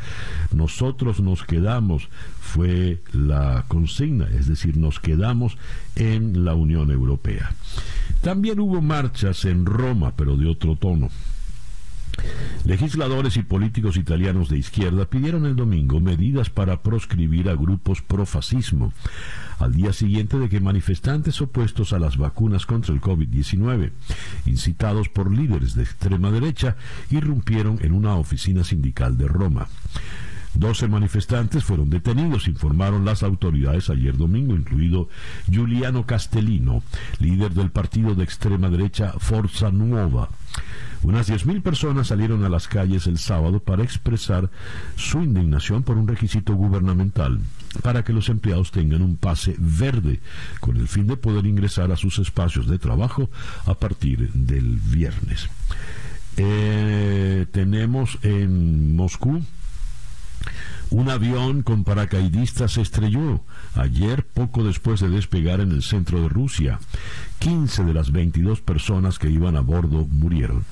Nosotros 0.54 1.20
nos 1.20 1.44
quedamos, 1.44 2.08
fue 2.40 3.02
la 3.12 3.66
consigna, 3.68 4.28
es 4.30 4.48
decir, 4.48 4.78
nos 4.78 5.00
quedamos 5.00 5.58
en 5.96 6.46
la 6.46 6.56
Unión 6.56 6.92
Europea. 6.92 7.54
También 8.22 8.60
hubo 8.60 8.82
marchas 8.82 9.46
en 9.46 9.66
Roma, 9.66 10.14
pero 10.16 10.38
de 10.38 10.48
otro 10.48 10.76
tono. 10.76 11.10
Legisladores 12.66 13.38
y 13.38 13.44
políticos 13.44 13.98
italianos 13.98 14.50
de 14.50 14.58
izquierda 14.58 15.06
pidieron 15.06 15.46
el 15.46 15.56
domingo 15.56 16.00
medidas 16.00 16.50
para 16.50 16.82
proscribir 16.82 17.50
a 17.50 17.56
grupos 17.56 18.02
pro-fascismo, 18.02 18.94
al 19.60 19.74
día 19.74 19.94
siguiente 19.94 20.38
de 20.38 20.50
que 20.50 20.60
manifestantes 20.60 21.42
opuestos 21.42 21.94
a 21.94 22.00
las 22.00 22.18
vacunas 22.18 22.66
contra 22.66 22.94
el 22.94 23.02
COVID-19, 23.02 23.92
incitados 24.46 25.10
por 25.10 25.32
líderes 25.32 25.76
de 25.76 25.84
extrema 25.84 26.32
derecha, 26.32 26.76
irrumpieron 27.10 27.80
en 27.82 27.94
una 27.94 28.16
oficina 28.16 28.64
sindical 28.64 29.18
de 29.18 29.28
Roma. 29.28 29.68
Doce 30.54 30.88
manifestantes 30.88 31.64
fueron 31.64 31.90
detenidos, 31.90 32.48
informaron 32.48 33.06
las 33.06 33.24
autoridades 33.24 33.90
ayer 33.90 34.18
domingo, 34.18 34.56
incluido 34.56 35.08
Giuliano 35.50 36.06
Castellino, 36.06 36.82
líder 37.20 37.54
del 37.54 37.70
partido 37.70 38.16
de 38.16 38.24
extrema 38.24 38.70
derecha 38.70 39.14
Forza 39.20 39.72
Nuova. 39.72 40.30
Unas 41.02 41.30
10.000 41.30 41.62
personas 41.62 42.08
salieron 42.08 42.44
a 42.44 42.50
las 42.50 42.68
calles 42.68 43.08
el 43.08 43.18
sábado 43.18 43.60
para 43.60 43.84
expresar 43.84 44.50
su 44.96 45.22
indignación 45.22 45.84
por 45.84 45.98
un 45.98 46.08
requisito 46.08 46.54
gubernamental 46.54 47.40
para 47.82 48.04
que 48.04 48.14
los 48.14 48.30
empleados 48.30 48.72
tengan 48.72 49.02
un 49.02 49.16
pase 49.16 49.56
verde 49.58 50.20
con 50.60 50.78
el 50.78 50.88
fin 50.88 51.08
de 51.08 51.18
poder 51.18 51.46
ingresar 51.46 51.92
a 51.92 51.98
sus 51.98 52.20
espacios 52.20 52.68
de 52.68 52.80
trabajo 52.80 53.30
a 53.66 53.76
partir 53.76 54.32
del 54.34 54.78
viernes. 54.78 55.50
Eh, 56.38 57.46
tenemos 57.52 58.18
en 58.22 58.96
Moscú 58.96 59.42
un 60.92 61.10
avión 61.10 61.62
con 61.62 61.84
paracaidistas 61.84 62.74
se 62.74 62.82
estrelló 62.82 63.42
ayer 63.76 64.26
poco 64.26 64.64
después 64.64 65.00
de 65.00 65.10
despegar 65.10 65.60
en 65.60 65.72
el 65.72 65.84
centro 65.84 66.22
de 66.22 66.30
Rusia. 66.30 66.80
15 67.40 67.84
de 67.84 67.94
las 67.94 68.12
22 68.12 68.62
personas 68.62 69.20
que 69.20 69.30
iban 69.30 69.56
a 69.56 69.62
bordo 69.62 70.06
murieron. 70.06 70.66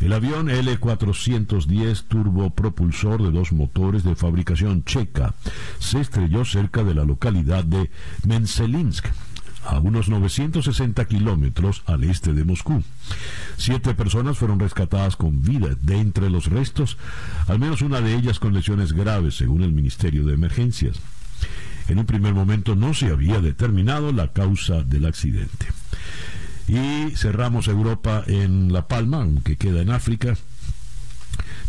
El 0.00 0.12
avión 0.12 0.50
L-410 0.50 2.04
turbopropulsor 2.06 3.22
de 3.22 3.30
dos 3.30 3.52
motores 3.52 4.04
de 4.04 4.14
fabricación 4.14 4.84
checa 4.84 5.34
se 5.78 6.00
estrelló 6.00 6.44
cerca 6.44 6.84
de 6.84 6.94
la 6.94 7.04
localidad 7.04 7.64
de 7.64 7.90
Menselinsk, 8.26 9.06
a 9.66 9.78
unos 9.80 10.08
960 10.08 11.04
kilómetros 11.06 11.82
al 11.86 12.04
este 12.04 12.32
de 12.32 12.44
Moscú. 12.44 12.82
Siete 13.56 13.94
personas 13.94 14.38
fueron 14.38 14.60
rescatadas 14.60 15.16
con 15.16 15.42
vida. 15.42 15.76
De 15.82 15.98
entre 15.98 16.30
los 16.30 16.46
restos, 16.46 16.96
al 17.48 17.58
menos 17.58 17.82
una 17.82 18.00
de 18.00 18.14
ellas 18.14 18.38
con 18.38 18.54
lesiones 18.54 18.92
graves, 18.92 19.36
según 19.36 19.62
el 19.62 19.72
Ministerio 19.72 20.24
de 20.24 20.34
Emergencias. 20.34 21.00
En 21.88 21.98
un 21.98 22.06
primer 22.06 22.34
momento 22.34 22.74
no 22.74 22.94
se 22.94 23.06
había 23.06 23.40
determinado 23.40 24.12
la 24.12 24.32
causa 24.32 24.82
del 24.82 25.06
accidente. 25.06 25.66
Y 26.68 27.14
cerramos 27.14 27.68
Europa 27.68 28.24
en 28.26 28.72
La 28.72 28.88
Palma, 28.88 29.18
aunque 29.18 29.56
queda 29.56 29.82
en 29.82 29.90
África 29.90 30.36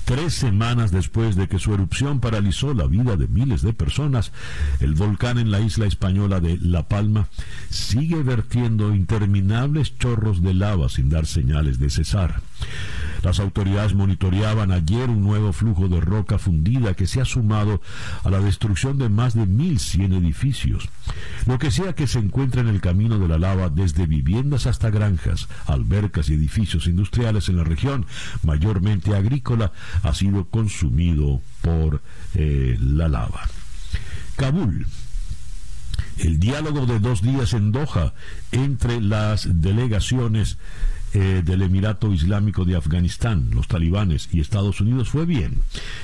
Tres 0.07 0.35
semanas 0.35 0.91
después 0.91 1.35
de 1.35 1.49
que 1.49 1.59
su 1.59 1.73
erupción 1.73 2.21
paralizó 2.21 2.73
la 2.73 2.87
vida 2.87 3.17
de 3.17 3.27
miles 3.27 3.61
de 3.61 3.73
personas, 3.73 4.31
el 4.79 4.93
volcán 4.93 5.37
en 5.37 5.51
la 5.51 5.59
isla 5.59 5.85
española 5.85 6.39
de 6.39 6.57
La 6.61 6.87
Palma 6.87 7.27
sigue 7.69 8.23
vertiendo 8.23 8.95
interminables 8.95 9.97
chorros 9.97 10.41
de 10.41 10.53
lava 10.53 10.87
sin 10.87 11.09
dar 11.09 11.25
señales 11.25 11.77
de 11.77 11.89
cesar. 11.89 12.39
Las 13.23 13.39
autoridades 13.39 13.93
monitoreaban 13.93 14.71
ayer 14.71 15.09
un 15.09 15.23
nuevo 15.23 15.53
flujo 15.53 15.87
de 15.87 16.01
roca 16.01 16.37
fundida 16.37 16.93
que 16.93 17.07
se 17.07 17.21
ha 17.21 17.25
sumado 17.25 17.81
a 18.23 18.29
la 18.29 18.39
destrucción 18.39 18.97
de 18.97 19.09
más 19.09 19.33
de 19.33 19.43
1.100 19.43 20.17
edificios. 20.17 20.89
Lo 21.45 21.57
que 21.59 21.71
sea 21.71 21.93
que 21.93 22.07
se 22.07 22.19
encuentre 22.19 22.61
en 22.61 22.67
el 22.67 22.81
camino 22.81 23.19
de 23.19 23.27
la 23.27 23.37
lava 23.37 23.69
desde 23.69 24.05
viviendas 24.05 24.67
hasta 24.67 24.89
granjas, 24.89 25.47
albercas 25.65 26.29
y 26.29 26.33
edificios 26.33 26.87
industriales 26.87 27.49
en 27.49 27.57
la 27.57 27.63
región, 27.63 28.05
mayormente 28.43 29.15
agrícola, 29.15 29.71
ha 30.03 30.13
sido 30.13 30.45
consumido 30.45 31.41
por 31.61 32.01
eh, 32.33 32.77
la 32.79 33.07
lava. 33.07 33.41
Kabul. 34.35 34.85
El 36.17 36.39
diálogo 36.39 36.85
de 36.85 36.99
dos 36.99 37.21
días 37.21 37.53
en 37.53 37.71
Doha 37.71 38.13
entre 38.51 39.01
las 39.01 39.47
delegaciones 39.61 40.57
eh, 41.13 41.41
del 41.43 41.61
Emirato 41.61 42.11
Islámico 42.11 42.65
de 42.65 42.75
Afganistán, 42.75 43.49
los 43.53 43.67
talibanes 43.67 44.29
y 44.31 44.39
Estados 44.39 44.81
Unidos 44.81 45.09
fue 45.09 45.25
bien, 45.25 45.59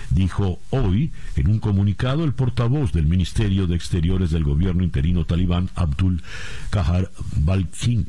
dijo 0.10 0.60
hoy 0.70 1.12
en 1.36 1.50
un 1.50 1.60
comunicado 1.60 2.24
el 2.24 2.34
portavoz 2.34 2.94
del 2.94 3.06
Ministerio 3.06 3.68
de 3.68 3.76
Exteriores 3.76 4.32
del 4.32 4.44
gobierno 4.44 4.84
interino 4.84 5.26
talibán, 5.26 5.70
Abdul 5.76 6.24
Kahar 6.70 7.12
Balkin. 7.36 8.08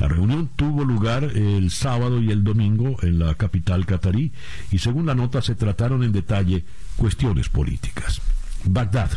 La 0.00 0.08
reunión 0.08 0.48
tuvo 0.54 0.84
lugar 0.84 1.24
el 1.24 1.70
sábado 1.70 2.20
y 2.20 2.30
el 2.30 2.44
domingo 2.44 2.96
en 3.02 3.18
la 3.18 3.34
capital 3.34 3.86
catarí 3.86 4.32
y 4.70 4.78
según 4.78 5.06
la 5.06 5.14
nota 5.14 5.42
se 5.42 5.54
trataron 5.54 6.02
en 6.02 6.12
detalle 6.12 6.64
cuestiones 6.96 7.48
políticas. 7.48 8.20
Bagdad. 8.64 9.10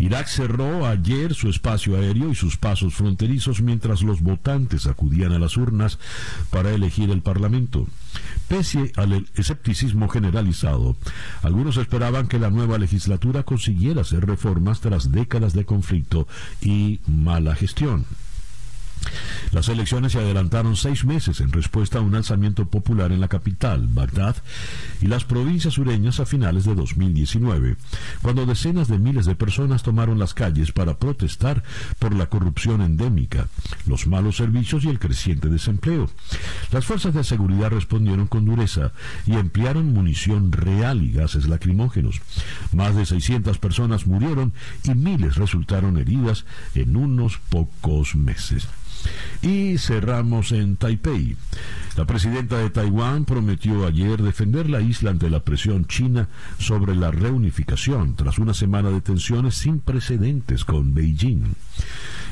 Irak 0.00 0.28
cerró 0.28 0.86
ayer 0.86 1.34
su 1.34 1.48
espacio 1.48 1.96
aéreo 1.96 2.30
y 2.30 2.34
sus 2.34 2.56
pasos 2.56 2.94
fronterizos 2.94 3.60
mientras 3.60 4.02
los 4.02 4.22
votantes 4.22 4.86
acudían 4.86 5.32
a 5.32 5.38
las 5.38 5.56
urnas 5.56 5.98
para 6.50 6.70
elegir 6.70 7.10
el 7.10 7.20
Parlamento. 7.20 7.86
Pese 8.48 8.92
al 8.96 9.26
escepticismo 9.34 10.08
generalizado, 10.08 10.96
algunos 11.42 11.76
esperaban 11.76 12.28
que 12.28 12.38
la 12.38 12.50
nueva 12.50 12.78
legislatura 12.78 13.42
consiguiera 13.42 14.00
hacer 14.00 14.26
reformas 14.26 14.80
tras 14.80 15.12
décadas 15.12 15.52
de 15.52 15.64
conflicto 15.64 16.26
y 16.60 17.00
mala 17.06 17.54
gestión. 17.54 18.06
Las 19.52 19.68
elecciones 19.68 20.12
se 20.12 20.18
adelantaron 20.18 20.76
seis 20.76 21.04
meses 21.04 21.40
en 21.40 21.50
respuesta 21.50 21.98
a 21.98 22.02
un 22.02 22.14
alzamiento 22.14 22.66
popular 22.66 23.10
en 23.10 23.20
la 23.20 23.28
capital, 23.28 23.88
Bagdad, 23.88 24.36
y 25.00 25.06
las 25.06 25.24
provincias 25.24 25.74
sureñas 25.74 26.20
a 26.20 26.26
finales 26.26 26.64
de 26.64 26.74
2019, 26.74 27.76
cuando 28.22 28.46
decenas 28.46 28.88
de 28.88 28.98
miles 28.98 29.26
de 29.26 29.34
personas 29.34 29.82
tomaron 29.82 30.18
las 30.18 30.34
calles 30.34 30.70
para 30.72 30.98
protestar 30.98 31.64
por 31.98 32.14
la 32.14 32.26
corrupción 32.26 32.80
endémica, 32.80 33.48
los 33.86 34.06
malos 34.06 34.36
servicios 34.36 34.84
y 34.84 34.88
el 34.88 35.00
creciente 35.00 35.48
desempleo. 35.48 36.08
Las 36.70 36.84
fuerzas 36.84 37.14
de 37.14 37.24
seguridad 37.24 37.70
respondieron 37.70 38.26
con 38.28 38.44
dureza 38.44 38.92
y 39.26 39.32
emplearon 39.32 39.92
munición 39.92 40.52
real 40.52 41.02
y 41.02 41.12
gases 41.12 41.48
lacrimógenos. 41.48 42.20
Más 42.72 42.94
de 42.94 43.04
600 43.04 43.58
personas 43.58 44.06
murieron 44.06 44.52
y 44.84 44.94
miles 44.94 45.36
resultaron 45.36 45.98
heridas 45.98 46.44
en 46.74 46.96
unos 46.96 47.38
pocos 47.48 48.14
meses. 48.14 48.68
Y 49.42 49.78
cerramos 49.78 50.52
en 50.52 50.76
Taipei. 50.76 51.36
La 51.96 52.06
presidenta 52.06 52.58
de 52.58 52.70
Taiwán 52.70 53.24
prometió 53.24 53.86
ayer 53.86 54.22
defender 54.22 54.70
la 54.70 54.80
isla 54.80 55.10
ante 55.10 55.28
la 55.28 55.40
presión 55.40 55.86
china 55.86 56.28
sobre 56.58 56.94
la 56.94 57.10
reunificación 57.10 58.16
tras 58.16 58.38
una 58.38 58.54
semana 58.54 58.90
de 58.90 59.00
tensiones 59.00 59.56
sin 59.56 59.80
precedentes 59.80 60.64
con 60.64 60.94
Beijing. 60.94 61.54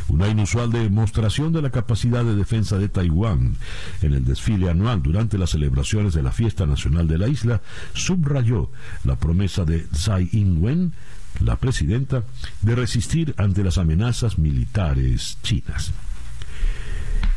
Una 0.08 0.28
inusual 0.28 0.72
demostración 0.72 1.52
de 1.52 1.60
la 1.60 1.70
capacidad 1.70 2.24
de 2.24 2.34
defensa 2.34 2.78
de 2.78 2.88
Taiwán 2.88 3.56
en 4.00 4.14
el 4.14 4.24
desfile 4.24 4.70
anual 4.70 5.02
durante 5.02 5.36
las 5.36 5.50
celebraciones 5.50 6.14
de 6.14 6.22
la 6.22 6.32
fiesta 6.32 6.64
nacional 6.64 7.08
de 7.08 7.18
la 7.18 7.28
isla 7.28 7.60
subrayó 7.92 8.70
la 9.04 9.16
promesa 9.16 9.64
de 9.64 9.80
Tsai 9.80 10.30
Ing-wen, 10.32 10.94
la 11.40 11.56
presidenta, 11.56 12.24
de 12.62 12.74
resistir 12.74 13.34
ante 13.36 13.62
las 13.62 13.76
amenazas 13.76 14.38
militares 14.38 15.36
chinas. 15.42 15.92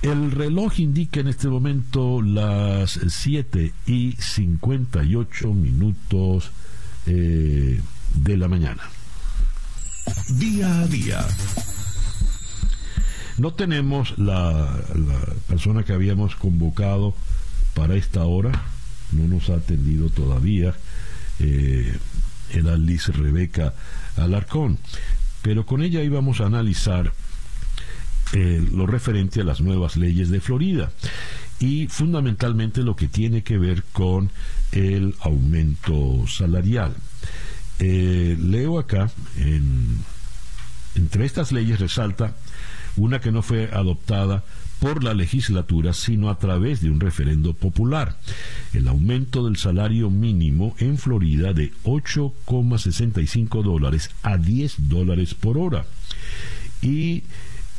El 0.02 0.32
reloj 0.32 0.80
indica 0.80 1.20
en 1.20 1.28
este 1.28 1.48
momento 1.48 2.24
las 2.24 3.00
7 3.08 3.72
y 3.86 4.14
58 4.14 5.54
minutos 5.54 6.50
eh, 7.06 7.80
de 8.16 8.38
la 8.38 8.48
mañana. 8.48 8.82
Día 10.30 10.80
a 10.80 10.88
día. 10.88 11.24
No 13.38 13.54
tenemos 13.54 14.18
la, 14.18 14.76
persona 15.48 15.84
que 15.84 15.94
habíamos 15.94 16.36
convocado 16.36 17.14
para 17.76 17.96
esta 17.96 18.26
hora, 18.26 18.52
no 19.12 19.28
nos 19.28 19.52
ha 19.52 19.56
atendido 19.56 20.10
todavía, 20.10 20.74
eh, 21.40 21.96
era 22.52 22.76
Liz 22.76 23.08
Rebeca 23.08 23.76
Alarcón, 24.18 24.80
pero 25.44 25.66
con 25.66 25.84
ella 25.84 26.02
íbamos 26.02 26.42
a 26.42 26.48
analizar 26.48 27.14
eh, 28.34 28.66
lo 28.74 28.88
referente 28.88 29.42
a 29.42 29.44
las 29.44 29.62
nuevas 29.62 29.98
leyes 29.98 30.30
de 30.30 30.40
Florida 30.42 30.92
y 31.60 31.88
fundamentalmente 31.88 32.82
lo 32.82 32.96
que 32.96 33.08
tiene 33.08 33.44
que 33.44 33.58
ver 33.58 33.84
con 33.92 34.32
el 34.72 35.16
aumento 35.22 36.26
salarial. 36.28 36.96
Eh, 37.80 38.38
leo 38.40 38.80
acá, 38.80 39.12
entre 40.96 41.26
estas 41.26 41.52
leyes 41.52 41.80
resalta 41.80 42.36
una 42.96 43.20
que 43.20 43.32
no 43.32 43.42
fue 43.42 43.70
adoptada 43.72 44.44
por 44.80 45.04
la 45.04 45.14
legislatura, 45.14 45.94
sino 45.94 46.32
a 46.32 46.40
través 46.40 46.82
de 46.82 46.90
un 46.90 47.00
referendo 47.00 47.54
popular. 47.54 48.18
El 48.74 48.88
aumento 48.88 49.46
del 49.46 49.58
salario 49.58 50.10
mínimo 50.10 50.76
en 50.80 50.98
Florida 50.98 51.54
de 51.54 51.72
8,65 51.84 53.64
dólares 53.64 54.10
a 54.24 54.38
10 54.38 54.90
dólares 54.90 55.36
por 55.36 55.60
hora. 55.60 55.86
Y 56.82 57.24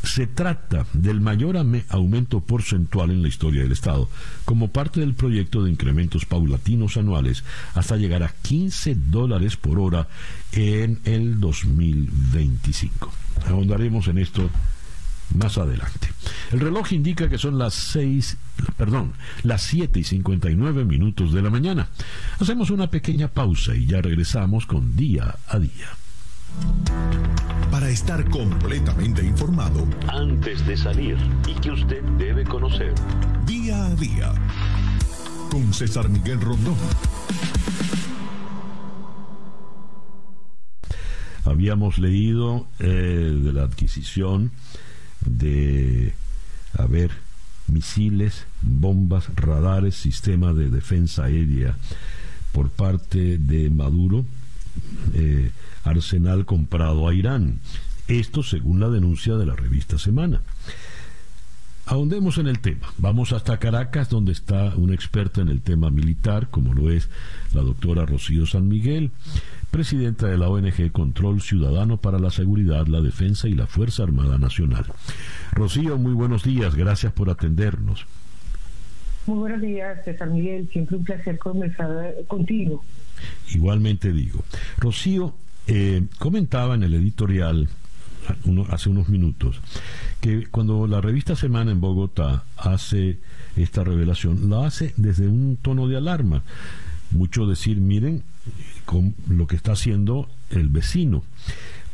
se 0.02 0.26
trata 0.26 0.86
del 0.92 1.20
mayor 1.20 1.56
aumento 1.88 2.40
porcentual 2.40 3.10
en 3.10 3.22
la 3.22 3.28
historia 3.28 3.62
del 3.62 3.72
Estado, 3.72 4.08
como 4.44 4.68
parte 4.68 5.00
del 5.00 5.14
proyecto 5.14 5.62
de 5.62 5.70
incrementos 5.70 6.24
paulatinos 6.24 6.96
anuales 6.96 7.44
hasta 7.74 7.96
llegar 7.96 8.22
a 8.22 8.34
15 8.42 8.96
dólares 9.10 9.56
por 9.56 9.78
hora 9.78 10.08
en 10.52 11.00
el 11.04 11.40
2025. 11.40 13.12
Ahondaremos 13.46 14.08
en 14.08 14.18
esto 14.18 14.50
más 15.34 15.56
adelante. 15.58 16.08
El 16.50 16.60
reloj 16.60 16.92
indica 16.92 17.28
que 17.28 17.38
son 17.38 17.58
las 17.58 17.74
6, 17.74 18.36
perdón, 18.76 19.12
las 19.42 19.62
7 19.62 20.00
y 20.00 20.04
59 20.04 20.84
minutos 20.84 21.32
de 21.32 21.42
la 21.42 21.50
mañana. 21.50 21.88
Hacemos 22.38 22.70
una 22.70 22.90
pequeña 22.90 23.28
pausa 23.28 23.74
y 23.74 23.86
ya 23.86 24.02
regresamos 24.02 24.66
con 24.66 24.96
día 24.96 25.36
a 25.48 25.58
día. 25.58 25.88
Para 27.92 28.00
estar 28.00 28.30
completamente 28.30 29.22
informado 29.22 29.86
antes 30.08 30.66
de 30.66 30.78
salir 30.78 31.18
y 31.46 31.52
que 31.60 31.72
usted 31.72 32.02
debe 32.16 32.42
conocer. 32.42 32.94
Día 33.44 33.84
a 33.84 33.94
día 33.96 34.32
con 35.50 35.74
César 35.74 36.08
Miguel 36.08 36.40
Rondón. 36.40 36.74
Habíamos 41.44 41.98
leído 41.98 42.66
eh, 42.78 42.86
de 42.86 43.52
la 43.52 43.64
adquisición 43.64 44.52
de, 45.26 46.14
a 46.78 46.86
ver, 46.86 47.10
misiles, 47.66 48.46
bombas, 48.62 49.28
radares, 49.36 49.96
sistema 49.96 50.54
de 50.54 50.70
defensa 50.70 51.24
aérea 51.24 51.76
por 52.52 52.70
parte 52.70 53.36
de 53.36 53.68
Maduro, 53.68 54.24
eh, 55.14 55.50
arsenal 55.84 56.44
comprado 56.46 57.08
a 57.08 57.14
Irán. 57.14 57.60
Esto 58.08 58.42
según 58.42 58.80
la 58.80 58.88
denuncia 58.88 59.36
de 59.36 59.46
la 59.46 59.56
revista 59.56 59.98
Semana. 59.98 60.42
Ahondemos 61.84 62.38
en 62.38 62.46
el 62.46 62.60
tema. 62.60 62.92
Vamos 62.98 63.32
hasta 63.32 63.58
Caracas, 63.58 64.08
donde 64.08 64.32
está 64.32 64.72
una 64.76 64.94
experta 64.94 65.40
en 65.40 65.48
el 65.48 65.62
tema 65.62 65.90
militar, 65.90 66.48
como 66.48 66.74
lo 66.74 66.90
es 66.90 67.10
la 67.52 67.62
doctora 67.62 68.06
Rocío 68.06 68.46
San 68.46 68.68
Miguel, 68.68 69.10
presidenta 69.72 70.28
de 70.28 70.38
la 70.38 70.48
ONG 70.48 70.92
Control 70.92 71.42
Ciudadano 71.42 71.96
para 71.96 72.20
la 72.20 72.30
Seguridad, 72.30 72.86
la 72.86 73.00
Defensa 73.00 73.48
y 73.48 73.54
la 73.54 73.66
Fuerza 73.66 74.04
Armada 74.04 74.38
Nacional. 74.38 74.84
Rocío, 75.52 75.98
muy 75.98 76.12
buenos 76.12 76.44
días, 76.44 76.76
gracias 76.76 77.12
por 77.12 77.30
atendernos. 77.30 78.06
Muy 79.26 79.38
buenos 79.38 79.60
días, 79.60 80.04
César 80.04 80.30
Miguel, 80.30 80.68
siempre 80.72 80.96
un 80.96 81.04
placer 81.04 81.38
conversar 81.38 82.14
contigo. 82.28 82.84
Igualmente 83.52 84.12
digo. 84.12 84.44
Rocío, 84.78 85.34
eh, 85.66 86.06
comentaba 86.18 86.74
en 86.74 86.82
el 86.82 86.94
editorial 86.94 87.68
hace 88.70 88.88
unos 88.88 89.08
minutos 89.08 89.60
que 90.20 90.46
cuando 90.46 90.86
la 90.86 91.00
revista 91.00 91.34
Semana 91.34 91.72
en 91.72 91.80
Bogotá 91.80 92.44
hace 92.56 93.18
esta 93.56 93.82
revelación, 93.82 94.48
la 94.48 94.66
hace 94.66 94.94
desde 94.96 95.26
un 95.26 95.58
tono 95.60 95.88
de 95.88 95.96
alarma. 95.96 96.42
Mucho 97.10 97.46
decir, 97.46 97.78
miren 97.78 98.22
lo 99.28 99.46
que 99.46 99.56
está 99.56 99.72
haciendo 99.72 100.28
el 100.50 100.68
vecino, 100.68 101.24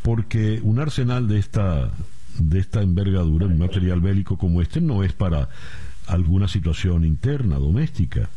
porque 0.03 0.61
un 0.63 0.79
arsenal 0.79 1.29
de 1.29 1.39
esta 1.39 1.91
de 2.39 2.61
esta 2.61 2.83
envergadura, 2.83 3.47
un 3.47 3.59
material 3.59 4.01
bélico 4.01 4.39
como 4.39 4.63
este, 4.63 4.81
no 4.81 5.03
es 5.03 5.13
para 5.13 5.49
alguna 6.07 6.49
situación 6.49 7.05
interna, 7.05 7.57
doméstica, 7.57 8.29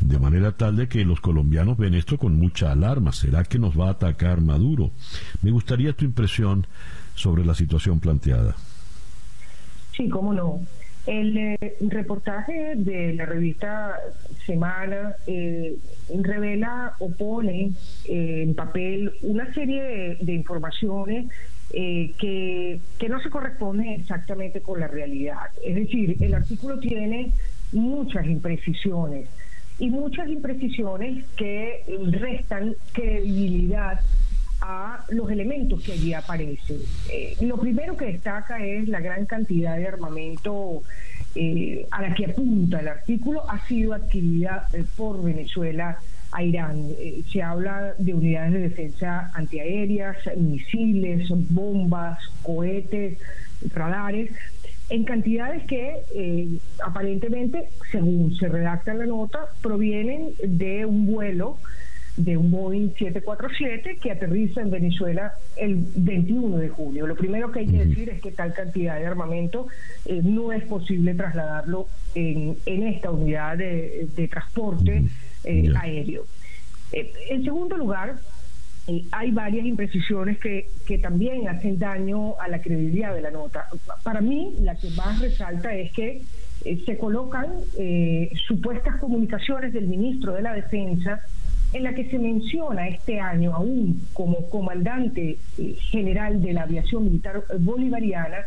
de 0.00 0.18
manera 0.18 0.52
tal 0.52 0.76
de 0.76 0.88
que 0.88 1.04
los 1.04 1.20
colombianos 1.20 1.76
ven 1.76 1.94
esto 1.94 2.18
con 2.18 2.38
mucha 2.38 2.72
alarma. 2.72 3.12
¿Será 3.12 3.44
que 3.44 3.58
nos 3.58 3.78
va 3.78 3.88
a 3.88 3.92
atacar 3.92 4.40
Maduro? 4.40 4.90
Me 5.42 5.50
gustaría 5.50 5.92
tu 5.92 6.04
impresión 6.04 6.66
sobre 7.14 7.44
la 7.44 7.54
situación 7.54 7.98
planteada. 8.00 8.54
Sí, 9.96 10.08
cómo 10.08 10.32
no. 10.32 10.60
El 11.06 11.36
eh, 11.36 11.76
reportaje 11.80 12.74
de 12.76 13.14
la 13.14 13.24
revista 13.24 13.96
Semana 14.44 15.14
eh, 15.26 15.74
revela 16.22 16.94
o 16.98 17.10
pone 17.10 17.72
eh, 18.04 18.42
en 18.46 18.54
papel 18.54 19.12
una 19.22 19.52
serie 19.54 20.18
de, 20.20 20.32
informaciones 20.32 21.26
que, 21.70 22.80
que, 22.98 23.08
no 23.08 23.20
se 23.20 23.30
corresponden 23.30 23.88
exactamente 24.00 24.60
con 24.60 24.80
la 24.80 24.86
realidad. 24.86 25.50
Es 25.64 25.74
decir, 25.74 26.16
el 26.20 26.34
artículo 26.34 26.78
tiene 26.78 27.32
muchas 27.72 28.26
imprecisiones 28.26 29.28
y 29.78 29.90
muchas 29.90 30.28
imprecisiones 30.28 31.24
que 31.36 31.84
restan 32.10 32.74
credibilidad 32.92 34.00
a 34.60 35.04
los 35.10 35.30
elementos 35.30 35.82
que 35.82 35.92
allí 35.92 36.12
aparecen. 36.12 36.78
Eh, 37.12 37.36
lo 37.42 37.56
primero 37.56 37.96
que 37.96 38.06
destaca 38.06 38.64
es 38.64 38.88
la 38.88 39.00
gran 39.00 39.26
cantidad 39.26 39.76
de 39.76 39.86
armamento 39.86 40.82
eh, 41.34 41.86
a 41.90 42.02
la 42.02 42.14
que 42.14 42.26
apunta 42.26 42.80
el 42.80 42.88
artículo, 42.88 43.48
ha 43.48 43.64
sido 43.66 43.94
adquirida 43.94 44.66
eh, 44.72 44.84
por 44.96 45.22
Venezuela 45.22 45.98
a 46.32 46.42
Irán. 46.42 46.90
se 47.32 47.42
habla 47.42 47.94
de 47.98 48.12
unidades 48.12 48.52
de 48.52 48.58
defensa 48.60 49.30
antiaéreas, 49.32 50.18
misiles, 50.36 51.26
bombas, 51.30 52.18
cohetes, 52.42 53.18
radares, 53.72 54.30
en 54.90 55.04
cantidades 55.04 55.64
que 55.66 56.58
aparentemente, 56.84 57.68
según 57.92 58.34
se 58.36 58.48
redacta 58.48 58.92
en 58.92 58.98
la 59.00 59.06
nota, 59.06 59.46
provienen 59.60 60.32
de 60.42 60.86
un 60.86 61.06
vuelo 61.06 61.58
de 62.18 62.36
un 62.36 62.50
Boeing 62.50 62.90
747 62.98 63.98
que 64.02 64.10
aterriza 64.10 64.60
en 64.60 64.70
Venezuela 64.70 65.32
el 65.56 65.76
21 65.94 66.58
de 66.58 66.68
junio. 66.68 67.06
Lo 67.06 67.14
primero 67.14 67.52
que 67.52 67.60
hay 67.60 67.66
que 67.66 67.84
decir 67.84 68.10
es 68.10 68.20
que 68.20 68.32
tal 68.32 68.52
cantidad 68.52 68.98
de 68.98 69.06
armamento 69.06 69.68
eh, 70.04 70.20
no 70.22 70.52
es 70.52 70.64
posible 70.64 71.14
trasladarlo 71.14 71.86
en, 72.14 72.56
en 72.66 72.88
esta 72.88 73.10
unidad 73.10 73.56
de, 73.56 74.28
transporte 74.30 75.04
eh, 75.44 75.72
aéreo. 75.80 76.24
Eh, 76.92 77.12
en 77.30 77.44
segundo 77.44 77.76
lugar, 77.76 78.16
hay 79.12 79.30
varias 79.30 79.66
imprecisiones 79.66 80.38
que, 80.38 80.68
que 80.86 80.98
también 80.98 81.48
hacen 81.48 81.78
daño 81.78 82.38
a 82.40 82.48
la 82.48 82.60
credibilidad 82.60 83.14
de 83.14 83.22
la 83.22 83.30
nota. 83.30 83.66
Para 84.02 84.20
mí, 84.20 84.54
la 84.60 84.74
que 84.76 84.90
más 84.90 85.20
resalta 85.20 85.74
es 85.74 85.92
que 85.92 86.22
se 86.84 86.98
colocan 86.98 87.46
supuestas 88.46 88.96
comunicaciones 88.96 89.72
del 89.72 89.86
ministro 89.86 90.32
de 90.34 90.42
la 90.42 90.54
Defensa 90.54 91.20
en 91.72 91.82
la 91.82 91.94
que 91.94 92.08
se 92.08 92.18
menciona 92.18 92.88
este 92.88 93.20
año 93.20 93.54
aún 93.54 94.06
como 94.12 94.48
comandante 94.48 95.38
eh, 95.58 95.74
general 95.90 96.40
de 96.40 96.52
la 96.54 96.62
aviación 96.62 97.04
militar 97.04 97.42
bolivariana 97.60 98.38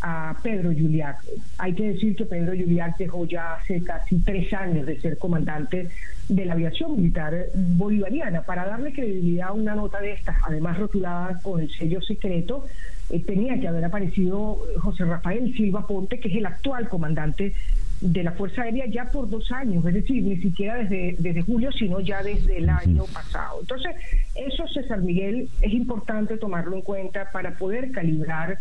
a 0.00 0.36
Pedro 0.42 0.70
Juliac. 0.70 1.18
Hay 1.58 1.74
que 1.74 1.92
decir 1.92 2.16
que 2.16 2.24
Pedro 2.24 2.52
Juliac 2.52 2.96
dejó 2.96 3.26
ya 3.26 3.54
hace 3.54 3.82
casi 3.82 4.18
tres 4.18 4.52
años 4.52 4.86
de 4.86 5.00
ser 5.00 5.18
comandante 5.18 5.88
de 6.28 6.44
la 6.44 6.54
aviación 6.54 6.96
militar 6.96 7.34
bolivariana. 7.54 8.42
Para 8.42 8.64
darle 8.64 8.92
credibilidad 8.92 9.48
a 9.48 9.52
una 9.52 9.74
nota 9.74 10.00
de 10.00 10.12
estas, 10.12 10.36
además 10.46 10.78
rotulada 10.78 11.40
con 11.42 11.60
el 11.60 11.70
sello 11.70 12.00
secreto, 12.00 12.66
eh, 13.10 13.22
tenía 13.24 13.58
que 13.60 13.68
haber 13.68 13.84
aparecido 13.84 14.58
José 14.78 15.04
Rafael 15.04 15.52
Silva 15.54 15.86
Ponte, 15.86 16.20
que 16.20 16.28
es 16.28 16.36
el 16.36 16.46
actual 16.46 16.88
comandante 16.88 17.52
de 18.00 18.22
la 18.22 18.32
Fuerza 18.32 18.62
Aérea 18.62 18.86
ya 18.86 19.10
por 19.10 19.28
dos 19.28 19.50
años, 19.52 19.84
es 19.84 19.92
decir, 19.92 20.22
ni 20.22 20.36
siquiera 20.38 20.76
desde, 20.76 21.16
desde 21.18 21.42
julio, 21.42 21.70
sino 21.72 22.00
ya 22.00 22.22
desde 22.22 22.56
el 22.56 22.68
año 22.70 23.04
pasado. 23.12 23.60
Entonces, 23.60 23.94
eso, 24.34 24.66
César 24.68 25.02
Miguel, 25.02 25.48
es 25.60 25.72
importante 25.72 26.38
tomarlo 26.38 26.76
en 26.76 26.82
cuenta 26.82 27.30
para 27.30 27.58
poder 27.58 27.90
calibrar 27.90 28.58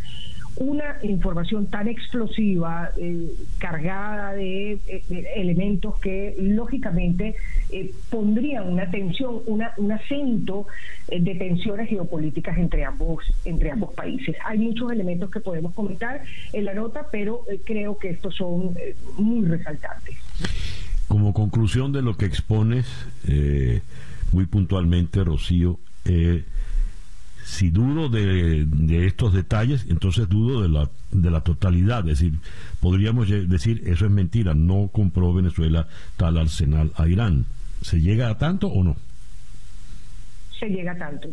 una 0.60 0.98
información 1.04 1.68
tan 1.68 1.88
explosiva, 1.88 2.92
eh, 2.98 3.32
cargada 3.58 4.34
de, 4.34 4.80
elementos 5.36 5.98
que 6.00 6.36
lógicamente 6.40 7.36
pondrían 8.10 8.72
una 8.72 8.90
tensión, 8.90 9.40
un 9.46 9.92
acento 9.92 10.68
de 11.08 11.36
tensiones 11.36 11.90
geopolíticas 11.90 12.58
entre 12.58 12.86
ambos, 12.86 13.24
entre 13.46 13.72
ambos 13.72 13.94
países. 13.94 14.36
Hay 14.46 14.60
muchos 14.60 14.92
elementos 14.92 15.32
que 15.32 15.40
podemos 15.40 15.74
comentar 15.74 16.24
en 16.54 16.66
la 16.66 16.74
nota, 16.74 17.08
pero 17.12 17.46
creo 17.64 17.98
que 17.98 18.10
estos 18.10 18.36
son 18.36 18.76
muy 19.18 19.48
resaltantes. 19.48 20.18
Como 21.08 21.34
conclusión 21.34 21.92
de 21.92 22.02
lo 22.02 22.18
que 22.18 22.26
expones, 22.26 22.86
muy 24.32 24.46
puntualmente, 24.46 25.24
Rocío, 25.24 25.80
eh, 26.06 26.44
si 27.50 27.72
dudo 27.72 28.10
de, 28.10 28.68
estos 29.08 29.34
detalles, 29.34 29.88
entonces 29.90 30.30
dudo 30.30 30.62
de 30.62 30.70
la, 30.70 30.88
de 31.12 31.32
la 31.32 31.42
totalidad. 31.42 32.08
Es 32.08 32.20
decir, 32.20 32.40
podríamos 32.80 33.28
decir, 33.28 33.82
eso 33.88 34.06
es 34.06 34.12
mentira, 34.12 34.54
no 34.54 34.90
compró 34.94 35.34
Venezuela 35.34 35.88
tal 36.16 36.38
arsenal 36.38 36.92
a 36.96 37.08
Irán. 37.08 37.46
¿Se 37.82 38.00
llega 38.00 38.30
a 38.30 38.38
tanto 38.38 38.68
o 38.68 38.84
no? 38.84 38.96
Se 40.60 40.68
llega 40.68 40.92
a 40.92 40.98
tanto. 40.98 41.30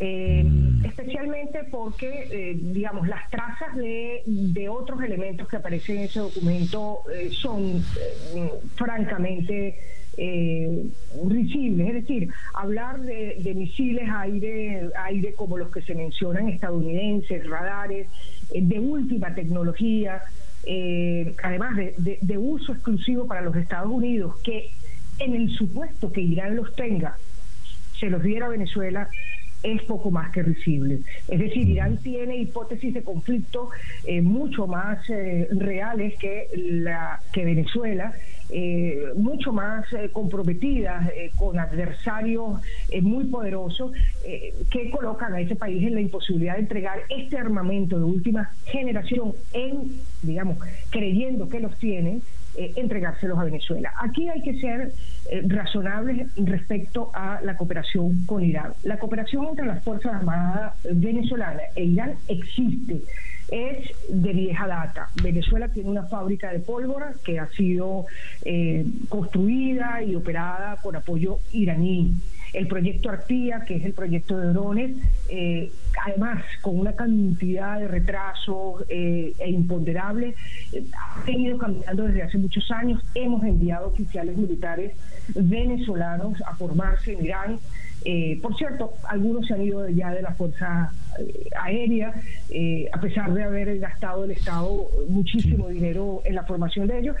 Eh, 0.00 0.42
mm. 0.44 0.86
Especialmente 0.86 1.60
porque, 1.70 2.28
eh, 2.32 2.58
digamos, 2.60 3.06
las 3.06 3.30
trazas 3.30 3.76
de, 3.76 4.22
de, 4.26 4.68
otros 4.68 5.00
elementos 5.02 5.46
que 5.46 5.56
aparecen 5.56 5.98
en 5.98 6.02
ese 6.04 6.18
documento 6.18 6.98
son 7.30 7.80
francamente 8.74 9.78
eh, 10.16 10.84
risibles, 11.26 11.88
es 11.88 11.94
decir, 11.94 12.28
hablar 12.54 13.00
de, 13.00 13.52
misiles 13.54 14.08
aire, 14.10 14.88
aire 15.04 15.34
como 15.34 15.58
los 15.58 15.70
que 15.70 15.82
se 15.82 15.94
mencionan 15.94 16.48
estadounidenses, 16.48 17.48
radares, 17.48 18.08
eh, 18.52 18.60
de 18.62 18.78
última 18.78 19.34
tecnología, 19.34 20.22
eh, 20.64 21.34
además 21.42 21.76
de, 21.76 22.18
de, 22.20 22.38
uso 22.38 22.72
exclusivo 22.72 23.26
para 23.26 23.42
los 23.42 23.56
Estados 23.56 23.90
Unidos, 23.90 24.36
que 24.42 24.70
en 25.18 25.34
el 25.34 25.50
supuesto 25.50 26.12
que 26.12 26.20
Irán 26.20 26.56
los 26.56 26.74
tenga, 26.74 27.16
se 27.98 28.10
los 28.10 28.22
diera 28.22 28.46
a 28.46 28.50
Venezuela, 28.50 29.08
es 29.64 29.82
poco 29.82 30.10
más 30.10 30.30
que 30.30 30.42
risible. 30.42 31.00
Es 31.26 31.40
decir, 31.40 31.68
Irán 31.68 31.96
tiene 31.96 32.36
hipótesis 32.36 32.94
de 32.94 33.02
conflicto 33.02 33.70
eh, 34.04 34.20
mucho 34.20 34.66
más 34.66 34.98
eh, 35.08 35.48
reales 35.52 36.14
que, 36.18 36.48
la, 36.54 37.20
que 37.32 37.44
Venezuela, 37.44 38.12
eh, 38.50 39.06
mucho 39.16 39.52
más 39.52 39.86
comprometidas 40.12 41.10
con 41.36 41.58
adversarios 41.58 42.60
muy 43.02 43.24
poderosos 43.24 43.92
que 44.70 44.90
colocan 44.90 45.34
a 45.34 45.40
ese 45.40 45.56
país 45.56 45.82
en 45.86 45.94
la 45.94 46.00
imposibilidad 46.00 46.54
de 46.54 46.60
entregar 46.60 46.98
este 47.08 47.38
armamento 47.38 47.98
de 47.98 48.04
última 48.04 48.50
generación 48.66 49.32
en, 49.52 50.00
digamos, 50.22 50.58
creyendo 50.90 51.48
que 51.48 51.60
los 51.60 51.76
tienen 51.78 52.22
eh, 52.56 52.72
entregárselos 52.76 53.36
a 53.36 53.44
Venezuela. 53.44 53.92
Aquí 54.00 54.28
hay 54.28 54.40
que 54.40 54.60
ser 54.60 54.92
eh, 55.28 55.42
razonables 55.48 56.28
respecto 56.36 57.10
a 57.12 57.40
la 57.42 57.56
cooperación 57.56 58.24
con 58.26 58.44
Irán. 58.44 58.74
La 58.84 58.96
cooperación 58.96 59.48
entre 59.48 59.66
las 59.66 59.82
Fuerzas 59.82 60.14
Armadas 60.14 60.74
venezolanas 60.88 61.64
e 61.74 61.82
Irán 61.82 62.14
existe 62.28 63.00
es 63.50 63.90
de 64.08 64.32
vieja 64.32 64.66
data. 64.66 65.08
Venezuela 65.22 65.68
tiene 65.68 65.90
una 65.90 66.04
fábrica 66.04 66.52
de 66.52 66.60
pólvora 66.60 67.12
que 67.24 67.38
ha 67.38 67.48
sido 67.48 68.06
eh, 68.44 68.84
construida 69.08 70.02
y 70.02 70.14
operada 70.14 70.76
con 70.82 70.96
apoyo 70.96 71.38
iraní 71.52 72.14
el 72.54 72.68
proyecto 72.68 73.10
Arpía, 73.10 73.64
que 73.66 73.76
es 73.76 73.84
el 73.84 73.92
proyecto 73.92 74.38
de 74.38 74.52
drones, 74.52 74.96
eh, 75.28 75.70
además 76.06 76.42
con 76.62 76.78
una 76.78 76.92
cantidad 76.94 77.80
de 77.80 77.88
retrasos 77.88 78.84
eh, 78.88 79.34
e 79.38 79.50
imponderables, 79.50 80.36
ha 80.96 81.24
venido 81.26 81.58
cambiando 81.58 82.04
desde 82.04 82.22
hace 82.22 82.38
muchos 82.38 82.70
años. 82.70 83.02
Hemos 83.14 83.42
enviado 83.44 83.88
oficiales 83.88 84.36
militares 84.36 84.92
venezolanos 85.34 86.40
a 86.42 86.54
formarse 86.54 87.12
en 87.12 87.24
Irán. 87.24 87.58
Por 88.42 88.56
cierto, 88.56 88.92
algunos 89.08 89.46
se 89.46 89.54
han 89.54 89.62
ido 89.62 89.88
ya 89.88 90.10
de 90.12 90.22
la 90.22 90.34
Fuerza 90.34 90.92
Aérea, 91.60 92.12
a 92.92 93.00
pesar 93.00 93.32
de 93.32 93.42
haber 93.42 93.78
gastado 93.78 94.24
el 94.24 94.32
Estado 94.32 94.88
muchísimo 95.08 95.68
dinero 95.68 96.20
en 96.24 96.34
la 96.34 96.44
formación 96.44 96.86
de 96.86 96.98
ellos. 96.98 97.16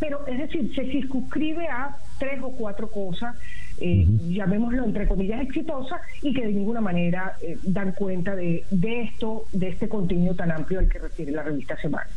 pero 0.00 0.26
es 0.26 0.38
decir, 0.38 0.74
se 0.74 0.90
circunscribe 0.90 1.68
a 1.68 1.96
tres 2.18 2.40
o 2.42 2.50
cuatro 2.50 2.88
cosas 2.88 3.36
eh, 3.78 4.06
llamémoslo 4.28 4.84
entre 4.84 5.06
comillas, 5.06 5.42
exitosa 5.42 6.00
y 6.22 6.32
que 6.32 6.46
de 6.46 6.52
ninguna 6.52 6.80
manera 6.80 7.36
eh, 7.42 7.58
dan 7.62 7.92
cuenta 7.92 8.34
de, 8.34 8.64
de, 8.70 9.02
esto, 9.02 9.44
de 9.52 9.68
este 9.68 9.86
contenido 9.86 10.34
tan 10.34 10.50
amplio 10.50 10.78
al 10.78 10.88
que 10.88 10.98
refiere 10.98 11.32
la 11.32 11.42
revista 11.42 11.76
Semana. 11.76 12.08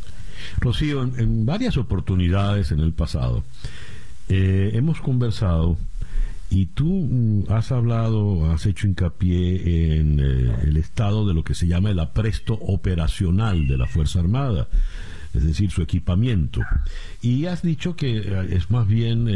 Rocío, 0.58 1.02
en, 1.02 1.44
varias 1.44 1.76
oportunidades 1.76 2.72
en 2.72 2.80
el 2.80 2.94
pasado 2.94 3.44
eh, 4.30 4.70
hemos 4.72 5.02
conversado 5.02 5.76
y 6.50 6.66
tú 6.66 6.86
mm, 6.86 7.44
has 7.50 7.72
hablado, 7.72 8.50
has 8.50 8.66
hecho 8.66 8.86
hincapié 8.86 9.98
en 9.98 10.20
el 10.20 10.76
estado 10.76 11.26
de 11.26 11.34
lo 11.34 11.44
que 11.44 11.54
se 11.54 11.66
llama 11.66 11.90
el 11.90 12.00
apresto 12.00 12.54
operacional 12.54 13.66
de 13.66 13.78
la 13.78 13.86
Fuerza 13.86 14.20
Armada 14.20 14.68
es 15.34 15.44
decir, 15.44 15.70
su 15.70 15.82
equipamiento. 15.82 16.60
Y 17.22 17.46
has 17.46 17.62
dicho 17.62 17.94
que 17.94 18.46
es 18.50 18.70
más 18.70 18.86
bien 18.86 19.26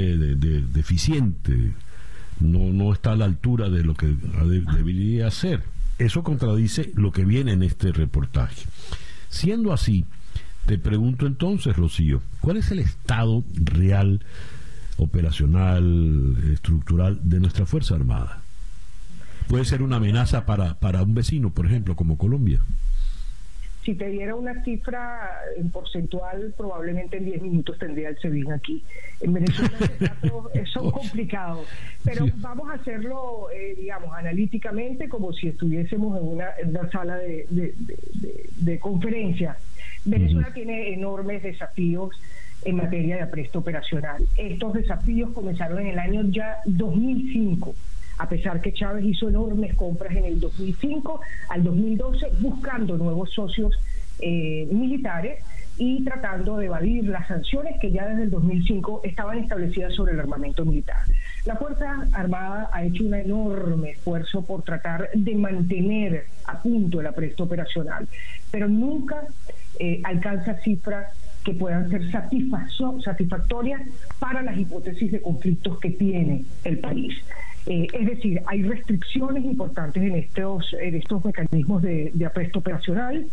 deficiente, 0.72 1.74
no, 2.40 2.72
no 2.72 2.92
está 2.92 3.12
a 3.12 3.16
la 3.16 3.26
altura 3.26 3.68
de 3.70 3.84
lo 3.84 3.94
que 3.94 4.06
debería 4.06 5.30
ser. 5.30 5.62
Eso 5.98 6.24
contradice 6.24 6.90
lo 6.96 7.12
que 7.12 7.24
viene 7.24 7.52
en 7.52 7.62
este 7.62 7.92
reportaje. 7.92 8.62
Siendo 9.28 9.72
así, 9.72 10.04
te 10.66 10.78
pregunto 10.78 11.26
entonces, 11.26 11.76
Rocío, 11.76 12.22
¿cuál 12.40 12.56
es 12.56 12.70
el 12.70 12.80
estado 12.80 13.44
real, 13.54 14.20
operacional, 14.98 16.36
estructural 16.52 17.18
de 17.22 17.40
nuestra 17.40 17.66
Fuerza 17.66 17.94
Armada? 17.94 18.42
Puede 19.48 19.64
ser 19.64 19.82
una 19.82 19.96
amenaza 19.96 20.46
para, 20.46 20.74
para 20.74 21.02
un 21.02 21.14
vecino, 21.14 21.50
por 21.50 21.66
ejemplo, 21.66 21.96
como 21.96 22.16
Colombia. 22.16 22.60
Si 23.84 23.94
te 23.94 24.08
diera 24.08 24.34
una 24.34 24.64
cifra 24.64 25.30
en 25.58 25.70
porcentual, 25.70 26.54
probablemente 26.56 27.18
en 27.18 27.26
10 27.26 27.42
minutos 27.42 27.78
tendría 27.78 28.08
el 28.08 28.18
SEBIN 28.18 28.50
aquí. 28.52 28.82
En 29.20 29.34
Venezuela 29.34 29.76
los 29.78 29.98
datos 30.00 30.70
son 30.72 30.90
complicados, 30.90 31.68
pero 32.02 32.26
vamos 32.36 32.70
a 32.70 32.74
hacerlo, 32.74 33.50
eh, 33.54 33.74
digamos, 33.76 34.16
analíticamente, 34.16 35.06
como 35.06 35.34
si 35.34 35.48
estuviésemos 35.48 36.18
en 36.18 36.26
una, 36.26 36.46
una 36.64 36.90
sala 36.90 37.16
de, 37.16 37.74
de, 38.56 38.78
conferencia. 38.78 39.58
Venezuela 40.06 40.50
tiene 40.54 40.94
enormes 40.94 41.42
desafíos 41.42 42.10
en 42.64 42.76
materia 42.76 43.16
de 43.16 43.22
apresto 43.22 43.60
operacional. 43.60 44.26
Estos 44.36 44.74
desafíos 44.74 45.30
comenzaron 45.32 45.80
en 45.80 45.88
el 45.88 45.98
año 45.98 46.22
ya 46.30 46.58
2005 46.66 47.74
a 48.18 48.28
pesar 48.28 48.60
que 48.60 48.72
Chávez 48.72 49.04
hizo 49.04 49.28
enormes 49.28 49.74
compras 49.74 50.14
en 50.14 50.24
el 50.24 50.40
2005 50.40 51.20
al 51.48 51.64
2012 51.64 52.28
buscando 52.40 52.96
nuevos 52.96 53.30
socios 53.32 53.76
eh, 54.20 54.68
militares 54.70 55.42
y 55.76 56.04
tratando 56.04 56.56
de 56.56 56.66
evadir 56.66 57.04
las 57.04 57.26
sanciones 57.26 57.80
que 57.80 57.90
ya 57.90 58.06
desde 58.06 58.24
el 58.24 58.30
2005 58.30 59.00
estaban 59.02 59.38
establecidas 59.38 59.92
sobre 59.94 60.12
el 60.12 60.20
armamento 60.20 60.64
militar. 60.64 60.98
La 61.46 61.56
Fuerza 61.56 62.06
Armada 62.12 62.70
ha 62.72 62.84
hecho 62.84 63.04
un 63.04 63.14
enorme 63.14 63.90
esfuerzo 63.90 64.42
por 64.42 64.62
tratar 64.62 65.10
de 65.12 65.34
mantener 65.34 66.26
a 66.46 66.62
punto 66.62 67.00
el 67.00 67.08
apresto 67.08 67.44
operacional, 67.44 68.06
pero 68.52 68.68
nunca 68.68 69.24
eh, 69.80 70.00
alcanza 70.04 70.54
cifras 70.60 71.08
que 71.44 71.54
puedan 71.54 71.90
ser 71.90 72.10
satisfactorias 72.10 73.82
para 74.18 74.42
las 74.42 74.56
hipótesis 74.56 75.12
de 75.12 75.20
conflictos 75.20 75.78
que 75.78 75.90
tiene 75.90 76.44
el 76.64 76.78
país. 76.78 77.14
Eh, 77.66 77.86
es 77.92 78.06
decir, 78.06 78.42
hay 78.46 78.62
restricciones 78.62 79.44
importantes 79.44 80.02
en 80.02 80.14
estos, 80.16 80.74
en 80.78 80.94
estos 80.96 81.24
mecanismos 81.24 81.82
de, 81.82 82.12
apresto 82.26 82.58
operacional 82.58 83.26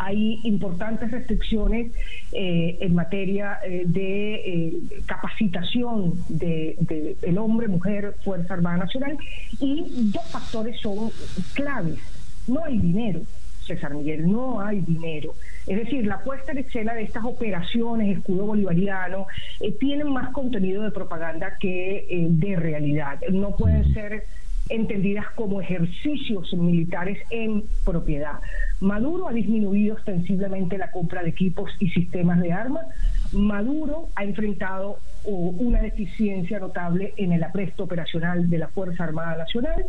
hay 0.00 0.38
importantes 0.44 1.10
restricciones 1.10 1.90
eh, 2.30 2.78
en 2.80 2.94
materia 2.94 3.58
eh, 3.64 3.82
de 3.84 5.02
capacitación 5.06 6.14
del 6.28 6.76
de, 6.78 7.16
el 7.22 7.36
hombre, 7.36 7.66
mujer, 7.66 8.14
Fuerza 8.22 8.54
Armada 8.54 8.76
Nacional 8.76 9.18
y 9.58 9.84
dos 10.12 10.24
factores 10.30 10.80
son 10.80 11.10
claves. 11.54 11.98
No 12.46 12.64
hay 12.64 12.78
dinero. 12.78 13.22
César 13.66 13.92
Miguel, 13.92 14.30
no 14.30 14.60
hay 14.60 14.80
dinero. 14.80 15.34
Es 15.68 15.76
decir, 15.76 16.06
la 16.06 16.20
puesta 16.24 16.52
en 16.52 16.58
escena 16.58 16.94
de 16.94 17.02
estas 17.02 17.24
operaciones, 17.24 18.16
escudo 18.16 18.46
bolivariano, 18.46 19.26
eh, 19.60 19.72
tienen 19.72 20.10
más 20.10 20.30
contenido 20.32 20.82
de 20.82 20.90
propaganda 20.90 21.58
que 21.60 22.06
eh, 22.08 22.26
de 22.30 22.56
realidad. 22.56 23.20
No 23.30 23.54
pueden 23.54 23.92
ser 23.92 24.24
entendidas 24.70 25.26
como 25.34 25.60
ejercicios 25.60 26.52
militares 26.54 27.18
en 27.30 27.64
propiedad. 27.84 28.40
Maduro 28.80 29.28
ha 29.28 29.32
disminuido 29.32 29.96
ostensiblemente 29.96 30.78
la 30.78 30.90
compra 30.90 31.22
de 31.22 31.30
equipos 31.30 31.70
y 31.78 31.90
sistemas 31.90 32.40
de 32.40 32.52
armas. 32.52 32.86
Maduro 33.32 34.08
ha 34.14 34.24
enfrentado 34.24 34.98
una 35.24 35.82
deficiencia 35.82 36.58
notable 36.58 37.12
en 37.16 37.32
el 37.32 37.42
apresto 37.42 37.84
operacional 37.84 38.48
de 38.48 38.58
la 38.58 38.68
Fuerza 38.68 39.04
Armada 39.04 39.36
Nacional 39.36 39.84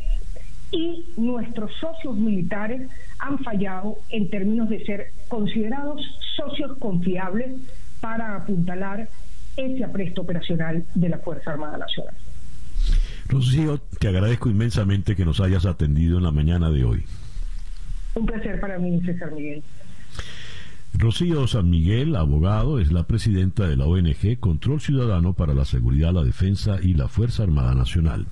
y 0.71 1.05
nuestros 1.17 1.71
socios 1.79 2.15
militares 2.15 2.89
han 3.19 3.39
fallado 3.39 3.97
en 4.09 4.29
términos 4.29 4.69
de 4.69 4.85
ser 4.85 5.07
considerados 5.27 6.01
socios 6.35 6.77
confiables 6.77 7.51
para 8.01 8.35
apuntalar 8.35 9.09
ese 9.57 9.83
apresto 9.83 10.21
operacional 10.21 10.85
de 10.93 11.09
la 11.09 11.17
Fuerza 11.17 11.51
Armada 11.51 11.77
Nacional. 11.77 12.15
Rocío, 13.27 13.77
te 13.99 14.07
agradezco 14.07 14.49
inmensamente 14.49 15.15
que 15.15 15.25
nos 15.25 15.39
hayas 15.39 15.65
atendido 15.65 16.17
en 16.17 16.23
la 16.23 16.31
mañana 16.31 16.71
de 16.71 16.83
hoy. 16.83 17.03
Un 18.15 18.25
placer 18.25 18.59
para 18.59 18.79
mí, 18.79 18.99
César 19.01 19.31
Miguel. 19.31 19.63
Rocío 20.93 21.45
San 21.47 21.69
Miguel, 21.69 22.15
abogado, 22.15 22.79
es 22.79 22.91
la 22.91 23.03
presidenta 23.03 23.67
de 23.67 23.77
la 23.77 23.85
ONG 23.85 24.39
Control 24.39 24.81
Ciudadano 24.81 25.33
para 25.33 25.53
la 25.53 25.65
Seguridad, 25.65 26.13
la 26.13 26.23
Defensa 26.23 26.77
y 26.81 26.95
la 26.95 27.07
Fuerza 27.07 27.43
Armada 27.43 27.75
Nacional. 27.75 28.25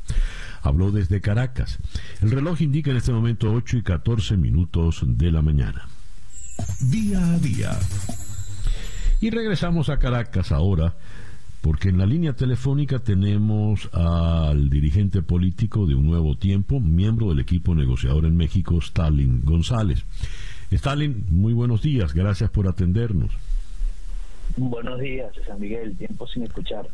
Habló 0.67 0.91
desde 0.91 1.21
Caracas. 1.21 1.79
El 2.21 2.31
reloj 2.31 2.61
indica 2.61 2.91
en 2.91 2.97
este 2.97 3.11
momento 3.11 3.51
8 3.51 3.77
y 3.77 3.83
14 3.83 4.37
minutos 4.37 5.01
de 5.05 5.31
la 5.31 5.41
mañana. 5.41 5.87
Día 6.81 7.33
a 7.33 7.39
día. 7.39 7.71
Y 9.21 9.29
regresamos 9.29 9.89
a 9.89 9.97
Caracas 9.97 10.51
ahora, 10.51 10.95
porque 11.61 11.89
en 11.89 11.97
la 11.97 12.05
línea 12.05 12.33
telefónica 12.33 12.99
tenemos 12.99 13.89
al 13.93 14.69
dirigente 14.69 15.21
político 15.21 15.87
de 15.87 15.95
Un 15.95 16.05
Nuevo 16.05 16.37
Tiempo, 16.37 16.79
miembro 16.79 17.29
del 17.29 17.39
equipo 17.39 17.73
negociador 17.73 18.25
en 18.25 18.35
México, 18.35 18.77
Stalin 18.79 19.41
González. 19.43 20.03
Stalin, 20.69 21.25
muy 21.29 21.53
buenos 21.53 21.81
días, 21.81 22.13
gracias 22.13 22.49
por 22.49 22.67
atendernos. 22.67 23.31
Buenos 24.57 24.99
días, 24.99 25.31
San 25.45 25.59
Miguel, 25.59 25.95
tiempo 25.95 26.27
sin 26.27 26.43
escuchar. 26.43 26.87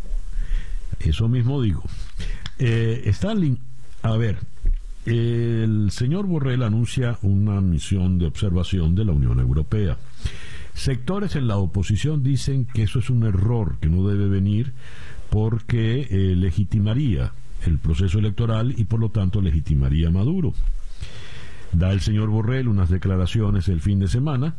Eso 1.03 1.27
mismo 1.27 1.61
digo. 1.61 1.83
Eh, 2.59 3.03
Stalin, 3.07 3.59
a 4.01 4.15
ver, 4.17 4.39
el 5.05 5.89
señor 5.91 6.27
Borrell 6.27 6.63
anuncia 6.63 7.17
una 7.21 7.59
misión 7.61 8.19
de 8.19 8.25
observación 8.25 8.95
de 8.95 9.05
la 9.05 9.11
Unión 9.11 9.39
Europea. 9.39 9.97
Sectores 10.73 11.35
en 11.35 11.47
la 11.47 11.57
oposición 11.57 12.23
dicen 12.23 12.65
que 12.65 12.83
eso 12.83 12.99
es 12.99 13.09
un 13.09 13.23
error, 13.23 13.77
que 13.79 13.89
no 13.89 14.07
debe 14.07 14.27
venir 14.27 14.73
porque 15.29 16.07
eh, 16.09 16.35
legitimaría 16.35 17.31
el 17.65 17.79
proceso 17.79 18.19
electoral 18.19 18.73
y 18.77 18.85
por 18.85 18.99
lo 18.99 19.09
tanto 19.09 19.41
legitimaría 19.41 20.07
a 20.07 20.11
Maduro 20.11 20.53
da 21.73 21.91
el 21.91 22.01
señor 22.01 22.29
Borrell 22.29 22.67
unas 22.67 22.89
declaraciones 22.89 23.67
el 23.67 23.81
fin 23.81 23.99
de 23.99 24.07
semana 24.07 24.55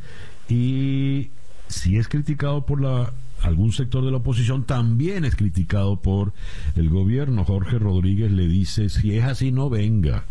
y 0.49 1.31
si 1.69 1.97
es 1.97 2.09
criticado 2.09 2.67
por 2.67 2.81
la 2.81 3.13
algún 3.45 3.73
sector 3.73 4.05
de 4.05 4.11
la 4.11 4.19
oposición 4.19 4.65
también 4.65 5.25
es 5.25 5.37
criticado 5.37 5.97
por 5.97 6.33
el 6.77 6.89
gobierno. 6.89 7.45
Jorge 7.45 7.79
Rodríguez 7.79 8.31
le 8.33 8.47
dice, 8.49 8.89
si 8.89 9.17
es 9.17 9.25
así, 9.25 9.53
no 9.53 9.69
venga. 9.69 10.25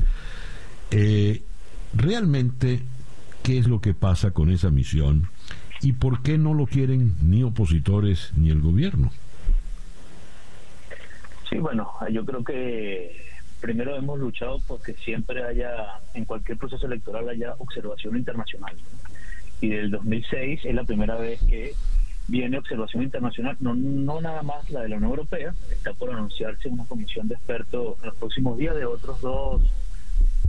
Eh, 0.92 1.44
realmente, 1.94 2.82
¿qué 3.44 3.58
es 3.58 3.68
lo 3.68 3.82
que 3.82 3.94
pasa 3.94 4.32
con 4.32 4.50
esa 4.50 4.70
misión? 4.70 5.28
¿Y 5.82 5.94
por 5.94 6.24
qué 6.24 6.38
no 6.38 6.54
lo 6.54 6.66
quieren 6.66 7.16
ni 7.22 7.44
opositores 7.44 8.32
ni 8.36 8.50
el 8.50 8.62
gobierno? 8.62 9.12
Sí, 11.50 11.58
bueno, 11.58 11.92
yo 12.12 12.26
creo 12.26 12.44
que 12.44 13.16
primero 13.62 13.96
hemos 13.96 14.20
luchado 14.20 14.60
porque 14.68 14.94
siempre 14.94 15.44
haya, 15.44 16.00
en 16.14 16.26
cualquier 16.26 16.58
proceso 16.58 16.88
electoral, 16.88 17.30
haya 17.30 17.54
observación 17.60 18.18
internacional. 18.18 18.76
Y 19.62 19.70
del 19.70 19.92
2006 19.92 20.62
es 20.66 20.76
la 20.76 20.84
primera 20.84 21.16
vez 21.16 21.42
que 21.44 21.74
viene 22.28 22.58
observación 22.58 23.04
internacional, 23.04 23.58
no, 23.60 23.76
no 23.76 24.22
nada 24.22 24.44
más 24.44 24.70
la 24.70 24.82
de 24.82 24.90
la 24.90 24.98
Unión 24.98 25.12
Europea, 25.12 25.54
está 25.72 25.94
por 25.94 26.12
anunciarse 26.12 26.70
una 26.70 26.86
comisión 26.86 27.28
de 27.28 27.36
expertos 27.36 27.98
en 28.02 28.08
los 28.08 28.16
próximos 28.16 28.58
días 28.58 28.76
de 28.76 28.86
otros 28.86 29.22
dos 29.22 29.62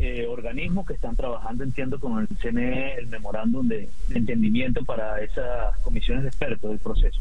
eh, 0.00 0.26
organismos 0.28 0.86
que 0.86 0.94
están 0.94 1.16
trabajando, 1.16 1.64
entiendo, 1.64 1.98
con 1.98 2.20
el 2.20 2.28
CNE, 2.38 2.94
el 2.94 3.06
memorándum 3.06 3.66
de 3.68 3.88
entendimiento 4.10 4.84
para 4.84 5.20
esas 5.20 5.76
comisiones 5.78 6.24
de 6.24 6.28
expertos 6.28 6.70
del 6.70 6.78
proceso. 6.78 7.20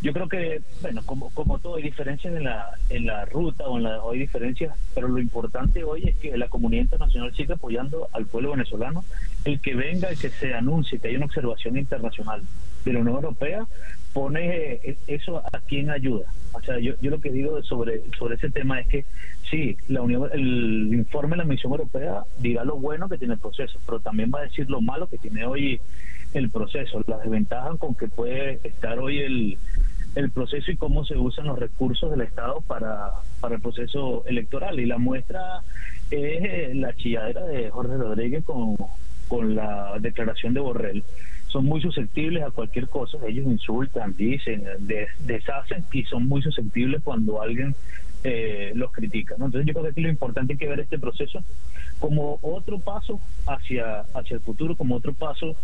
Yo 0.00 0.12
creo 0.12 0.28
que, 0.28 0.62
bueno, 0.80 1.02
como, 1.04 1.30
como 1.30 1.58
todo, 1.58 1.74
hay 1.74 1.82
diferencias 1.82 2.32
en 2.32 2.44
la, 2.44 2.70
en 2.88 3.06
la 3.06 3.24
ruta 3.24 3.64
o 3.64 3.78
en 3.78 3.82
la, 3.82 3.98
hay 4.08 4.20
diferencias, 4.20 4.76
pero 4.94 5.08
lo 5.08 5.18
importante 5.18 5.82
hoy 5.82 6.04
es 6.04 6.16
que 6.16 6.36
la 6.36 6.48
comunidad 6.48 6.82
internacional 6.82 7.34
siga 7.34 7.56
apoyando 7.56 8.08
al 8.12 8.26
pueblo 8.26 8.52
venezolano. 8.52 9.04
El 9.44 9.60
que 9.60 9.74
venga, 9.74 10.08
el 10.08 10.18
que 10.18 10.30
se 10.30 10.54
anuncie 10.54 11.00
que 11.00 11.08
hay 11.08 11.16
una 11.16 11.26
observación 11.26 11.76
internacional 11.76 12.42
de 12.84 12.92
la 12.92 13.00
Unión 13.00 13.16
Europea, 13.16 13.66
pone 14.12 14.72
eh, 14.72 14.96
eso 15.06 15.38
a 15.38 15.60
quien 15.60 15.90
ayuda. 15.90 16.26
O 16.52 16.60
sea, 16.62 16.78
yo, 16.78 16.94
yo 17.00 17.10
lo 17.10 17.20
que 17.20 17.30
digo 17.30 17.62
sobre, 17.62 18.02
sobre 18.18 18.36
ese 18.36 18.50
tema 18.50 18.80
es 18.80 18.88
que 18.88 19.04
sí, 19.50 19.76
la 19.88 20.02
Unión, 20.02 20.28
el 20.32 20.90
informe 20.92 21.30
de 21.30 21.38
la 21.38 21.44
Misión 21.44 21.72
Europea 21.72 22.22
dirá 22.38 22.64
lo 22.64 22.76
bueno 22.76 23.08
que 23.08 23.18
tiene 23.18 23.34
el 23.34 23.40
proceso, 23.40 23.78
pero 23.86 24.00
también 24.00 24.30
va 24.34 24.40
a 24.40 24.42
decir 24.42 24.68
lo 24.70 24.80
malo 24.80 25.08
que 25.08 25.18
tiene 25.18 25.44
hoy 25.44 25.80
el 26.34 26.50
proceso, 26.50 27.02
las 27.06 27.22
desventajas 27.22 27.78
con 27.78 27.94
que 27.94 28.08
puede 28.08 28.60
estar 28.64 28.98
hoy 28.98 29.18
el, 29.18 29.58
el 30.14 30.30
proceso 30.30 30.70
y 30.70 30.76
cómo 30.76 31.04
se 31.04 31.16
usan 31.16 31.46
los 31.46 31.58
recursos 31.58 32.10
del 32.10 32.22
Estado 32.22 32.60
para, 32.66 33.12
para 33.40 33.56
el 33.56 33.60
proceso 33.60 34.24
electoral. 34.26 34.78
Y 34.80 34.86
la 34.86 34.98
muestra 34.98 35.62
es 36.10 36.44
eh, 36.44 36.72
la 36.74 36.94
chilladera 36.94 37.44
de 37.46 37.70
Jorge 37.70 37.96
Rodríguez 37.96 38.44
con, 38.44 38.76
con 39.28 39.54
la 39.54 39.96
declaración 40.00 40.54
de 40.54 40.60
Borrell. 40.60 41.04
Son 41.48 41.64
muy 41.64 41.80
susceptibles 41.80 42.42
a 42.42 42.50
cualquier 42.50 42.88
cosa, 42.88 43.18
ellos 43.26 43.46
insultan, 43.46 44.14
dicen, 44.16 44.64
deshacen 45.20 45.84
y 45.92 46.04
son 46.04 46.28
muy 46.28 46.42
susceptibles 46.42 47.02
cuando 47.02 47.40
alguien 47.40 47.74
eh, 48.24 48.72
los 48.74 48.90
critica. 48.92 49.34
Entonces 49.34 49.64
yo 49.64 49.72
creo 49.80 49.94
que 49.94 50.00
lo 50.00 50.08
importante 50.08 50.52
es 50.52 50.58
que 50.58 50.68
ver 50.68 50.80
este 50.80 50.98
proceso 50.98 51.42
como 51.98 52.38
otro 52.42 52.78
paso 52.80 53.20
hacia, 53.46 54.00
hacia 54.14 54.34
el 54.34 54.40
futuro, 54.40 54.76
como 54.76 54.96
otro 54.96 55.14
paso 55.14 55.56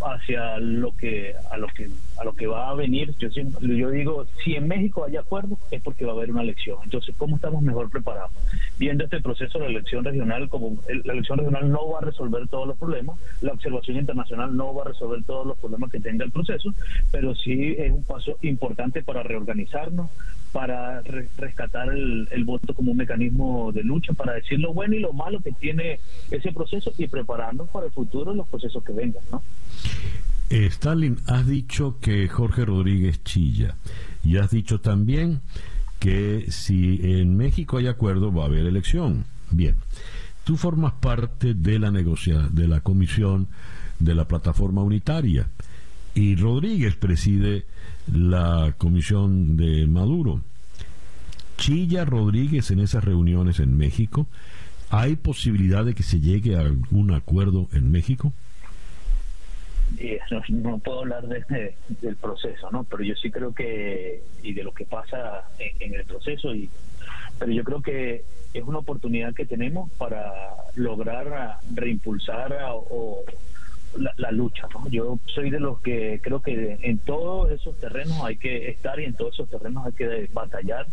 hacia 0.00 0.58
lo 0.58 0.96
que 0.96 1.34
a 1.50 1.56
lo 1.56 1.68
que 1.68 1.88
a 2.18 2.24
lo 2.24 2.34
que 2.34 2.46
va 2.46 2.70
a 2.70 2.74
venir. 2.74 3.14
Yo 3.18 3.28
yo 3.28 3.90
digo 3.90 4.26
si 4.44 4.54
en 4.54 4.68
México 4.68 5.04
hay 5.04 5.16
acuerdo 5.16 5.58
es 5.70 5.82
porque 5.82 6.04
va 6.04 6.12
a 6.12 6.16
haber 6.16 6.30
una 6.30 6.42
elección. 6.42 6.78
Entonces 6.84 7.14
cómo 7.16 7.36
estamos 7.36 7.62
mejor 7.62 7.90
preparados 7.90 8.32
viendo 8.78 9.04
este 9.04 9.20
proceso 9.20 9.58
de 9.58 9.64
la 9.64 9.70
elección 9.70 10.04
regional 10.04 10.48
como 10.48 10.78
la 11.04 11.12
elección 11.12 11.38
regional 11.38 11.70
no 11.70 11.90
va 11.90 11.98
a 11.98 12.02
resolver 12.02 12.46
todos 12.48 12.66
los 12.66 12.78
problemas 12.78 13.18
la 13.40 13.52
observación 13.52 13.96
internacional 13.96 14.56
no 14.56 14.74
va 14.74 14.82
a 14.82 14.88
resolver 14.88 15.22
todos 15.24 15.46
los 15.46 15.58
problemas 15.58 15.90
que 15.90 16.00
tenga 16.00 16.24
el 16.24 16.30
proceso 16.30 16.72
pero 17.10 17.34
sí 17.34 17.74
es 17.78 17.92
un 17.92 18.04
paso 18.04 18.36
importante 18.42 19.02
para 19.02 19.22
reorganizarnos 19.22 20.10
para 20.52 21.02
rescatar 21.02 21.90
el, 21.90 22.28
el 22.30 22.44
voto 22.44 22.74
como 22.74 22.92
un 22.92 22.98
mecanismo 22.98 23.72
de 23.72 23.82
lucha 23.82 24.12
para 24.12 24.34
decir 24.34 24.60
lo 24.60 24.72
bueno 24.72 24.94
y 24.94 25.00
lo 25.00 25.12
malo 25.12 25.40
que 25.40 25.52
tiene 25.52 25.98
ese 26.30 26.52
proceso 26.52 26.92
y 26.98 27.06
prepararnos 27.06 27.68
para 27.70 27.86
el 27.86 27.92
futuro 27.92 28.34
los 28.34 28.48
procesos 28.48 28.82
que 28.84 28.92
vengan 28.92 29.22
¿no? 29.30 29.42
Eh, 30.48 30.66
Stalin, 30.66 31.18
has 31.26 31.46
dicho 31.46 31.98
que 32.00 32.28
Jorge 32.28 32.64
Rodríguez 32.64 33.22
chilla 33.24 33.76
y 34.22 34.36
has 34.36 34.50
dicho 34.50 34.80
también 34.80 35.40
que 35.98 36.46
si 36.50 37.00
en 37.02 37.36
México 37.36 37.78
hay 37.78 37.88
acuerdo 37.88 38.32
va 38.32 38.44
a 38.44 38.46
haber 38.46 38.66
elección. 38.66 39.24
Bien, 39.50 39.76
tú 40.44 40.56
formas 40.56 40.92
parte 40.94 41.54
de 41.54 41.78
la 41.78 41.90
negocia 41.90 42.48
de 42.50 42.68
la 42.68 42.80
comisión 42.80 43.48
de 43.98 44.14
la 44.14 44.28
plataforma 44.28 44.82
unitaria 44.82 45.48
y 46.14 46.36
Rodríguez 46.36 46.96
preside 46.96 47.66
la 48.12 48.74
comisión 48.78 49.56
de 49.56 49.86
Maduro. 49.86 50.42
¿Chilla 51.58 52.04
Rodríguez 52.04 52.70
en 52.70 52.80
esas 52.80 53.04
reuniones 53.04 53.60
en 53.60 53.76
México? 53.76 54.26
¿Hay 54.90 55.16
posibilidad 55.16 55.84
de 55.84 55.94
que 55.94 56.02
se 56.02 56.20
llegue 56.20 56.56
a 56.56 56.72
un 56.90 57.12
acuerdo 57.12 57.68
en 57.72 57.90
México? 57.90 58.32
no, 60.48 60.78
puedo 60.78 61.00
hablar 61.00 61.26
de, 61.26 61.74
del 62.00 62.16
proceso, 62.16 62.70
¿no? 62.70 62.84
Pero 62.84 63.04
yo 63.04 63.14
sí 63.14 63.30
creo 63.30 63.54
que, 63.54 64.22
y 64.42 64.52
de 64.52 64.64
lo 64.64 64.72
que 64.72 64.84
pasa 64.84 65.44
en, 65.58 65.94
el 65.94 66.04
proceso, 66.04 66.54
y 66.54 66.68
pero 67.38 67.52
yo 67.52 67.64
creo 67.64 67.82
que 67.82 68.24
es 68.54 68.64
una 68.64 68.78
oportunidad 68.78 69.34
que 69.34 69.44
tenemos 69.44 69.90
para 69.92 70.32
lograr 70.74 71.58
reimpulsar 71.74 72.56
o 72.70 73.22
la, 74.16 74.30
lucha. 74.30 74.66
¿no? 74.74 74.88
Yo 74.88 75.18
soy 75.26 75.50
de 75.50 75.60
los 75.60 75.80
que 75.80 76.20
creo 76.22 76.40
que 76.40 76.78
en 76.82 76.98
todos 76.98 77.50
esos 77.50 77.78
terrenos 77.78 78.22
hay 78.22 78.36
que 78.36 78.68
estar 78.70 78.98
y 79.00 79.04
en 79.04 79.14
todos 79.14 79.34
esos 79.34 79.50
terrenos 79.50 79.86
hay 79.86 79.92
que 79.92 80.28
batallar 80.32 80.86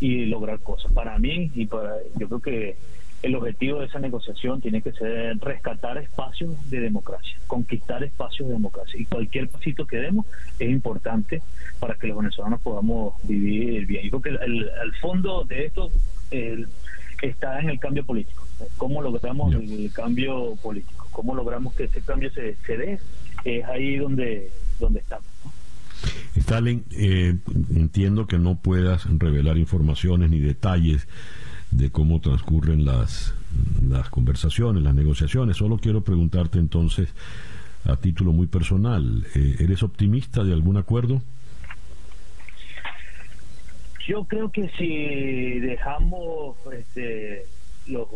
y 0.00 0.26
lograr 0.26 0.60
cosas. 0.60 0.92
Para 0.92 1.18
mí 1.18 1.50
y 1.54 1.66
para 1.66 1.96
yo 2.18 2.28
creo 2.28 2.40
que 2.40 2.76
el 3.22 3.36
objetivo 3.36 3.80
de 3.80 3.86
esa 3.86 4.00
negociación 4.00 4.60
tiene 4.60 4.82
que 4.82 4.92
ser 4.92 5.38
rescatar 5.38 5.96
espacios 5.98 6.54
de 6.70 6.80
democracia, 6.80 7.36
conquistar 7.46 8.02
espacios 8.02 8.48
de 8.48 8.54
democracia. 8.54 9.00
Y 9.00 9.04
cualquier 9.04 9.48
pasito 9.48 9.86
que 9.86 9.98
demos 9.98 10.26
es 10.58 10.68
importante 10.68 11.40
para 11.78 11.94
que 11.94 12.08
los 12.08 12.18
venezolanos 12.18 12.60
podamos 12.60 13.14
vivir 13.22 13.86
bien. 13.86 14.10
Yo 14.10 14.20
creo 14.20 14.38
que 14.38 14.44
el, 14.44 14.92
fondo 15.00 15.44
de 15.44 15.66
esto 15.66 15.90
está 17.22 17.60
en 17.60 17.70
el 17.70 17.78
cambio 17.78 18.04
político. 18.04 18.44
¿Cómo 18.76 19.00
logramos 19.00 19.54
el 19.54 19.92
cambio 19.92 20.56
político? 20.56 21.06
¿Cómo 21.12 21.34
logramos 21.34 21.74
que 21.74 21.84
ese 21.84 22.00
cambio 22.02 22.30
se, 22.32 22.56
se 22.66 22.76
dé? 22.76 22.98
Es 23.44 23.64
ahí 23.66 23.96
donde, 23.96 24.50
donde 24.80 24.98
estamos. 25.00 25.26
Stalin, 26.34 26.84
eh, 26.90 27.36
entiendo 27.76 28.26
que 28.26 28.38
no 28.38 28.56
puedas 28.56 29.06
revelar 29.18 29.58
informaciones 29.58 30.30
ni 30.30 30.40
detalles 30.40 31.06
de 31.72 31.90
cómo 31.90 32.20
transcurren 32.20 32.84
las, 32.84 33.34
las 33.88 34.08
conversaciones, 34.10 34.82
las 34.82 34.94
negociaciones. 34.94 35.56
Solo 35.56 35.78
quiero 35.78 36.02
preguntarte 36.02 36.58
entonces, 36.58 37.08
a 37.84 37.96
título 37.96 38.32
muy 38.32 38.46
personal, 38.46 39.26
eh, 39.34 39.56
¿eres 39.58 39.82
optimista 39.82 40.44
de 40.44 40.52
algún 40.52 40.76
acuerdo? 40.76 41.20
Yo 44.06 44.24
creo 44.24 44.50
que 44.50 44.68
si 44.78 45.60
dejamos 45.60 46.56
este, 46.72 47.46
los 47.86 48.08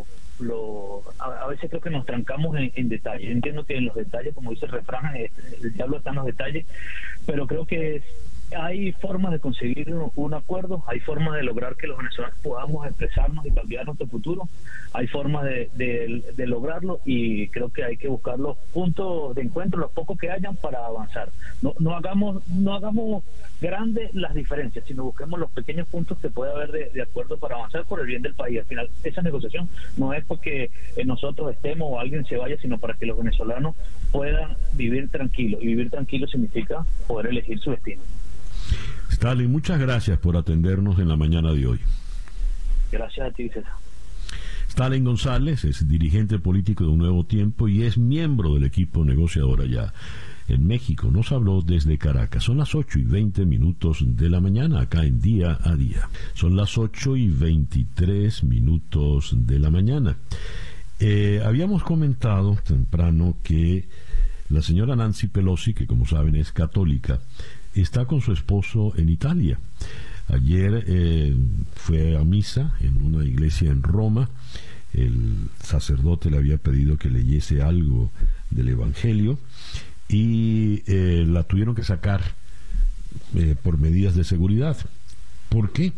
a, 1.19 1.47
veces 1.47 1.71
creo 1.71 1.81
que 1.81 1.91
nos 1.91 2.05
trancamos 2.05 2.57
en, 2.57 2.73
en 2.75 2.89
detalle. 2.89 3.31
Entiendo 3.31 3.65
que 3.65 3.77
en 3.77 3.87
los 3.87 3.95
detalles, 3.95 4.35
como 4.35 4.51
dice 4.51 4.67
el 4.67 4.73
refrán, 4.73 5.17
eh, 5.17 5.31
el 5.63 5.73
diablo 5.73 5.99
está 5.99 6.11
en 6.11 6.17
los 6.17 6.27
detalles, 6.27 6.67
pero 7.25 7.47
creo 7.47 7.67
que 7.67 8.03
hay 8.55 8.93
formas 8.93 9.33
de 9.33 9.41
conseguir 9.41 9.93
un, 9.93 10.35
acuerdo, 10.35 10.85
hay 10.87 11.01
formas 11.01 11.35
de 11.35 11.43
lograr 11.43 11.77
que 11.77 11.87
los 11.87 11.99
venezolanos 11.99 12.39
podamos 12.43 12.87
expresarnos 12.87 13.45
y 13.47 13.51
cambiar 13.51 13.87
nuestro 13.87 14.07
futuro, 14.07 14.49
hay 14.93 15.07
formas 15.09 15.45
de, 15.45 15.71
de, 15.75 16.47
lograrlo 16.47 17.01
y 17.05 17.49
creo 17.49 17.71
que 17.71 17.85
hay 17.85 17.97
que 17.97 18.09
buscar 18.09 18.39
los 18.39 18.57
puntos 18.73 19.35
de 19.35 19.43
encuentro, 19.43 19.81
los 19.81 19.91
pocos 19.91 20.17
que 20.19 20.31
hayan 20.31 20.57
para 20.57 20.87
avanzar. 20.87 21.31
No, 21.61 21.75
no 21.81 21.97
hagamos 21.97 22.47
no 22.49 22.75
hagamos 22.75 23.25
grandes 23.61 24.15
las 24.15 24.35
diferencias, 24.35 24.85
sino 24.87 25.05
busquemos 25.05 25.41
los 25.41 25.51
pequeños 25.51 25.89
puntos 25.89 26.19
que 26.19 26.31
puede 26.31 26.53
haber 26.53 26.93
de, 26.93 27.03
acuerdo 27.03 27.39
para 27.39 27.57
avanzar 27.57 27.85
por 27.85 28.01
el 28.01 28.07
bien 28.07 28.23
del 28.23 28.35
país. 28.35 28.61
Al 28.61 28.67
final, 28.67 28.91
esa 29.03 29.23
negociación 29.23 29.69
no 29.97 30.13
es 30.13 30.25
porque 30.25 30.71
nosotros 31.05 31.53
estemos 31.53 31.89
o 31.91 31.99
alguien 31.99 32.25
se 32.27 32.37
vaya, 32.37 32.57
sino 32.59 32.79
para 32.79 32.95
que 32.95 33.07
los 33.07 33.19
venezolanos 33.19 33.75
puedan 34.13 34.57
vivir 34.75 35.11
tranquilos. 35.11 35.63
Y 35.63 35.67
vivir 35.67 35.91
tranquilo 35.91 36.27
significa 36.27 36.85
poder 37.07 37.29
elegir 37.29 37.59
su 37.59 37.71
destino. 37.71 38.03
Stalin, 39.11 39.51
muchas 39.51 39.79
gracias 39.79 40.19
por 40.19 40.37
atendernos 40.37 40.99
en 40.99 41.09
la 41.09 41.17
mañana 41.17 41.53
de 41.53 41.67
hoy. 41.67 41.81
Gracias 42.93 43.29
a 43.29 43.31
ti, 43.33 43.49
César. 43.49 43.73
Stalin 44.69 45.05
González 45.05 45.65
es 45.65 45.89
dirigente 45.89 46.39
político 46.39 46.85
de 46.85 46.91
Un 46.91 46.99
Nuevo 46.99 47.25
Tiempo 47.25 47.67
y 47.67 47.85
es 47.85 47.97
miembro 47.97 48.55
del 48.55 48.65
equipo 48.65 49.05
negociador 49.05 49.63
allá 49.63 49.95
en 50.49 50.67
México. 50.67 51.11
Nos 51.11 51.33
habló 51.33 51.63
desde 51.63 51.99
Caracas. 51.99 52.45
Son 52.45 52.59
las 52.59 52.75
8 52.75 52.99
y 52.99 53.03
20 53.05 53.47
minutos 53.47 54.05
de 54.07 54.29
la 54.29 54.41
mañana 54.41 54.83
acá 54.83 55.05
en 55.05 55.21
día 55.21 55.59
a 55.63 55.75
día. 55.77 56.09
Son 56.35 56.57
las 56.57 56.77
8 56.77 57.17
y 57.17 57.29
23 57.29 58.45
minutos 58.45 59.35
de 59.35 59.59
la 59.59 59.71
mañana. 59.71 60.19
Eh, 60.99 61.43
habíamos 61.45 61.83
comentado 61.83 62.57
temprano 62.63 63.37
que 63.43 63.89
la 64.49 64.63
señora 64.63 64.95
Nancy 64.95 65.27
Pelosi, 65.29 65.75
que 65.75 65.87
como 65.87 66.07
saben 66.07 66.37
es 66.37 66.53
católica, 66.53 67.21
está 67.81 68.07
con 68.07 68.21
su 68.21 68.33
esposo 68.33 68.93
en 68.97 69.09
Italia. 69.09 69.59
Ayer 70.29 70.85
eh, 70.87 71.37
fue 71.75 72.17
a 72.17 72.25
misa 72.25 72.75
en 72.81 73.03
una 73.03 73.25
iglesia 73.25 73.71
en 73.71 73.83
Roma. 73.83 74.29
El 74.93 75.49
sacerdote 75.63 76.31
le 76.31 76.39
había 76.39 76.59
pedido 76.59 76.97
que 76.97 77.11
leyese 77.11 77.63
algo 77.63 78.11
del 78.51 78.69
Evangelio 78.69 79.39
y 80.09 80.83
eh, 80.87 81.25
la 81.27 81.43
tuvieron 81.43 81.75
que 81.75 81.85
sacar 81.85 82.23
eh, 83.35 83.55
por 83.63 83.79
medidas 83.79 84.15
de 84.15 84.25
seguridad. 84.25 84.77
¿Por 85.49 85.73
qué? 85.73 85.93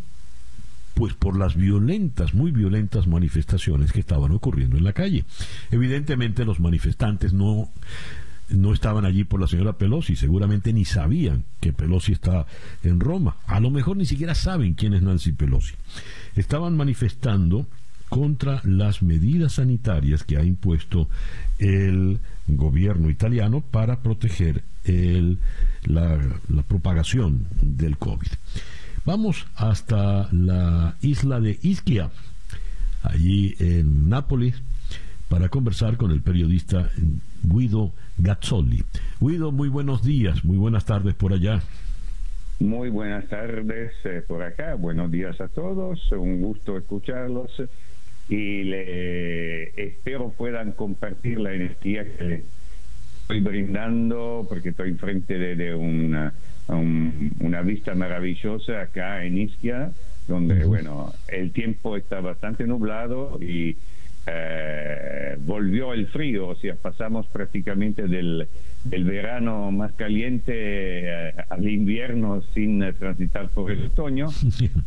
Pues 0.93 1.13
por 1.13 1.37
las 1.37 1.55
violentas, 1.55 2.33
muy 2.33 2.51
violentas 2.51 3.07
manifestaciones 3.07 3.93
que 3.93 3.99
estaban 3.99 4.31
ocurriendo 4.31 4.77
en 4.77 4.83
la 4.83 4.93
calle. 4.93 5.25
Evidentemente 5.71 6.45
los 6.45 6.59
manifestantes 6.59 7.33
no 7.33 7.71
no 8.49 8.73
estaban 8.73 9.05
allí 9.05 9.23
por 9.23 9.39
la 9.39 9.47
señora 9.47 9.73
Pelosi, 9.73 10.15
seguramente 10.15 10.73
ni 10.73 10.85
sabían 10.85 11.43
que 11.59 11.73
Pelosi 11.73 12.13
está 12.13 12.45
en 12.83 12.99
Roma, 12.99 13.37
a 13.45 13.59
lo 13.59 13.69
mejor 13.69 13.97
ni 13.97 14.05
siquiera 14.05 14.35
saben 14.35 14.73
quién 14.73 14.93
es 14.93 15.01
Nancy 15.01 15.31
Pelosi. 15.31 15.75
Estaban 16.35 16.75
manifestando 16.75 17.67
contra 18.09 18.61
las 18.63 19.03
medidas 19.03 19.53
sanitarias 19.53 20.23
que 20.23 20.37
ha 20.37 20.43
impuesto 20.43 21.07
el 21.59 22.19
gobierno 22.47 23.09
italiano 23.09 23.61
para 23.61 24.01
proteger 24.01 24.63
la 25.83 26.17
propagación 26.67 27.45
del 27.61 27.97
COVID. 27.97 28.29
Vamos 29.05 29.45
hasta 29.55 30.27
la 30.31 30.95
isla 31.01 31.39
de 31.39 31.59
Ischia, 31.61 32.09
allí 33.03 33.55
en 33.59 34.09
Nápoles, 34.09 34.61
para 35.29 35.47
conversar 35.47 35.95
con 35.95 36.11
el 36.11 36.21
periodista 36.21 36.89
Guido 37.43 37.93
Gazzoli. 38.17 38.83
Guido, 39.21 39.51
muy 39.51 39.69
buenos 39.69 40.03
días, 40.03 40.43
muy 40.43 40.57
buenas 40.57 40.85
tardes 40.85 41.13
por 41.13 41.33
allá. 41.33 41.61
Muy 42.59 42.89
buenas 42.89 43.25
tardes 43.29 43.93
eh, 44.03 44.21
por 44.27 44.43
acá, 44.43 44.75
buenos 44.75 45.09
días 45.11 45.39
a 45.39 45.47
todos, 45.47 46.11
un 46.11 46.41
gusto 46.41 46.77
escucharlos 46.77 47.51
y 48.27 48.63
le, 48.63 49.69
espero 49.81 50.33
puedan 50.37 50.73
compartir 50.73 51.39
la 51.39 51.53
energía 51.53 52.03
que 52.03 52.43
estoy 53.21 53.39
brindando 53.39 54.45
porque 54.49 54.69
estoy 54.69 54.89
enfrente 54.89 55.37
de, 55.37 55.73
una, 55.73 56.33
una 56.67 57.61
vista 57.61 57.95
maravillosa 57.95 58.81
acá 58.81 59.23
en 59.23 59.37
Ischia, 59.37 59.91
donde, 60.27 60.65
bueno, 60.65 61.13
el 61.27 61.51
tiempo 61.51 61.95
está 61.95 62.19
bastante 62.19 62.65
nublado 62.65 63.39
y 63.41 63.77
eh, 64.31 65.37
volvió 65.39 65.93
el 65.93 66.07
frío, 66.07 66.49
o 66.49 66.55
sea, 66.55 66.75
pasamos 66.75 67.27
prácticamente 67.27 68.07
del, 68.07 68.47
del 68.83 69.03
verano 69.03 69.71
más 69.71 69.93
caliente 69.93 70.53
eh, 70.55 71.33
al 71.49 71.67
invierno 71.67 72.41
sin 72.53 72.79
transitar 72.97 73.49
por 73.49 73.71
el 73.71 73.85
otoño. 73.85 74.27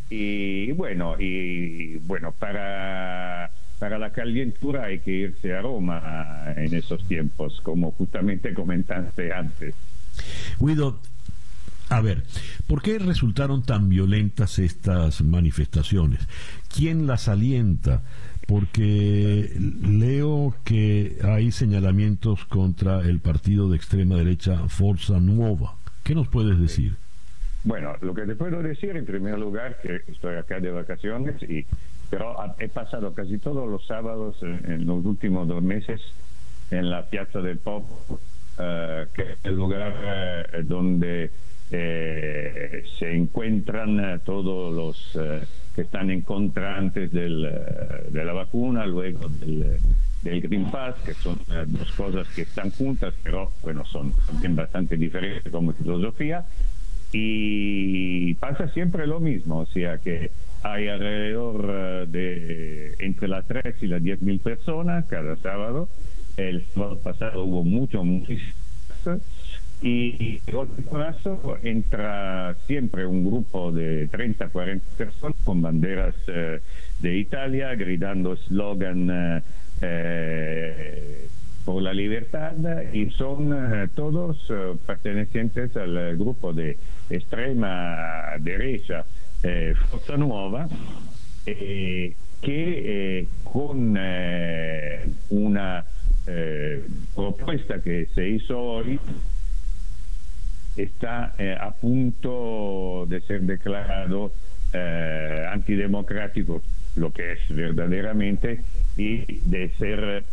Y 0.09 0.71
bueno, 0.73 1.15
y 1.19 1.97
bueno, 2.05 2.33
para 2.37 3.49
para 3.83 3.97
la 3.97 4.11
calentura 4.11 4.85
hay 4.85 4.99
que 4.99 5.11
irse 5.11 5.53
a 5.53 5.61
Roma 5.61 6.53
en 6.55 6.73
esos 6.73 7.03
tiempos, 7.05 7.59
como 7.61 7.91
justamente 7.91 8.53
comentaste 8.53 9.33
antes. 9.33 9.75
Guido, 10.57 11.01
a 11.89 11.99
ver, 11.99 12.23
¿por 12.65 12.81
qué 12.81 12.97
resultaron 12.97 13.63
tan 13.63 13.89
violentas 13.89 14.57
estas 14.57 15.21
manifestaciones? 15.21 16.21
¿Quién 16.73 17.07
las 17.07 17.27
alienta? 17.27 18.03
Porque 18.47 19.51
leo 19.81 20.55
que 20.63 21.17
hay 21.23 21.51
señalamientos 21.51 22.45
contra 22.45 23.01
el 23.01 23.19
partido 23.19 23.69
de 23.69 23.77
extrema 23.77 24.15
derecha 24.15 24.67
Forza 24.67 25.19
Nueva. 25.19 25.75
¿Qué 26.03 26.15
nos 26.15 26.27
puedes 26.27 26.59
decir? 26.59 26.95
Bueno, 27.63 27.95
lo 28.01 28.13
que 28.13 28.23
te 28.23 28.35
puedo 28.35 28.61
decir 28.61 28.97
en 28.97 29.05
primer 29.05 29.39
lugar 29.39 29.79
que 29.81 30.01
estoy 30.11 30.35
acá 30.35 30.59
de 30.59 30.71
vacaciones 30.71 31.41
y 31.43 31.65
pero 32.09 32.35
he 32.59 32.67
pasado 32.67 33.11
casi 33.15 33.39
todos 33.39 33.67
los 33.67 33.87
sábados 33.87 34.37
en, 34.43 34.85
los 34.85 35.03
últimos 35.03 35.47
dos 35.47 35.63
meses 35.63 35.99
en 36.69 36.91
la 36.91 37.09
Piazza 37.09 37.41
del 37.41 37.57
Pop, 37.57 37.85
eh, 38.59 39.07
que 39.15 39.21
es 39.23 39.37
el 39.43 39.55
lugar 39.55 39.95
eh, 40.53 40.61
donde 40.63 41.31
eh, 41.71 42.83
se 42.99 43.15
encuentran 43.15 44.21
todos 44.23 44.75
los 44.75 45.17
que 45.75 45.81
están 45.81 46.11
en 46.11 46.21
contra 46.21 46.77
antes 46.77 47.11
del, 47.11 47.45
eh, 47.45 48.09
de 48.11 48.25
la 48.25 48.33
vacuna, 48.33 48.85
luego 48.85 49.27
del, 49.27 49.79
del, 50.21 50.41
Green 50.41 50.69
Pass, 50.69 50.95
que 51.03 51.13
son 51.13 51.39
eh, 51.51 51.65
dos 51.67 51.91
cosas 51.93 52.27
que 52.29 52.43
están 52.43 52.69
juntas, 52.71 53.13
pero 53.23 53.51
bueno, 53.63 53.83
son 53.85 54.13
también 54.27 54.55
bastante 54.55 54.97
diferentes 54.97 55.51
como 55.51 55.73
filosofía. 55.73 56.45
Y 57.11 58.33
pasa 58.35 58.67
siempre 58.69 59.05
lo 59.05 59.19
mismo, 59.19 59.59
o 59.59 59.65
sea 59.67 59.99
que 59.99 60.31
hay 60.63 60.87
alrededor 60.87 61.69
eh, 61.69 62.05
de 62.07 62.95
entre 62.99 63.27
las 63.27 63.45
3 63.47 63.75
y 63.81 63.87
las 63.87 64.01
10 64.01 64.21
mil 64.21 64.39
personas 64.39 65.05
cada 65.05 65.35
sábado. 65.37 65.89
El 66.37 66.65
sábado 66.73 66.99
pasado 66.99 67.43
hubo 67.43 67.63
mucho, 67.63 68.03
muchísimo 68.03 68.53
y 69.83 70.39
otro 70.53 70.83
caso 70.89 71.57
entra 71.61 72.55
siempre 72.67 73.05
un 73.05 73.25
grupo 73.25 73.69
de 73.73 74.07
30, 74.07 74.47
40 74.47 74.85
personas 74.97 75.37
con 75.43 75.61
banderas 75.61 76.15
eh, 76.27 76.61
de 76.99 77.17
Italia 77.17 77.75
gritando 77.75 78.37
slogan 78.37 79.09
eh, 79.11 79.41
eh, 79.81 81.27
por 81.65 81.81
la 81.81 81.93
libertad 81.93 82.53
y 82.93 83.09
son 83.11 83.89
todos 83.95 84.51
pertenecientes 84.85 85.75
al 85.77 86.17
grupo 86.17 86.51
de 86.51 86.77
extrema 87.09 88.33
derecha 88.39 89.05
Forza 89.89 90.17
Nuova 90.17 90.67
que 91.45 93.27
con 93.45 93.97
una 95.29 95.85
propuesta 97.15 97.79
que 97.81 98.07
se 98.13 98.27
hizo 98.27 98.59
hoy 98.59 98.99
está 100.75 101.33
eh, 101.37 101.55
a 101.59 101.71
punto 101.71 103.05
de 103.07 103.21
ser 103.21 103.41
declarado 103.41 104.31
eh, 104.73 105.47
antidemocrático, 105.51 106.61
lo 106.95 107.11
que 107.11 107.33
es 107.33 107.39
verdaderamente, 107.49 108.61
y 108.97 109.39
de 109.49 109.69
ser 109.77 110.23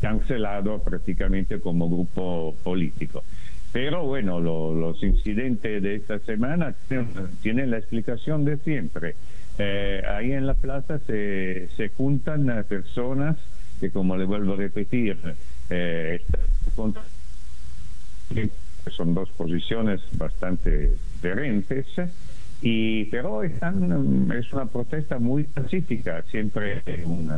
cancelado 0.00 0.82
prácticamente 0.82 1.60
como 1.60 1.88
grupo 1.88 2.54
político. 2.62 3.24
Pero 3.72 4.04
bueno, 4.04 4.40
los 4.40 5.02
incidentes 5.02 5.82
de 5.82 5.96
esta 5.96 6.18
semana 6.20 6.74
tienen, 7.42 7.70
la 7.70 7.78
explicación 7.78 8.44
de 8.44 8.56
siempre. 8.58 9.14
eh, 9.58 10.02
ahí 10.08 10.32
en 10.32 10.46
la 10.46 10.54
plaza 10.54 11.00
se, 11.00 11.68
se 11.76 11.88
juntan 11.90 12.64
personas 12.68 13.36
que, 13.80 13.90
como 13.90 14.16
le 14.16 14.24
vuelvo 14.24 14.54
a 14.54 14.56
repetir, 14.56 15.18
eh, 15.70 16.20
son 18.90 19.14
dos 19.14 19.28
posiciones 19.30 20.00
bastante 20.12 20.92
diferentes 21.14 21.86
y 22.60 23.04
pero 23.06 23.42
están 23.42 24.30
es 24.32 24.52
una 24.52 24.66
protesta 24.66 25.18
muy 25.18 25.44
pacífica 25.44 26.22
siempre 26.30 26.82
un, 27.04 27.30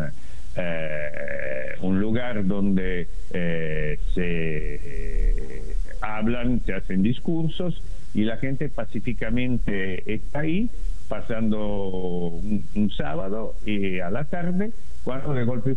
eh, 0.57 1.77
un 1.83 2.01
lugar 2.01 2.47
donde 2.47 3.09
eh, 3.33 3.99
se 4.15 5.77
hablan 6.01 6.61
se 6.65 6.75
hacen 6.75 7.03
discursos 7.03 7.83
y 8.15 8.25
la 8.25 8.37
gente 8.39 8.69
pacíficamente 8.69 10.13
está 10.13 10.41
ahí 10.41 10.71
pasando 11.11 12.41
un, 12.75 12.91
sábado 12.97 13.55
y 13.67 13.99
a 13.99 14.11
la 14.11 14.25
tarde 14.25 14.73
cuando 15.05 15.33
de 15.33 15.45
golpe 15.45 15.77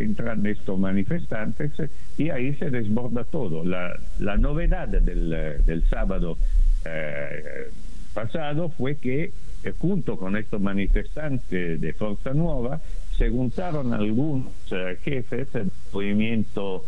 entran 0.00 0.46
estos 0.46 0.78
manifestantes 0.78 1.72
y 2.16 2.30
ahí 2.30 2.54
se 2.54 2.70
desborda 2.70 3.24
todo. 3.24 3.64
La, 3.64 4.36
novedad 4.36 4.88
del, 4.88 5.30
del 5.64 5.84
sábado 5.88 6.36
eh, 6.84 7.70
pasado 8.12 8.68
fue 8.68 8.96
que 8.96 9.32
eh, 9.64 9.72
junto 9.78 10.16
con 10.16 10.36
estos 10.36 10.60
manifestantes 10.60 11.80
de 11.80 11.92
Fuerza 11.92 12.32
Nueva 12.32 12.80
se 13.16 13.30
juntaron 13.30 13.92
algunos 13.92 14.52
eh, 14.70 14.98
jefes 15.02 15.52
del 15.52 15.70
movimiento 15.92 16.84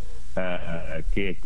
que, 1.15 1.39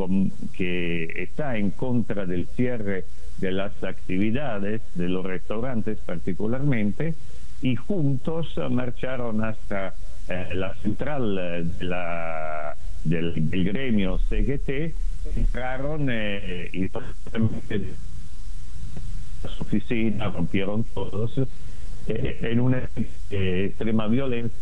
que 0.52 1.04
está 1.22 1.56
en 1.56 1.70
contra 1.70 2.26
del 2.26 2.48
cierre 2.48 3.04
de 3.38 3.52
las 3.52 3.84
actividades 3.84 4.82
de 4.96 5.08
los 5.08 5.24
restaurantes 5.24 5.98
particularmente 6.04 7.14
y 7.62 7.76
juntos 7.76 8.54
marcharon 8.70 9.44
hasta 9.44 9.94
eh, 10.28 10.48
la 10.54 10.74
central 10.76 11.38
eh, 11.38 11.64
de 11.78 11.84
la, 11.84 12.76
del, 13.04 13.34
gremio 13.50 14.18
CGT, 14.18 14.94
entraron 15.36 16.08
eh, 16.11 16.70
y 16.72 16.88
las 19.42 19.61
oficinas 19.61 20.32
rompieron 20.32 20.84
todos 20.84 21.32
en 22.06 22.61
una 22.61 22.88
extrema 23.30 24.06
violencia. 24.06 24.58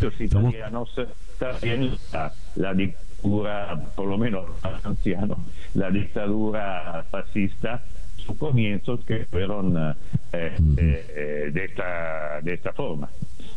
Los 0.00 0.20
italianos 0.20 0.90
también 1.38 1.96
la, 2.12 2.32
la 2.56 2.74
dictadura, 2.74 3.80
por 3.94 4.06
lo 4.08 4.18
menos 4.18 4.46
anciano, 4.82 5.44
la 5.74 5.90
dictadura 5.90 7.04
fascista 7.10 7.82
sus 8.24 8.36
comienzos 8.36 9.00
que 9.04 9.26
fueron 9.26 9.76
eh, 9.76 9.94
eh, 10.32 10.56
eh, 10.76 11.50
de, 11.52 11.64
esta, 11.64 12.40
de 12.42 12.54
esta 12.54 12.72
forma. 12.72 13.08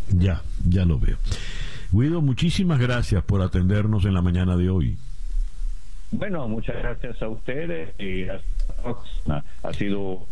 Ya, 0.09 0.41
ya 0.67 0.85
lo 0.85 0.99
veo. 0.99 1.17
Guido, 1.91 2.21
muchísimas 2.21 2.79
gracias 2.79 3.23
por 3.23 3.41
atendernos 3.41 4.05
en 4.05 4.13
la 4.13 4.21
mañana 4.21 4.57
de 4.57 4.69
hoy. 4.69 4.97
Bueno, 6.11 6.47
muchas 6.47 6.77
gracias 6.77 7.21
a 7.21 7.27
ustedes 7.27 7.93
y 7.99 8.23
hasta 8.23 9.43
Ha 9.63 9.73
sido... 9.73 10.25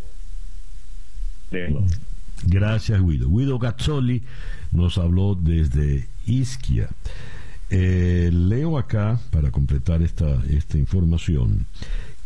Gracias, 2.47 3.01
Guido. 3.01 3.29
Guido 3.29 3.59
Gazzoli 3.59 4.23
nos 4.71 4.97
habló 4.97 5.35
desde 5.35 6.07
Ischia. 6.25 6.89
leo 7.69 8.77
acá, 8.77 9.19
para 9.31 9.51
completar 9.51 10.01
esta, 10.01 10.43
esta 10.49 10.77
información, 10.77 11.65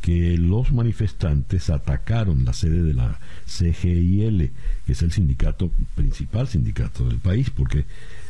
que 0.01 0.37
los 0.37 0.71
manifestantes 0.71 1.69
atacaron 1.69 2.45
la 2.45 2.53
sede 2.53 2.83
de 2.83 2.93
la 2.93 3.19
CGIL, 3.45 4.51
que 4.85 4.91
es 4.91 5.01
el 5.01 5.11
sindicato 5.11 5.71
principal 5.95 6.47
sindicato 6.47 7.07
del 7.07 7.17
país, 7.17 7.49
porque 7.49 7.85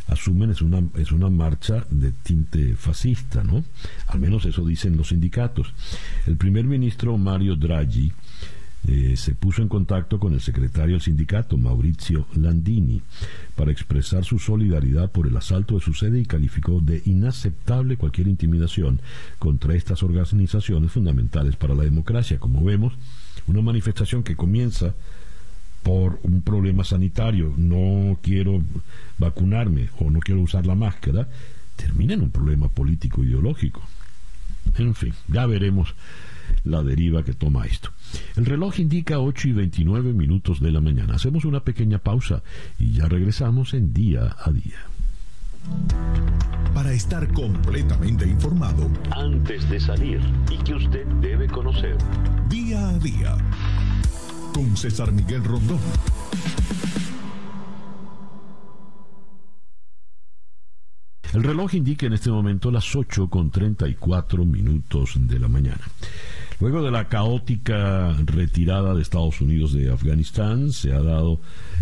asumen 0.07 0.49
es 0.49 0.61
una 0.61 0.81
es 0.97 1.11
una 1.11 1.29
marcha 1.29 1.85
de 1.89 2.11
tinte 2.11 2.75
fascista, 2.75 3.43
¿no? 3.43 3.63
Al 4.07 4.19
menos 4.19 4.45
eso 4.45 4.65
dicen 4.65 4.97
los 4.97 5.09
sindicatos. 5.09 5.73
El 6.25 6.37
primer 6.37 6.65
ministro 6.65 7.17
Mario 7.17 7.55
Draghi 7.55 8.11
eh, 8.87 9.15
se 9.17 9.35
puso 9.35 9.61
en 9.61 9.67
contacto 9.67 10.19
con 10.19 10.33
el 10.33 10.41
secretario 10.41 10.95
del 10.95 11.01
sindicato, 11.01 11.57
Maurizio 11.57 12.27
Landini, 12.35 13.01
para 13.55 13.71
expresar 13.71 14.23
su 14.23 14.39
solidaridad 14.39 15.11
por 15.11 15.27
el 15.27 15.35
asalto 15.35 15.75
de 15.75 15.81
su 15.81 15.93
sede 15.93 16.21
y 16.21 16.25
calificó 16.25 16.79
de 16.79 17.01
inaceptable 17.05 17.97
cualquier 17.97 18.27
intimidación 18.27 19.01
contra 19.37 19.75
estas 19.75 20.01
organizaciones 20.01 20.91
fundamentales 20.91 21.55
para 21.55 21.75
la 21.75 21.83
democracia. 21.83 22.39
Como 22.39 22.63
vemos, 22.63 22.93
una 23.47 23.61
manifestación 23.61 24.23
que 24.23 24.35
comienza 24.35 24.93
por 25.83 26.19
un 26.23 26.41
problema 26.41 26.83
sanitario, 26.83 27.53
no 27.57 28.17
quiero 28.21 28.61
vacunarme 29.17 29.89
o 29.99 30.09
no 30.09 30.19
quiero 30.19 30.41
usar 30.41 30.65
la 30.65 30.75
máscara, 30.75 31.27
termina 31.75 32.13
en 32.13 32.21
un 32.21 32.31
problema 32.31 32.69
político 32.69 33.23
ideológico. 33.23 33.81
En 34.77 34.95
fin, 34.95 35.13
ya 35.27 35.45
veremos 35.45 35.95
la 36.63 36.83
deriva 36.83 37.23
que 37.23 37.33
toma 37.33 37.65
esto. 37.65 37.89
El 38.35 38.45
reloj 38.45 38.79
indica 38.79 39.19
8 39.19 39.49
y 39.49 39.51
29 39.53 40.13
minutos 40.13 40.59
de 40.59 40.71
la 40.71 40.81
mañana. 40.81 41.15
Hacemos 41.15 41.45
una 41.45 41.61
pequeña 41.61 41.99
pausa 41.99 42.43
y 42.77 42.93
ya 42.93 43.07
regresamos 43.07 43.73
en 43.73 43.93
día 43.93 44.35
a 44.43 44.51
día. 44.51 44.77
Para 46.73 46.93
estar 46.93 47.31
completamente 47.33 48.25
informado, 48.27 48.89
antes 49.11 49.69
de 49.69 49.79
salir 49.79 50.21
y 50.49 50.57
que 50.63 50.75
usted 50.75 51.05
debe 51.21 51.47
conocer. 51.47 51.97
Día 52.47 52.89
a 52.89 52.99
día. 52.99 53.37
Con 54.53 54.77
César 54.77 55.11
Miguel 55.11 55.43
Rondón. 55.43 55.79
El 61.33 61.43
reloj 61.43 61.75
indica 61.75 62.07
en 62.07 62.13
este 62.13 62.31
momento 62.31 62.71
las 62.71 62.95
8 62.95 63.29
con 63.29 63.51
34 63.51 64.45
minutos 64.45 65.13
de 65.15 65.39
la 65.39 65.47
mañana. 65.47 65.81
Luego 66.59 66.81
de 66.81 66.89
la 66.89 67.07
caótica 67.07 68.13
retirada 68.25 68.95
de 68.95 69.01
Estados 69.01 69.39
Unidos 69.39 69.71
de 69.71 69.91
Afganistán, 69.91 70.71
se 70.71 70.91
ha 70.91 71.01
dado 71.01 71.39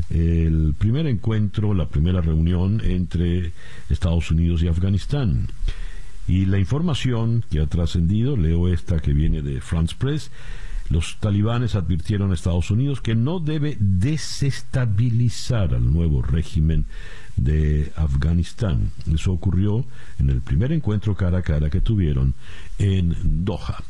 el 0.10 0.76
primer 0.78 1.08
encuentro, 1.08 1.74
la 1.74 1.88
primera 1.88 2.20
reunión 2.20 2.82
entre 2.84 3.54
Estados 3.90 4.30
Unidos 4.32 4.62
y 4.62 4.68
Afganistán. 4.68 5.48
Y 6.28 6.46
la 6.46 6.60
información 6.60 7.46
que 7.50 7.62
ha 7.62 7.68
trascendido, 7.68 8.36
leo 8.36 8.68
esta 8.68 9.00
que 9.00 9.14
viene 9.14 9.42
de 9.42 9.62
France 9.62 9.96
Press, 9.98 10.30
los 10.90 11.18
talibanes 11.20 11.76
advirtieron 11.76 12.32
a 12.32 12.34
Estados 12.34 12.72
Unidos 12.72 13.02
que 13.02 13.16
no 13.16 13.40
debe 13.40 13.78
desestabilizar 13.80 15.74
al 15.74 15.92
nuevo 15.94 16.22
régimen 16.22 16.86
de 17.36 17.92
Afganistán. 17.96 18.92
Eso 19.14 19.32
ocurrió 19.32 19.86
en 20.20 20.30
el 20.30 20.42
primer 20.42 20.72
encuentro 20.72 21.16
cara 21.16 21.40
a 21.40 21.42
cara 21.42 21.70
que 21.70 21.82
tuvieron 21.82 22.34
en 22.80 23.16
Doha. 23.46 23.84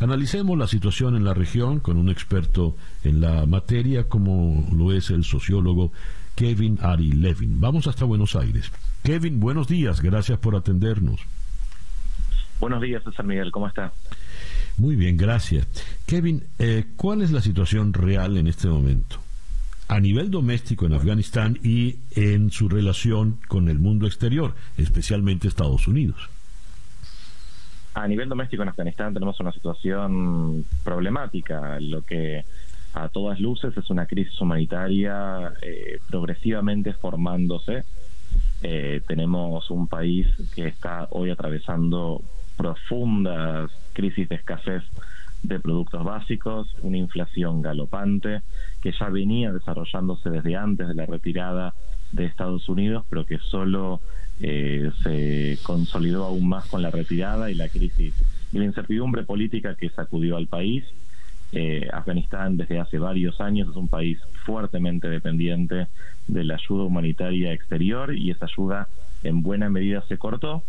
Analicemos 0.00 0.58
la 0.58 0.66
situación 0.66 1.16
en 1.16 1.24
la 1.24 1.34
región 1.34 1.80
con 1.80 1.96
un 1.96 2.10
experto 2.10 2.76
en 3.04 3.20
la 3.20 3.46
materia 3.46 4.08
como 4.08 4.68
lo 4.72 4.92
es 4.92 5.10
el 5.10 5.24
sociólogo 5.24 5.92
Kevin 6.34 6.78
Ari 6.82 7.12
Levin. 7.12 7.60
Vamos 7.60 7.86
hasta 7.86 8.04
Buenos 8.04 8.36
Aires. 8.36 8.70
Kevin, 9.02 9.40
buenos 9.40 9.66
días, 9.66 10.00
gracias 10.00 10.38
por 10.38 10.56
atendernos. 10.56 11.20
Buenos 12.60 12.82
días, 12.82 13.02
César 13.02 13.24
Miguel, 13.24 13.50
¿cómo 13.50 13.66
está? 13.66 13.92
Muy 14.80 14.96
bien, 14.96 15.18
gracias. 15.18 15.68
Kevin, 16.06 16.42
eh, 16.58 16.86
¿cuál 16.96 17.20
es 17.20 17.30
la 17.32 17.42
situación 17.42 17.92
real 17.92 18.38
en 18.38 18.46
este 18.46 18.66
momento? 18.66 19.18
a 19.88 19.98
nivel 19.98 20.30
doméstico 20.30 20.86
en 20.86 20.92
Afganistán 20.92 21.58
y 21.64 21.96
en 22.12 22.52
su 22.52 22.68
relación 22.68 23.40
con 23.48 23.68
el 23.68 23.80
mundo 23.80 24.06
exterior, 24.06 24.54
especialmente 24.76 25.48
Estados 25.48 25.88
Unidos. 25.88 26.30
A 27.94 28.06
nivel 28.06 28.28
doméstico 28.28 28.62
en 28.62 28.68
Afganistán 28.68 29.12
tenemos 29.12 29.40
una 29.40 29.50
situación 29.50 30.64
problemática, 30.84 31.80
lo 31.80 32.02
que 32.02 32.44
a 32.94 33.08
todas 33.08 33.40
luces 33.40 33.76
es 33.76 33.90
una 33.90 34.06
crisis 34.06 34.40
humanitaria 34.40 35.54
eh, 35.60 35.98
progresivamente 36.08 36.92
formándose. 36.92 37.82
Eh, 38.62 39.02
tenemos 39.08 39.72
un 39.72 39.88
país 39.88 40.28
que 40.54 40.68
está 40.68 41.08
hoy 41.10 41.30
atravesando 41.30 42.22
profundas 42.60 43.70
crisis 43.94 44.28
de 44.28 44.34
escasez 44.36 44.82
de 45.42 45.58
productos 45.58 46.04
básicos, 46.04 46.76
una 46.82 46.98
inflación 46.98 47.62
galopante 47.62 48.42
que 48.82 48.92
ya 48.92 49.08
venía 49.08 49.50
desarrollándose 49.50 50.28
desde 50.28 50.56
antes 50.56 50.86
de 50.86 50.94
la 50.94 51.06
retirada 51.06 51.72
de 52.12 52.26
Estados 52.26 52.68
Unidos, 52.68 53.06
pero 53.08 53.24
que 53.24 53.38
solo 53.38 54.02
eh, 54.40 54.90
se 55.02 55.58
consolidó 55.62 56.26
aún 56.26 56.48
más 56.50 56.68
con 56.68 56.82
la 56.82 56.90
retirada 56.90 57.50
y 57.50 57.54
la 57.54 57.70
crisis 57.70 58.12
y 58.52 58.58
la 58.58 58.64
incertidumbre 58.66 59.22
política 59.22 59.74
que 59.74 59.88
sacudió 59.88 60.36
al 60.36 60.46
país. 60.46 60.84
Eh, 61.52 61.88
Afganistán 61.92 62.56
desde 62.56 62.78
hace 62.78 62.98
varios 62.98 63.40
años 63.40 63.70
es 63.70 63.76
un 63.76 63.88
país 63.88 64.18
fuertemente 64.44 65.08
dependiente 65.08 65.88
de 66.28 66.44
la 66.44 66.54
ayuda 66.54 66.84
humanitaria 66.84 67.52
exterior 67.52 68.14
y 68.14 68.30
esa 68.30 68.44
ayuda 68.44 68.88
en 69.22 69.42
buena 69.42 69.68
medida 69.68 70.04
se 70.06 70.16
cortó 70.16 70.62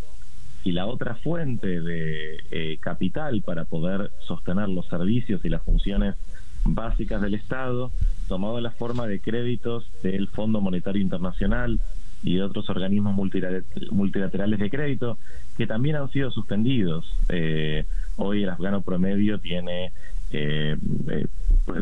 y 0.63 0.71
la 0.71 0.85
otra 0.85 1.15
fuente 1.15 1.81
de 1.81 2.37
eh, 2.51 2.77
capital 2.79 3.41
para 3.41 3.65
poder 3.65 4.11
sostener 4.19 4.69
los 4.69 4.87
servicios 4.87 5.43
y 5.43 5.49
las 5.49 5.63
funciones 5.63 6.15
básicas 6.63 7.21
del 7.21 7.33
Estado, 7.33 7.91
tomado 8.27 8.59
la 8.61 8.71
forma 8.71 9.07
de 9.07 9.19
créditos 9.19 9.89
del 10.03 10.27
Fondo 10.27 10.61
Monetario 10.61 11.01
Internacional 11.01 11.79
y 12.23 12.35
de 12.35 12.43
otros 12.43 12.69
organismos 12.69 13.15
multilaterales 13.91 14.59
de 14.59 14.69
crédito 14.69 15.17
que 15.57 15.65
también 15.65 15.95
han 15.95 16.09
sido 16.11 16.31
suspendidos. 16.31 17.15
Eh, 17.29 17.85
hoy 18.17 18.43
el 18.43 18.49
afgano 18.49 18.81
promedio 18.81 19.39
tiene 19.39 19.91
eh, 20.31 20.77
eh, 21.09 21.27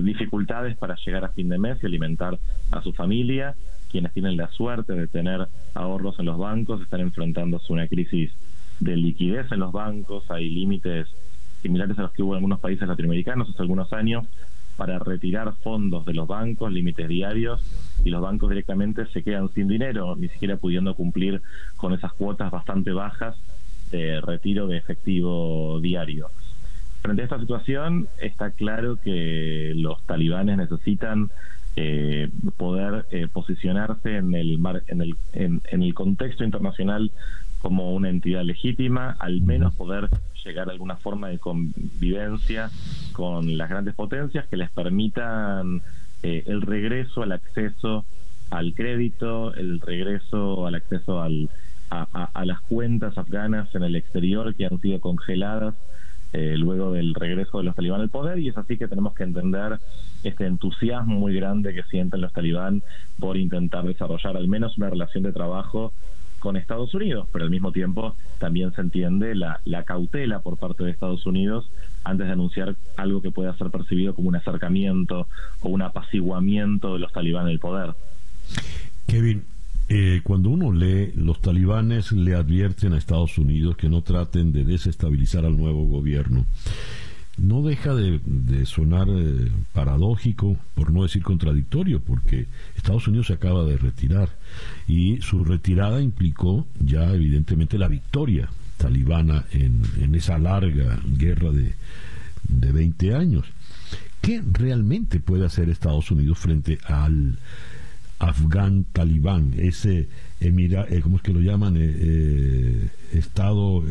dificultades 0.02 0.78
para 0.78 0.96
llegar 0.96 1.26
a 1.26 1.30
fin 1.30 1.50
de 1.50 1.58
mes 1.58 1.78
y 1.82 1.86
alimentar 1.86 2.40
a 2.72 2.82
su 2.82 2.94
familia. 2.94 3.56
Quienes 3.92 4.14
tienen 4.14 4.38
la 4.38 4.50
suerte 4.50 4.94
de 4.94 5.08
tener 5.08 5.48
ahorros 5.74 6.20
en 6.20 6.26
los 6.26 6.38
bancos 6.38 6.82
están 6.82 7.02
enfrentándose 7.02 7.66
a 7.70 7.74
una 7.74 7.88
crisis 7.88 8.32
de 8.80 8.96
liquidez 8.96 9.52
en 9.52 9.60
los 9.60 9.72
bancos. 9.72 10.30
Hay 10.32 10.50
límites 10.50 11.08
similares 11.62 11.98
a 12.00 12.04
los 12.04 12.12
que 12.12 12.24
hubo 12.24 12.34
en 12.34 12.38
algunos 12.38 12.60
países 12.60 12.88
latinoamericanos 12.88 13.50
hace 13.50 13.62
algunos 13.62 13.92
años 13.94 14.26
para 14.78 14.98
retirar 14.98 15.54
fondos 15.62 16.06
de 16.06 16.14
los 16.14 16.26
bancos, 16.26 16.72
límites 16.72 17.10
diarios, 17.10 17.62
y 18.06 18.10
los 18.10 18.22
bancos 18.22 18.50
directamente 18.50 19.06
se 19.08 19.24
quedan 19.24 19.50
sin 19.50 19.68
dinero, 19.68 20.16
ni 20.16 20.30
siquiera 20.30 20.56
pudiendo 20.56 20.96
cumplir 20.96 21.42
con 21.76 21.92
esas 21.92 22.14
cuotas 22.14 22.50
bastante 22.50 22.94
bajas 22.94 23.36
de 23.92 24.22
retiro 24.22 24.68
de 24.68 24.78
efectivo 24.78 25.80
diario. 25.82 26.28
Frente 27.02 27.22
a 27.22 27.26
esta 27.26 27.40
situación, 27.40 28.08
está 28.22 28.52
claro 28.52 28.98
que 29.04 29.74
los 29.76 30.02
talibanes 30.04 30.58
necesitan 30.58 31.30
eh, 31.76 32.30
poder 32.58 33.06
eh, 33.12 33.28
posicionarse 33.32 34.18
en 34.18 34.34
el, 34.34 34.60
mar, 34.60 34.84
en, 34.88 35.02
el, 35.02 35.16
en, 35.34 35.62
el 35.72 35.94
contexto 35.94 36.44
internacional 36.44 37.12
como 37.62 37.94
una 37.94 38.10
entidad 38.10 38.44
legítima, 38.44 39.16
al 39.20 39.42
menos 39.42 39.76
poder 39.76 40.10
llegar 40.44 40.70
a 40.70 40.72
alguna 40.72 40.96
forma 40.96 41.30
de 41.30 41.40
convivencia 41.40 42.70
con 43.12 43.58
las 43.58 43.70
grandes 43.70 43.96
potencias 43.96 44.48
que 44.48 44.58
les 44.58 44.70
permitan 44.72 45.82
eh, 46.24 46.44
el 46.48 46.62
regreso 46.62 47.24
al 47.24 47.34
acceso 47.34 48.06
al 48.50 48.74
crédito, 48.74 49.54
el 49.54 49.80
regreso 49.80 50.66
al 50.66 50.76
acceso 50.76 51.22
al, 51.22 51.50
a, 51.90 52.46
las 52.46 52.62
cuentas 52.62 53.18
afganas 53.18 53.74
en 53.76 53.84
el 53.84 53.96
exterior 53.96 54.56
que 54.56 54.66
han 54.66 54.80
sido 54.80 55.00
congeladas 55.00 55.76
eh, 56.34 56.56
luego 56.58 56.92
del 56.92 57.16
regreso 57.16 57.58
de 57.58 57.64
los 57.64 57.76
talibán 57.76 58.02
al 58.02 58.10
poder. 58.10 58.40
Y 58.40 58.50
es 58.50 58.58
así 58.58 58.78
que 58.78 58.88
tenemos 58.88 59.14
que 59.14 59.24
entender 59.24 59.80
este 60.24 60.46
entusiasmo 60.46 61.20
muy 61.20 61.34
grande 61.34 61.74
que 61.74 61.84
sienten 61.84 62.22
los 62.22 62.34
talibán 62.34 62.82
por 63.20 63.38
intentar 63.38 63.86
desarrollar 63.86 64.38
al 64.38 64.48
menos 64.48 64.78
una 64.78 64.90
relación 64.90 65.24
de 65.24 65.32
trabajo 65.32 65.94
con 66.40 66.58
Estados 66.58 66.94
Unidos, 66.94 67.28
pero 67.32 67.46
al 67.46 67.52
mismo 67.52 67.72
tiempo 67.72 68.16
también 68.38 68.74
se 68.74 68.82
entiende 68.82 69.36
la, 69.36 69.60
la 69.66 69.84
cautela 69.84 70.40
por 70.40 70.58
parte 70.58 70.84
de 70.84 70.92
Estados 70.92 71.26
Unidos 71.26 71.70
antes 72.04 72.28
de 72.28 72.34
anunciar 72.34 72.76
algo 72.98 73.22
que 73.22 73.32
pueda 73.32 73.56
ser 73.58 73.70
percibido 73.70 74.16
como 74.16 74.30
un 74.30 74.36
acercamiento 74.36 75.28
o 75.62 75.70
un 75.70 75.82
apaciguamiento 75.82 76.94
de 76.94 77.00
los 77.00 77.12
talibán 77.12 77.46
del 77.46 77.60
poder. 77.60 77.94
Kevin, 79.08 79.44
eh, 79.90 80.22
cuando 80.24 80.50
uno 80.50 80.72
lee, 80.72 81.12
los 81.16 81.42
talibanes 81.42 82.12
le 82.12 82.36
advierten 82.36 82.94
a 82.94 82.98
Estados 82.98 83.38
Unidos 83.38 83.76
que 83.76 83.90
no 83.90 84.02
traten 84.02 84.52
de 84.52 84.64
desestabilizar 84.64 85.46
al 85.46 85.58
nuevo 85.58 85.86
gobierno. 85.86 86.46
No 87.42 87.62
deja 87.64 87.94
de, 87.96 88.66
sonar 88.66 89.08
eh, 89.10 89.50
paradójico, 89.74 90.58
por 90.76 90.92
no 90.92 91.04
decir 91.04 91.24
contradictorio, 91.24 92.02
porque 92.02 92.48
Estados 92.76 93.08
Unidos 93.08 93.28
se 93.28 93.34
acaba 93.34 93.64
de 93.66 93.78
retirar 93.78 94.30
y 94.88 95.22
su 95.22 95.44
retirada 95.44 96.02
implicó 96.02 96.68
ya 96.80 97.14
evidentemente 97.14 97.78
la 97.78 97.88
victoria 97.88 98.50
talibana 98.78 99.46
en, 99.52 99.82
en 100.02 100.16
esa 100.16 100.38
larga 100.38 101.00
guerra 101.06 101.52
de, 101.52 101.74
de 102.48 102.72
20 102.72 103.16
años. 103.16 103.46
¿Qué 104.22 104.44
realmente 104.52 105.20
puede 105.20 105.46
hacer 105.46 105.70
Estados 105.70 106.12
Unidos 106.12 106.40
frente 106.40 106.78
al 106.86 107.38
afgán 108.20 108.86
talibán, 108.92 109.54
ese 109.58 110.10
emira, 110.40 110.86
eh, 110.90 111.02
¿cómo 111.02 111.18
es 111.18 111.24
que 111.24 111.34
lo 111.34 111.40
llaman? 111.40 111.78
Eh, 111.78 111.96
eh, 111.98 112.90
Estado 113.14 113.84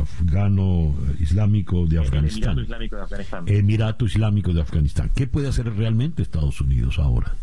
afgano 0.00 0.96
islámico 1.20 1.86
de 1.86 1.98
Afganistán. 2.00 2.58
Emirato 2.58 2.62
Islámico 2.62 2.96
de 2.96 3.02
Afganistán. 3.02 3.44
Emirato 3.46 4.04
Islámico 4.06 4.52
de 4.52 4.60
Afganistán. 4.60 5.10
¿Qué 5.14 5.26
puede 5.26 5.48
hacer 5.48 5.72
realmente 5.74 6.22
Estados 6.22 6.60
Unidos 6.60 6.98
ahora? 6.98 7.34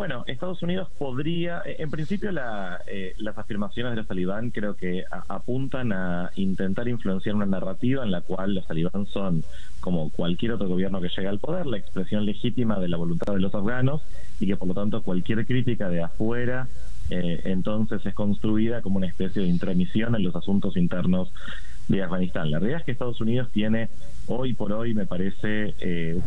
Bueno, 0.00 0.24
Estados 0.26 0.62
Unidos 0.62 0.88
podría, 0.98 1.60
eh, 1.66 1.76
en 1.80 1.90
principio 1.90 2.30
eh, 2.86 3.14
las 3.18 3.36
afirmaciones 3.36 3.92
de 3.92 3.96
los 3.96 4.06
talibán 4.06 4.50
creo 4.50 4.74
que 4.74 5.04
apuntan 5.28 5.92
a 5.92 6.30
intentar 6.36 6.88
influenciar 6.88 7.34
una 7.34 7.44
narrativa 7.44 8.02
en 8.02 8.10
la 8.10 8.22
cual 8.22 8.54
los 8.54 8.66
talibán 8.66 9.06
son, 9.06 9.44
como 9.80 10.10
cualquier 10.10 10.52
otro 10.52 10.68
gobierno 10.68 11.02
que 11.02 11.10
llega 11.14 11.28
al 11.28 11.38
poder, 11.38 11.66
la 11.66 11.76
expresión 11.76 12.24
legítima 12.24 12.78
de 12.78 12.88
la 12.88 12.96
voluntad 12.96 13.34
de 13.34 13.40
los 13.40 13.54
afganos 13.54 14.00
y 14.40 14.46
que 14.46 14.56
por 14.56 14.68
lo 14.68 14.74
tanto 14.74 15.02
cualquier 15.02 15.46
crítica 15.46 15.88
de 15.88 16.02
afuera 16.02 16.66
eh, 17.10 17.42
entonces 17.44 18.04
es 18.04 18.14
construida 18.14 18.82
como 18.82 18.96
una 18.96 19.06
especie 19.06 19.42
de 19.42 19.48
intromisión 19.48 20.14
en 20.14 20.22
los 20.22 20.34
asuntos 20.34 20.76
internos 20.76 21.32
de 21.88 22.02
Afganistán. 22.02 22.50
La 22.50 22.58
realidad 22.58 22.80
es 22.80 22.86
que 22.86 22.92
Estados 22.92 23.20
Unidos 23.20 23.48
tiene 23.52 23.88
hoy 24.26 24.54
por 24.54 24.72
hoy, 24.72 24.94
me 24.94 25.06
parece, 25.06 25.74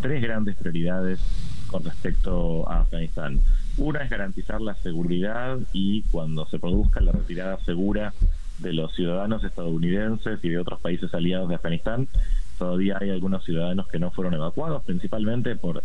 tres 0.02 0.22
grandes 0.22 0.58
prioridades 0.58 1.20
con 1.68 1.84
respecto 1.86 2.70
a 2.70 2.82
Afganistán. 2.82 3.40
Una 3.78 4.04
es 4.04 4.10
garantizar 4.10 4.62
la 4.62 4.76
seguridad 4.76 5.58
y 5.74 6.04
cuando 6.04 6.46
se 6.46 6.60
produzca 6.60 7.02
la 7.02 7.12
retirada 7.12 7.58
segura 7.66 8.14
de 8.60 8.74
los 8.74 8.94
ciudadanos 8.94 9.44
estadounidenses 9.44 10.40
y 10.44 10.50
de 10.50 10.60
otros 10.60 10.80
países 10.80 11.12
aliados 11.14 11.50
de 11.50 11.56
Afganistán, 11.56 12.08
todavía 12.60 12.98
hay 13.02 13.10
algunos 13.10 13.44
ciudadanos 13.44 13.88
que 13.88 13.98
no 13.98 14.12
fueron 14.12 14.36
evacuados, 14.36 14.84
principalmente 14.84 15.56
por 15.56 15.84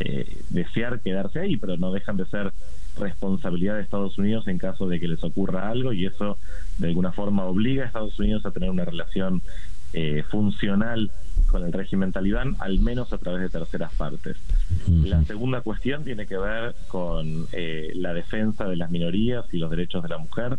eh, 0.00 0.36
desear 0.50 1.00
quedarse 1.00 1.40
ahí, 1.40 1.56
pero 1.56 1.76
no 1.76 1.92
dejan 1.92 2.16
de 2.16 2.26
ser 2.26 2.52
responsabilidad 2.98 3.76
de 3.76 3.82
Estados 3.82 4.18
Unidos 4.18 4.48
en 4.48 4.58
caso 4.58 4.88
de 4.88 4.98
que 4.98 5.08
les 5.08 5.22
ocurra 5.22 5.68
algo 5.68 5.92
y 5.92 6.06
eso 6.06 6.36
de 6.78 6.88
alguna 6.88 7.12
forma 7.12 7.44
obliga 7.44 7.84
a 7.84 7.86
Estados 7.86 8.18
Unidos 8.18 8.44
a 8.44 8.50
tener 8.50 8.70
una 8.70 8.84
relación 8.84 9.40
eh, 9.92 10.22
funcional 10.28 11.10
con 11.48 11.64
el 11.64 11.72
régimen 11.72 12.12
talibán, 12.12 12.56
al 12.58 12.78
menos 12.80 13.12
a 13.12 13.18
través 13.18 13.40
de 13.40 13.48
terceras 13.48 13.92
partes. 13.94 14.36
La 14.86 15.24
segunda 15.24 15.62
cuestión 15.62 16.04
tiene 16.04 16.26
que 16.26 16.36
ver 16.36 16.74
con 16.88 17.46
eh, 17.52 17.92
la 17.94 18.12
defensa 18.12 18.68
de 18.68 18.76
las 18.76 18.90
minorías 18.90 19.46
y 19.52 19.58
los 19.58 19.70
derechos 19.70 20.02
de 20.02 20.10
la 20.10 20.18
mujer, 20.18 20.58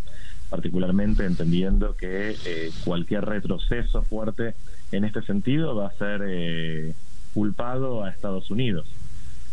particularmente 0.49 1.25
entendiendo 1.25 1.95
que 1.95 2.35
eh, 2.45 2.71
cualquier 2.83 3.25
retroceso 3.25 4.01
fuerte 4.01 4.55
en 4.91 5.05
este 5.05 5.21
sentido 5.21 5.75
va 5.75 5.87
a 5.87 5.91
ser 5.93 6.21
eh, 6.25 6.93
culpado 7.33 8.03
a 8.03 8.09
Estados 8.09 8.49
Unidos, 8.49 8.87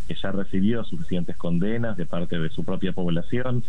que 0.06 0.14
ya 0.14 0.32
recibió 0.32 0.84
suficientes 0.84 1.36
condenas 1.36 1.96
de 1.96 2.06
parte 2.06 2.38
de 2.38 2.48
su 2.50 2.64
propia 2.64 2.92
población 2.92 3.62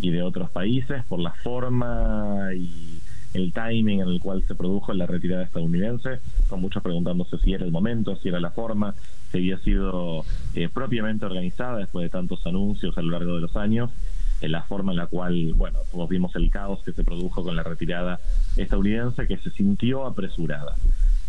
y 0.00 0.10
de 0.10 0.22
otros 0.22 0.50
países 0.50 1.04
por 1.04 1.20
la 1.20 1.32
forma 1.32 2.48
y 2.54 3.00
el 3.34 3.52
timing 3.52 4.00
en 4.00 4.08
el 4.08 4.20
cual 4.20 4.44
se 4.46 4.54
produjo 4.54 4.92
la 4.92 5.06
retirada 5.06 5.44
estadounidense, 5.44 6.20
con 6.48 6.60
muchos 6.60 6.82
preguntándose 6.82 7.38
si 7.38 7.54
era 7.54 7.64
el 7.64 7.72
momento, 7.72 8.16
si 8.16 8.28
era 8.28 8.40
la 8.40 8.50
forma, 8.50 8.94
si 9.30 9.38
había 9.38 9.58
sido 9.58 10.24
eh, 10.54 10.68
propiamente 10.68 11.24
organizada 11.24 11.78
después 11.78 12.04
de 12.04 12.10
tantos 12.10 12.46
anuncios 12.46 12.96
a 12.98 13.02
lo 13.02 13.10
largo 13.10 13.34
de 13.34 13.40
los 13.40 13.56
años, 13.56 13.90
en 14.42 14.52
la 14.52 14.62
forma 14.62 14.92
en 14.92 14.98
la 14.98 15.06
cual, 15.06 15.54
bueno, 15.54 15.78
todos 15.90 16.08
vimos 16.08 16.34
el 16.36 16.50
caos 16.50 16.82
que 16.82 16.92
se 16.92 17.04
produjo 17.04 17.42
con 17.42 17.56
la 17.56 17.62
retirada 17.62 18.18
estadounidense, 18.56 19.26
que 19.26 19.38
se 19.38 19.50
sintió 19.50 20.04
apresurada. 20.04 20.74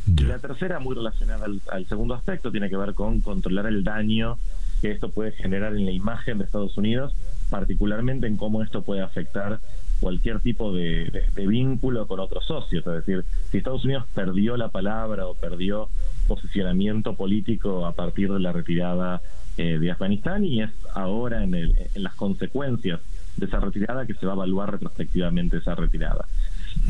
Y 0.06 0.24
la 0.24 0.40
tercera, 0.40 0.80
muy 0.80 0.96
relacionada 0.96 1.46
al 1.72 1.86
segundo 1.86 2.14
aspecto, 2.14 2.52
tiene 2.52 2.70
que 2.70 2.78
ver 2.78 2.94
con 2.94 3.22
controlar 3.22 3.68
el 3.68 3.84
daño 3.84 4.38
que 4.82 4.92
esto 4.92 5.10
puede 5.10 5.32
generar 5.32 5.76
en 5.76 5.86
la 5.86 5.92
imagen 5.92 6.38
de 6.40 6.44
Estados 6.44 6.78
Unidos, 6.78 7.16
particularmente 7.50 8.28
en 8.28 8.36
cómo 8.36 8.62
esto 8.62 8.82
puede 8.82 9.02
afectar 9.02 9.62
cualquier 10.02 10.42
tipo 10.42 10.74
de, 10.74 11.24
vínculo 11.48 12.06
con 12.06 12.20
otros 12.20 12.46
socios. 12.46 12.86
Es 12.86 13.06
decir, 13.06 13.24
si 13.50 13.60
Estados 13.60 13.86
Unidos 13.86 14.04
perdió 14.14 14.58
la 14.58 14.68
palabra 14.68 15.26
o 15.26 15.36
perdió 15.36 15.88
posicionamiento 16.28 17.16
político 17.16 17.86
a 17.86 17.94
partir 17.94 18.32
de 18.34 18.42
la 18.42 18.52
retirada 18.52 19.22
eh, 19.56 19.80
de 19.80 19.92
Afganistán 19.92 20.44
y 20.44 20.62
es 20.62 20.72
ahora 20.94 21.46
en, 21.46 21.56
el, 21.56 21.76
en 21.96 22.04
las 22.04 22.16
consecuencias 22.16 23.00
de 23.38 23.46
esa 23.46 23.62
retirada 23.62 24.06
que 24.06 24.14
se 24.16 24.26
va 24.26 24.34
a 24.34 24.36
evaluar 24.36 24.72
retrospectivamente 24.72 25.58
esa 25.58 25.76
retirada. 25.76 26.26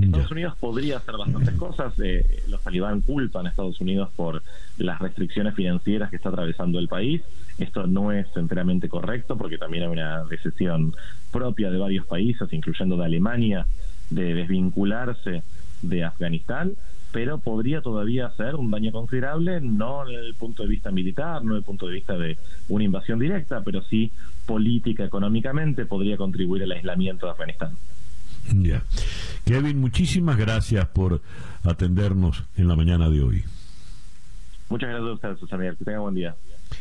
Estados 0.01 0.31
Unidos 0.31 0.55
podría 0.59 0.97
hacer 0.97 1.17
bastantes 1.17 1.55
cosas. 1.55 1.93
Eh, 1.99 2.43
los 2.47 2.61
talibán 2.61 3.01
culpan 3.01 3.45
a 3.45 3.49
Estados 3.49 3.79
Unidos 3.81 4.09
por 4.15 4.41
las 4.77 4.99
restricciones 4.99 5.55
financieras 5.55 6.09
que 6.09 6.15
está 6.15 6.29
atravesando 6.29 6.79
el 6.79 6.87
país. 6.87 7.21
Esto 7.57 7.85
no 7.87 8.11
es 8.11 8.27
enteramente 8.35 8.89
correcto 8.89 9.37
porque 9.37 9.57
también 9.57 9.83
hay 9.83 9.89
una 9.89 10.23
decisión 10.25 10.95
propia 11.31 11.69
de 11.69 11.77
varios 11.77 12.05
países, 12.05 12.51
incluyendo 12.51 12.97
de 12.97 13.05
Alemania, 13.05 13.65
de 14.09 14.33
desvincularse 14.33 15.43
de 15.81 16.03
Afganistán, 16.03 16.73
pero 17.11 17.37
podría 17.37 17.81
todavía 17.81 18.25
hacer 18.25 18.55
un 18.55 18.71
daño 18.71 18.91
considerable, 18.91 19.61
no 19.61 20.05
desde 20.05 20.27
el 20.27 20.33
punto 20.33 20.63
de 20.63 20.69
vista 20.69 20.89
militar, 20.91 21.43
no 21.43 21.53
desde 21.53 21.59
el 21.59 21.65
punto 21.65 21.87
de 21.87 21.93
vista 21.93 22.17
de 22.17 22.37
una 22.69 22.83
invasión 22.83 23.19
directa, 23.19 23.61
pero 23.63 23.83
sí 23.83 24.11
política, 24.47 25.05
económicamente, 25.05 25.85
podría 25.85 26.17
contribuir 26.17 26.63
al 26.63 26.71
aislamiento 26.71 27.27
de 27.27 27.31
Afganistán. 27.31 27.75
Ya. 28.51 28.83
Kevin, 29.45 29.79
muchísimas 29.79 30.37
gracias 30.37 30.87
por 30.87 31.21
atendernos 31.63 32.43
en 32.55 32.67
la 32.67 32.75
mañana 32.75 33.09
de 33.09 33.21
hoy. 33.21 33.43
Muchas 34.69 34.89
gracias 34.89 35.09
a 35.09 35.13
ustedes, 35.13 35.39
Susana 35.39 35.75
Que 35.77 35.85
tengan 35.85 36.01
buen 36.01 36.15
día. 36.15 36.35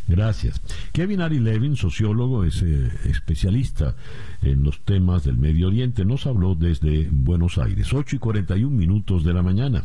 Gracias. 0.09 0.61
Kevin 0.93 1.21
Ari 1.21 1.39
Levin, 1.41 1.77
sociólogo, 1.77 2.45
es 2.45 2.63
eh, 2.63 2.91
especialista 3.05 3.95
en 4.41 4.63
los 4.63 4.81
temas 4.81 5.25
del 5.25 5.37
Medio 5.37 5.69
Oriente, 5.69 6.05
nos 6.05 6.27
habló 6.27 6.55
desde 6.55 7.09
Buenos 7.11 7.59
Aires, 7.59 7.93
8 7.93 8.17
y 8.17 8.19
41 8.19 8.75
minutos 8.75 9.25
de 9.25 9.35
la 9.35 9.43
mañana. 9.43 9.85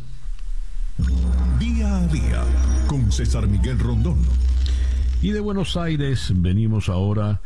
Día 1.58 1.96
a 1.96 2.06
día 2.08 2.44
con 2.86 3.12
César 3.12 3.46
Miguel 3.46 3.78
Rondón. 3.78 4.18
Y 5.20 5.30
de 5.30 5.40
Buenos 5.40 5.76
Aires 5.76 6.32
venimos 6.34 6.88
ahora 6.88 7.40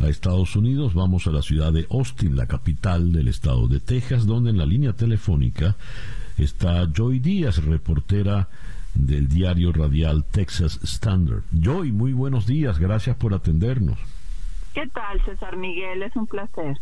a 0.00 0.08
Estados 0.08 0.56
Unidos, 0.56 0.94
vamos 0.94 1.26
a 1.26 1.30
la 1.30 1.42
ciudad 1.42 1.72
de 1.72 1.86
Austin, 1.90 2.36
la 2.36 2.46
capital 2.46 3.12
del 3.12 3.28
estado 3.28 3.68
de 3.68 3.80
Texas, 3.80 4.26
donde 4.26 4.50
en 4.50 4.58
la 4.58 4.66
línea 4.66 4.92
telefónica 4.92 5.76
está 6.38 6.88
Joy 6.92 7.20
Díaz, 7.20 7.64
reportera 7.64 8.48
del 8.94 9.28
diario 9.28 9.72
radial 9.72 10.24
Texas 10.24 10.80
Standard. 10.82 11.42
Joy, 11.52 11.92
muy 11.92 12.12
buenos 12.12 12.46
días, 12.46 12.78
gracias 12.78 13.16
por 13.16 13.34
atendernos. 13.34 13.98
¿Qué 14.72 14.86
tal, 14.88 15.24
César 15.24 15.56
Miguel? 15.56 16.02
Es 16.02 16.14
un 16.16 16.26
placer. 16.26 16.76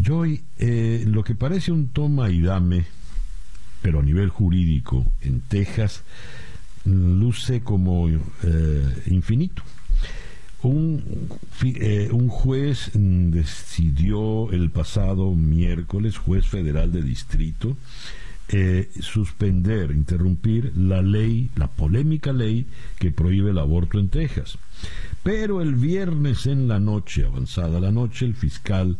Joy, 0.00 0.42
eh, 0.58 1.04
lo 1.06 1.22
que 1.24 1.34
parece 1.34 1.72
un 1.72 1.88
toma 1.88 2.30
y 2.30 2.40
dame, 2.40 2.86
pero 3.82 4.00
a 4.00 4.02
nivel 4.02 4.30
jurídico 4.30 5.04
en 5.20 5.40
Texas, 5.40 6.04
luce 6.84 7.62
como 7.62 8.08
eh, 8.08 9.02
infinito. 9.06 9.62
Un, 10.62 11.28
eh, 11.62 12.08
un, 12.10 12.28
juez 12.28 12.90
decidió 12.92 14.50
el 14.50 14.70
pasado 14.70 15.32
miércoles, 15.34 16.18
juez 16.18 16.46
federal 16.46 16.90
de 16.90 17.02
distrito, 17.02 17.76
eh, 18.48 18.90
suspender, 19.00 19.92
interrumpir 19.92 20.72
la 20.74 21.00
ley, 21.02 21.50
la 21.54 21.68
polémica 21.68 22.32
ley 22.32 22.66
que 22.98 23.12
prohíbe 23.12 23.50
el 23.50 23.58
aborto 23.58 24.00
en 24.00 24.08
Texas. 24.08 24.58
Pero 25.22 25.60
el 25.60 25.74
viernes 25.74 26.46
en 26.46 26.66
la 26.66 26.80
noche, 26.80 27.24
avanzada 27.24 27.78
la 27.78 27.92
noche, 27.92 28.24
el 28.24 28.34
fiscal 28.34 28.96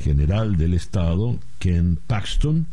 general 0.00 0.56
del 0.56 0.74
estado, 0.74 1.38
Ken 1.58 1.98
Paxton, 2.06 2.66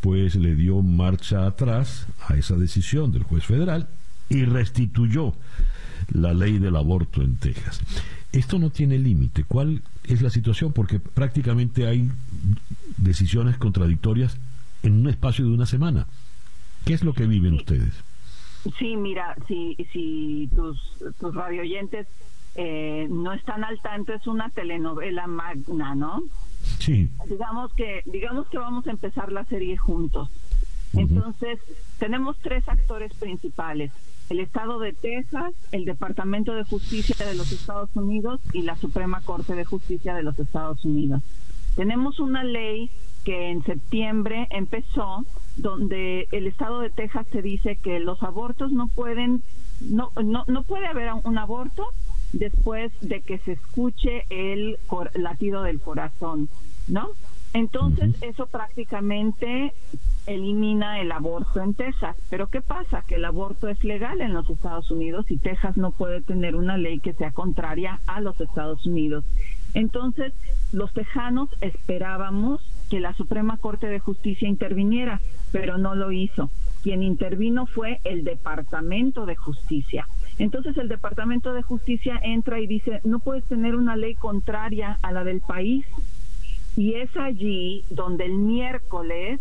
pues 0.00 0.34
le 0.34 0.56
dio 0.56 0.82
marcha 0.82 1.46
atrás 1.46 2.06
a 2.28 2.36
esa 2.36 2.56
decisión 2.56 3.12
del 3.12 3.22
juez 3.22 3.44
federal 3.44 3.88
y 4.28 4.44
restituyó 4.44 5.32
la 6.12 6.34
ley 6.34 6.58
del 6.58 6.76
aborto 6.76 7.22
en 7.22 7.36
Texas. 7.36 7.80
Esto 8.32 8.58
no 8.58 8.70
tiene 8.70 8.98
límite. 8.98 9.44
¿Cuál 9.44 9.82
es 10.04 10.22
la 10.22 10.30
situación? 10.30 10.72
Porque 10.72 10.98
prácticamente 10.98 11.86
hay 11.86 12.10
decisiones 12.96 13.58
contradictorias 13.58 14.38
en 14.82 14.94
un 14.94 15.08
espacio 15.08 15.44
de 15.44 15.52
una 15.52 15.66
semana. 15.66 16.06
¿Qué 16.84 16.94
es 16.94 17.04
lo 17.04 17.12
que 17.12 17.26
viven 17.26 17.54
ustedes? 17.54 17.92
Sí, 18.78 18.96
mira, 18.96 19.36
si, 19.48 19.76
si 19.92 20.48
tus, 20.54 20.78
tus 21.18 21.34
radioyentes 21.34 22.06
eh, 22.54 23.06
no 23.10 23.32
están 23.32 23.64
al 23.64 23.80
tanto, 23.80 24.12
es 24.12 24.26
una 24.26 24.50
telenovela 24.50 25.26
magna, 25.26 25.94
¿no? 25.94 26.22
Sí. 26.78 27.08
Digamos 27.28 27.72
que, 27.74 28.02
digamos 28.06 28.46
que 28.48 28.58
vamos 28.58 28.86
a 28.86 28.90
empezar 28.90 29.32
la 29.32 29.44
serie 29.44 29.76
juntos. 29.76 30.30
Entonces, 30.92 31.58
tenemos 31.98 32.36
tres 32.42 32.68
actores 32.68 33.14
principales. 33.14 33.90
El 34.32 34.40
Estado 34.40 34.78
de 34.78 34.94
Texas, 34.94 35.52
el 35.72 35.84
Departamento 35.84 36.54
de 36.54 36.64
Justicia 36.64 37.26
de 37.26 37.34
los 37.34 37.52
Estados 37.52 37.90
Unidos 37.94 38.40
y 38.54 38.62
la 38.62 38.76
Suprema 38.76 39.20
Corte 39.20 39.54
de 39.54 39.66
Justicia 39.66 40.14
de 40.14 40.22
los 40.22 40.38
Estados 40.38 40.82
Unidos. 40.86 41.20
Tenemos 41.76 42.18
una 42.18 42.42
ley 42.42 42.90
que 43.24 43.50
en 43.50 43.62
septiembre 43.62 44.46
empezó, 44.48 45.26
donde 45.56 46.28
el 46.32 46.46
estado 46.46 46.80
de 46.80 46.88
Texas 46.88 47.26
se 47.30 47.42
dice 47.42 47.76
que 47.76 48.00
los 48.00 48.22
abortos 48.22 48.72
no 48.72 48.88
pueden, 48.88 49.42
no, 49.80 50.12
no, 50.24 50.44
no 50.48 50.62
puede 50.62 50.86
haber 50.86 51.10
un 51.24 51.36
aborto 51.36 51.84
después 52.32 52.90
de 53.02 53.20
que 53.20 53.36
se 53.36 53.52
escuche 53.52 54.24
el 54.30 54.78
latido 55.12 55.62
del 55.62 55.78
corazón, 55.78 56.48
¿no? 56.88 57.10
Entonces 57.54 58.14
eso 58.22 58.46
prácticamente 58.46 59.72
elimina 60.26 61.00
el 61.00 61.12
aborto 61.12 61.60
en 61.60 61.74
Texas. 61.74 62.16
Pero 62.30 62.46
¿qué 62.46 62.60
pasa? 62.60 63.02
Que 63.06 63.16
el 63.16 63.24
aborto 63.24 63.68
es 63.68 63.82
legal 63.84 64.20
en 64.20 64.32
los 64.32 64.48
Estados 64.48 64.90
Unidos 64.90 65.30
y 65.30 65.38
Texas 65.38 65.76
no 65.76 65.90
puede 65.90 66.22
tener 66.22 66.56
una 66.56 66.76
ley 66.76 67.00
que 67.00 67.12
sea 67.12 67.32
contraria 67.32 68.00
a 68.06 68.20
los 68.20 68.40
Estados 68.40 68.86
Unidos. 68.86 69.24
Entonces, 69.74 70.32
los 70.72 70.92
tejanos 70.92 71.48
esperábamos 71.60 72.60
que 72.90 73.00
la 73.00 73.14
Suprema 73.14 73.56
Corte 73.56 73.86
de 73.86 74.00
Justicia 74.00 74.48
interviniera, 74.48 75.20
pero 75.50 75.78
no 75.78 75.94
lo 75.94 76.12
hizo. 76.12 76.50
Quien 76.82 77.02
intervino 77.02 77.66
fue 77.66 78.00
el 78.04 78.24
Departamento 78.24 79.24
de 79.24 79.36
Justicia. 79.36 80.06
Entonces 80.38 80.76
el 80.76 80.88
Departamento 80.88 81.52
de 81.52 81.62
Justicia 81.62 82.18
entra 82.22 82.58
y 82.58 82.66
dice, 82.66 83.00
no 83.04 83.20
puedes 83.20 83.44
tener 83.44 83.76
una 83.76 83.96
ley 83.96 84.14
contraria 84.14 84.98
a 85.02 85.12
la 85.12 85.24
del 85.24 85.40
país. 85.40 85.86
Y 86.76 86.94
es 86.94 87.14
allí 87.16 87.84
donde 87.90 88.24
el 88.24 88.34
miércoles 88.34 89.40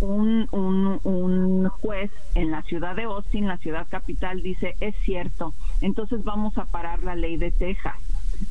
un, 0.00 0.48
un, 0.50 1.00
un, 1.04 1.68
juez 1.68 2.10
en 2.34 2.50
la 2.50 2.62
ciudad 2.62 2.96
de 2.96 3.02
Austin, 3.04 3.46
la 3.46 3.58
ciudad 3.58 3.86
capital, 3.88 4.42
dice, 4.42 4.74
es 4.80 4.94
cierto, 5.04 5.54
entonces 5.82 6.24
vamos 6.24 6.56
a 6.58 6.64
parar 6.64 7.02
la 7.04 7.14
ley 7.14 7.36
de 7.36 7.50
Texas. 7.50 7.94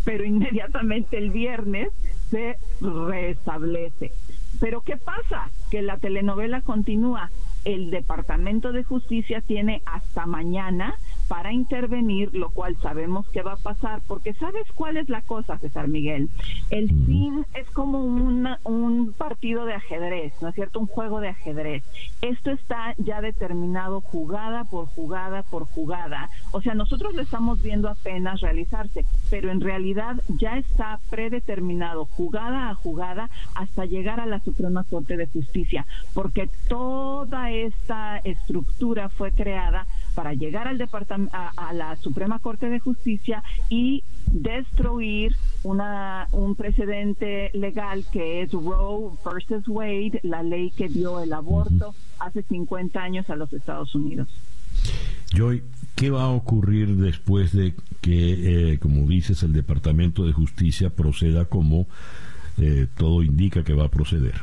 Pero 0.06 0.24
inmediatamente 0.26 1.18
el 1.18 1.32
viernes 1.32 1.90
se 2.30 2.58
restablece. 2.82 4.12
Pero 4.60 4.82
¿qué 4.82 4.98
pasa? 4.98 5.50
Que 5.72 5.82
la 5.82 5.98
telenovela 5.98 6.62
continúa. 6.62 7.32
El 7.66 7.92
Departamento 7.92 8.72
de 8.72 8.84
Justicia 8.84 9.42
tiene 9.42 9.82
hasta 9.86 10.26
mañana 10.26 10.96
para 11.28 11.54
intervenir, 11.54 12.34
lo 12.34 12.50
cual 12.50 12.76
sabemos 12.82 13.30
que 13.30 13.44
va 13.44 13.54
a 13.54 13.58
pasar, 13.58 14.02
porque 14.08 14.34
¿sabes 14.34 14.66
cuál 14.74 14.98
es 14.98 15.10
la 15.10 15.22
cosa, 15.22 15.60
César 15.60 15.88
Miguel? 15.88 16.30
El 16.72 16.90
fin 17.06 17.46
es 17.54 17.70
como 17.70 18.04
un 18.04 19.14
partido 19.18 19.66
de 19.66 19.76
ajedrez, 19.76 20.34
¿no 20.42 20.50
es 20.50 20.56
cierto? 20.56 20.80
Un 20.80 20.88
juego 20.88 21.20
de 21.20 21.30
ajedrez. 21.30 21.84
Esto 22.22 22.50
está 22.52 22.96
ya 22.98 23.22
determinado 23.22 24.02
jugada 24.02 24.64
por 24.64 24.88
jugada 24.88 25.44
por 25.44 25.66
jugada. 25.66 26.30
O 26.52 26.62
sea, 26.62 26.74
nosotros 26.74 27.14
lo 27.14 27.22
estamos 27.22 27.62
viendo 27.62 27.90
apenas 27.90 28.42
realizarse, 28.42 29.06
pero 29.30 29.52
en 29.52 29.62
realidad 29.62 30.16
ya 30.28 30.58
está 30.58 31.00
predeterminado 31.10 32.06
jugada 32.06 32.70
a 32.70 32.76
jugada 32.76 33.30
hasta 33.56 33.86
llegar 33.86 34.20
a 34.20 34.26
la 34.26 34.40
Suprema 34.40 34.84
Corte 34.84 35.18
de 35.18 35.28
Justicia, 35.28 35.86
porque 36.14 36.50
toda 36.68 37.49
esta 37.52 38.18
estructura 38.18 39.10
fue 39.10 39.32
creada 39.32 39.88
para 40.16 40.34
llegar 40.34 40.68
al 40.68 40.78
departamento, 40.78 41.36
a, 41.36 41.74
la 41.74 41.96
Suprema 41.98 42.40
Corte 42.40 42.70
de 42.70 42.80
Justicia 42.80 43.44
y 43.70 44.04
destruir 44.32 45.36
una, 45.64 46.28
un 46.32 46.56
precedente 46.56 47.52
legal 47.54 48.06
que 48.12 48.42
es 48.42 48.52
Roe 48.52 49.12
versus 49.26 49.68
Wade, 49.68 50.20
la 50.24 50.44
ley 50.44 50.72
que 50.72 50.88
dio 50.88 51.20
el 51.20 51.34
aborto 51.34 51.96
hace 52.20 52.44
50 52.44 53.02
años 53.02 53.30
a 53.30 53.36
los 53.36 53.52
Estados 53.54 53.96
Unidos. 53.96 54.28
Joy, 55.34 55.64
¿qué 55.96 56.10
va 56.10 56.24
a 56.24 56.30
ocurrir 56.30 56.96
después 56.96 57.54
de 57.54 57.76
que, 58.02 58.74
eh, 58.74 58.80
como 58.80 59.08
dices, 59.08 59.44
el 59.44 59.54
Departamento 59.54 60.26
de 60.26 60.34
Justicia 60.34 60.90
proceda 60.90 61.46
como 61.46 61.88
eh, 62.58 62.88
todo 62.98 63.24
indica 63.24 63.64
que 63.64 63.74
va 63.74 63.86
a 63.86 63.90
proceder? 63.90 64.36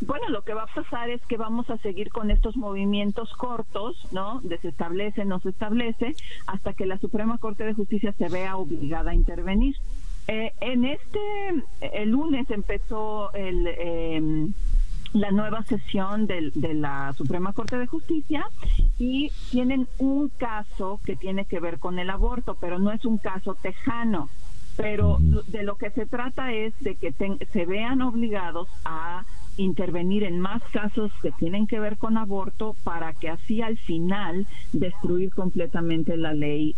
Bueno, 0.00 0.30
lo 0.30 0.42
que 0.42 0.54
va 0.54 0.62
a 0.62 0.74
pasar 0.74 1.10
es 1.10 1.20
que 1.26 1.36
vamos 1.36 1.68
a 1.68 1.76
seguir 1.78 2.10
con 2.10 2.30
estos 2.30 2.56
movimientos 2.56 3.32
cortos, 3.34 3.96
¿no? 4.12 4.40
De 4.42 4.56
se 4.58 4.68
establece, 4.68 5.26
no 5.26 5.40
se 5.40 5.50
establece, 5.50 6.14
hasta 6.46 6.72
que 6.72 6.86
la 6.86 6.98
Suprema 6.98 7.36
Corte 7.38 7.64
de 7.64 7.74
Justicia 7.74 8.12
se 8.12 8.28
vea 8.28 8.56
obligada 8.56 9.10
a 9.10 9.14
intervenir. 9.14 9.76
Eh, 10.26 10.52
en 10.60 10.84
este, 10.86 11.20
el 11.80 12.10
lunes 12.10 12.50
empezó 12.50 13.32
el... 13.34 13.66
Em, 13.66 14.52
la 15.12 15.32
nueva 15.32 15.64
sesión 15.64 16.28
de, 16.28 16.52
de, 16.54 16.72
la 16.72 17.12
Suprema 17.14 17.52
Corte 17.52 17.76
de 17.76 17.88
Justicia 17.88 18.46
y 18.96 19.32
tienen 19.50 19.88
un 19.98 20.28
caso 20.28 21.00
que 21.04 21.16
tiene 21.16 21.46
que 21.46 21.58
ver 21.58 21.80
con 21.80 21.98
el 21.98 22.10
aborto, 22.10 22.56
pero 22.60 22.78
no 22.78 22.92
es 22.92 23.04
un 23.04 23.18
caso 23.18 23.56
tejano. 23.60 24.28
Pero 24.76 25.18
de 25.48 25.64
lo 25.64 25.76
que 25.76 25.90
se 25.90 26.06
trata 26.06 26.52
es 26.52 26.72
de 26.80 26.94
que 26.94 27.12
se 27.12 27.66
vean 27.66 28.02
obligados 28.02 28.68
a 28.84 29.24
intervenir 29.62 30.24
en 30.24 30.38
más 30.38 30.62
casos 30.72 31.10
que 31.22 31.30
tienen 31.32 31.66
que 31.66 31.80
ver 31.80 31.98
con 31.98 32.16
aborto 32.16 32.76
para 32.84 33.12
que 33.14 33.28
así 33.28 33.62
al 33.62 33.78
final 33.78 34.46
destruir 34.72 35.30
completamente 35.30 36.16
la 36.16 36.34
ley 36.34 36.74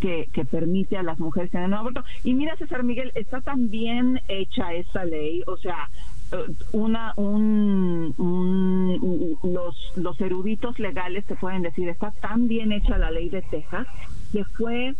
que, 0.00 0.28
que, 0.32 0.44
permite 0.44 0.96
a 0.96 1.02
las 1.02 1.18
mujeres 1.18 1.50
tener 1.50 1.68
un 1.68 1.74
aborto. 1.74 2.04
Y 2.24 2.34
mira, 2.34 2.56
César 2.56 2.82
Miguel, 2.82 3.12
está 3.14 3.40
tan 3.40 3.70
bien 3.70 4.20
hecha 4.28 4.74
esta 4.74 5.04
ley, 5.04 5.42
o 5.46 5.56
sea, 5.56 5.88
eh, 6.32 6.52
una 6.72 7.12
un, 7.16 8.12
los 9.44 9.76
los 9.94 10.20
eruditos 10.20 10.78
legales 10.80 11.24
te 11.24 11.36
pueden 11.36 11.62
decir 11.62 11.88
está 11.88 12.10
tan 12.10 12.48
bien 12.48 12.72
hecha 12.72 12.98
la 12.98 13.12
ley 13.12 13.28
de 13.28 13.42
Texas 13.42 13.86
que 14.32 14.44
fue 14.44 14.96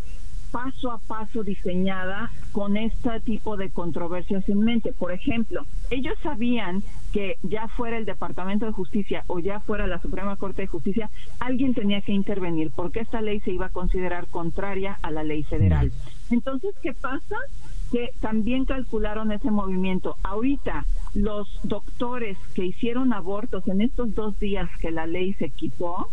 paso 0.51 0.91
a 0.91 0.99
paso 0.99 1.43
diseñada 1.43 2.31
con 2.51 2.77
este 2.77 3.19
tipo 3.21 3.57
de 3.57 3.69
controversias 3.69 4.47
en 4.49 4.59
mente. 4.59 4.93
Por 4.93 5.11
ejemplo, 5.11 5.65
ellos 5.89 6.15
sabían 6.23 6.83
que 7.13 7.37
ya 7.43 7.67
fuera 7.67 7.97
el 7.97 8.05
Departamento 8.05 8.65
de 8.65 8.71
Justicia 8.71 9.23
o 9.27 9.39
ya 9.39 9.59
fuera 9.59 9.87
la 9.87 10.01
Suprema 10.01 10.35
Corte 10.35 10.63
de 10.63 10.67
Justicia, 10.67 11.09
alguien 11.39 11.73
tenía 11.73 12.01
que 12.01 12.11
intervenir 12.11 12.71
porque 12.75 12.99
esta 12.99 13.21
ley 13.21 13.39
se 13.41 13.51
iba 13.51 13.67
a 13.67 13.71
considerar 13.71 14.27
contraria 14.27 14.99
a 15.01 15.11
la 15.11 15.23
ley 15.23 15.43
federal. 15.43 15.91
Entonces, 16.29 16.75
¿qué 16.81 16.93
pasa? 16.93 17.37
Que 17.91 18.09
también 18.19 18.65
calcularon 18.65 19.31
ese 19.31 19.49
movimiento. 19.49 20.17
Ahorita, 20.23 20.85
los 21.13 21.47
doctores 21.63 22.37
que 22.53 22.65
hicieron 22.65 23.13
abortos 23.13 23.67
en 23.67 23.81
estos 23.81 24.13
dos 24.13 24.37
días 24.39 24.69
que 24.79 24.91
la 24.91 25.07
ley 25.07 25.33
se 25.33 25.49
quitó, 25.49 26.09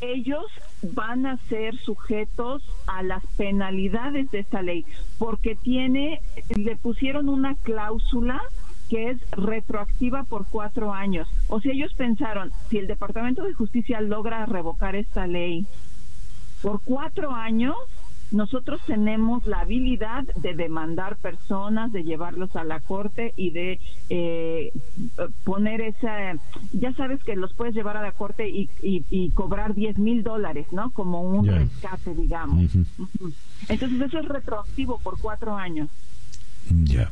ellos 0.00 0.46
van 0.82 1.26
a 1.26 1.36
ser 1.48 1.76
sujetos 1.78 2.62
a 2.86 3.02
las 3.02 3.24
penalidades 3.36 4.30
de 4.30 4.40
esta 4.40 4.62
ley, 4.62 4.84
porque 5.18 5.54
tiene, 5.54 6.20
le 6.56 6.76
pusieron 6.76 7.28
una 7.28 7.54
cláusula 7.56 8.40
que 8.88 9.10
es 9.10 9.30
retroactiva 9.32 10.24
por 10.24 10.46
cuatro 10.48 10.92
años. 10.92 11.28
O 11.48 11.60
sea, 11.60 11.72
ellos 11.72 11.94
pensaron, 11.94 12.50
si 12.68 12.78
el 12.78 12.86
Departamento 12.86 13.44
de 13.44 13.54
Justicia 13.54 14.00
logra 14.00 14.46
revocar 14.46 14.96
esta 14.96 15.26
ley 15.26 15.66
por 16.60 16.80
cuatro 16.82 17.30
años, 17.30 17.76
nosotros 18.30 18.80
tenemos 18.86 19.44
la 19.46 19.60
habilidad 19.60 20.24
de 20.36 20.54
demandar 20.54 21.16
personas, 21.16 21.92
de 21.92 22.04
llevarlos 22.04 22.54
a 22.54 22.64
la 22.64 22.80
corte 22.80 23.32
y 23.36 23.50
de 23.50 23.80
eh, 24.08 24.72
poner 25.44 25.80
esa, 25.80 26.34
ya 26.72 26.92
sabes 26.94 27.22
que 27.24 27.34
los 27.34 27.52
puedes 27.54 27.74
llevar 27.74 27.96
a 27.96 28.02
la 28.02 28.12
corte 28.12 28.48
y, 28.48 29.30
cobrar 29.34 29.74
10 29.74 29.98
mil 29.98 30.22
dólares, 30.22 30.66
¿no? 30.72 30.90
Como 30.90 31.22
un 31.22 31.46
rescate, 31.46 32.14
digamos. 32.14 32.70
Entonces 33.68 34.00
eso 34.00 34.18
es 34.18 34.28
retroactivo 34.28 34.98
por 35.00 35.18
cuatro 35.20 35.56
años. 35.56 35.88
Ya. 36.70 37.10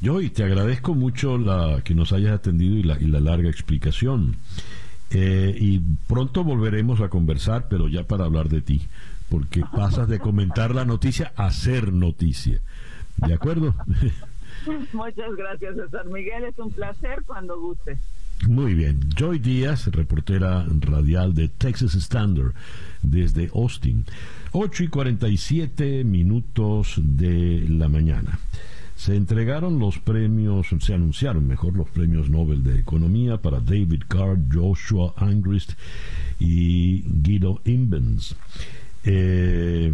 Yo 0.00 0.20
y 0.20 0.30
te 0.30 0.44
agradezco 0.44 0.94
mucho 0.94 1.38
la 1.38 1.80
que 1.82 1.94
nos 1.94 2.12
hayas 2.12 2.32
atendido 2.32 2.76
y 2.76 2.82
la, 2.82 3.00
y 3.00 3.06
la 3.06 3.20
larga 3.20 3.50
explicación. 3.50 4.36
Eh, 5.10 5.56
y 5.58 5.80
pronto 6.06 6.44
volveremos 6.44 7.00
a 7.00 7.08
conversar, 7.08 7.66
pero 7.68 7.88
ya 7.88 8.04
para 8.04 8.26
hablar 8.26 8.48
de 8.48 8.60
ti 8.60 8.82
porque 9.28 9.62
pasas 9.72 10.08
de 10.08 10.18
comentar 10.18 10.74
la 10.74 10.84
noticia 10.84 11.32
a 11.36 11.50
ser 11.50 11.92
noticia. 11.92 12.60
¿De 13.16 13.34
acuerdo? 13.34 13.74
Muchas 14.92 15.36
gracias, 15.36 15.76
César 15.76 16.06
Miguel. 16.06 16.44
Es 16.44 16.58
un 16.58 16.70
placer 16.70 17.22
cuando 17.26 17.60
guste. 17.60 17.98
Muy 18.46 18.74
bien. 18.74 19.00
Joy 19.16 19.38
Díaz, 19.40 19.86
reportera 19.88 20.64
radial 20.80 21.34
de 21.34 21.48
Texas 21.48 21.94
Standard 21.94 22.52
desde 23.02 23.50
Austin. 23.54 24.04
8 24.52 24.84
y 24.84 24.88
47 24.88 26.04
minutos 26.04 26.94
de 26.96 27.66
la 27.68 27.88
mañana. 27.88 28.38
Se 28.94 29.14
entregaron 29.14 29.78
los 29.78 29.98
premios, 29.98 30.68
se 30.80 30.94
anunciaron 30.94 31.46
mejor 31.46 31.76
los 31.76 31.88
premios 31.88 32.30
Nobel 32.30 32.64
de 32.64 32.80
Economía 32.80 33.36
para 33.36 33.60
David 33.60 34.02
Card, 34.08 34.40
Joshua 34.52 35.14
Angrist 35.16 35.72
y 36.40 37.02
Guido 37.02 37.60
Imbens. 37.64 38.34
Eh, 39.04 39.92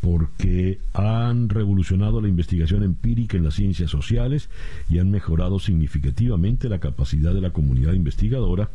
porque 0.00 0.78
han 0.94 1.48
revolucionado 1.48 2.20
la 2.20 2.28
investigación 2.28 2.84
empírica 2.84 3.36
en 3.36 3.42
las 3.42 3.54
ciencias 3.54 3.90
sociales 3.90 4.48
y 4.88 5.00
han 5.00 5.10
mejorado 5.10 5.58
significativamente 5.58 6.68
la 6.68 6.78
capacidad 6.78 7.34
de 7.34 7.40
la 7.40 7.50
comunidad 7.50 7.92
investigadora 7.92 8.70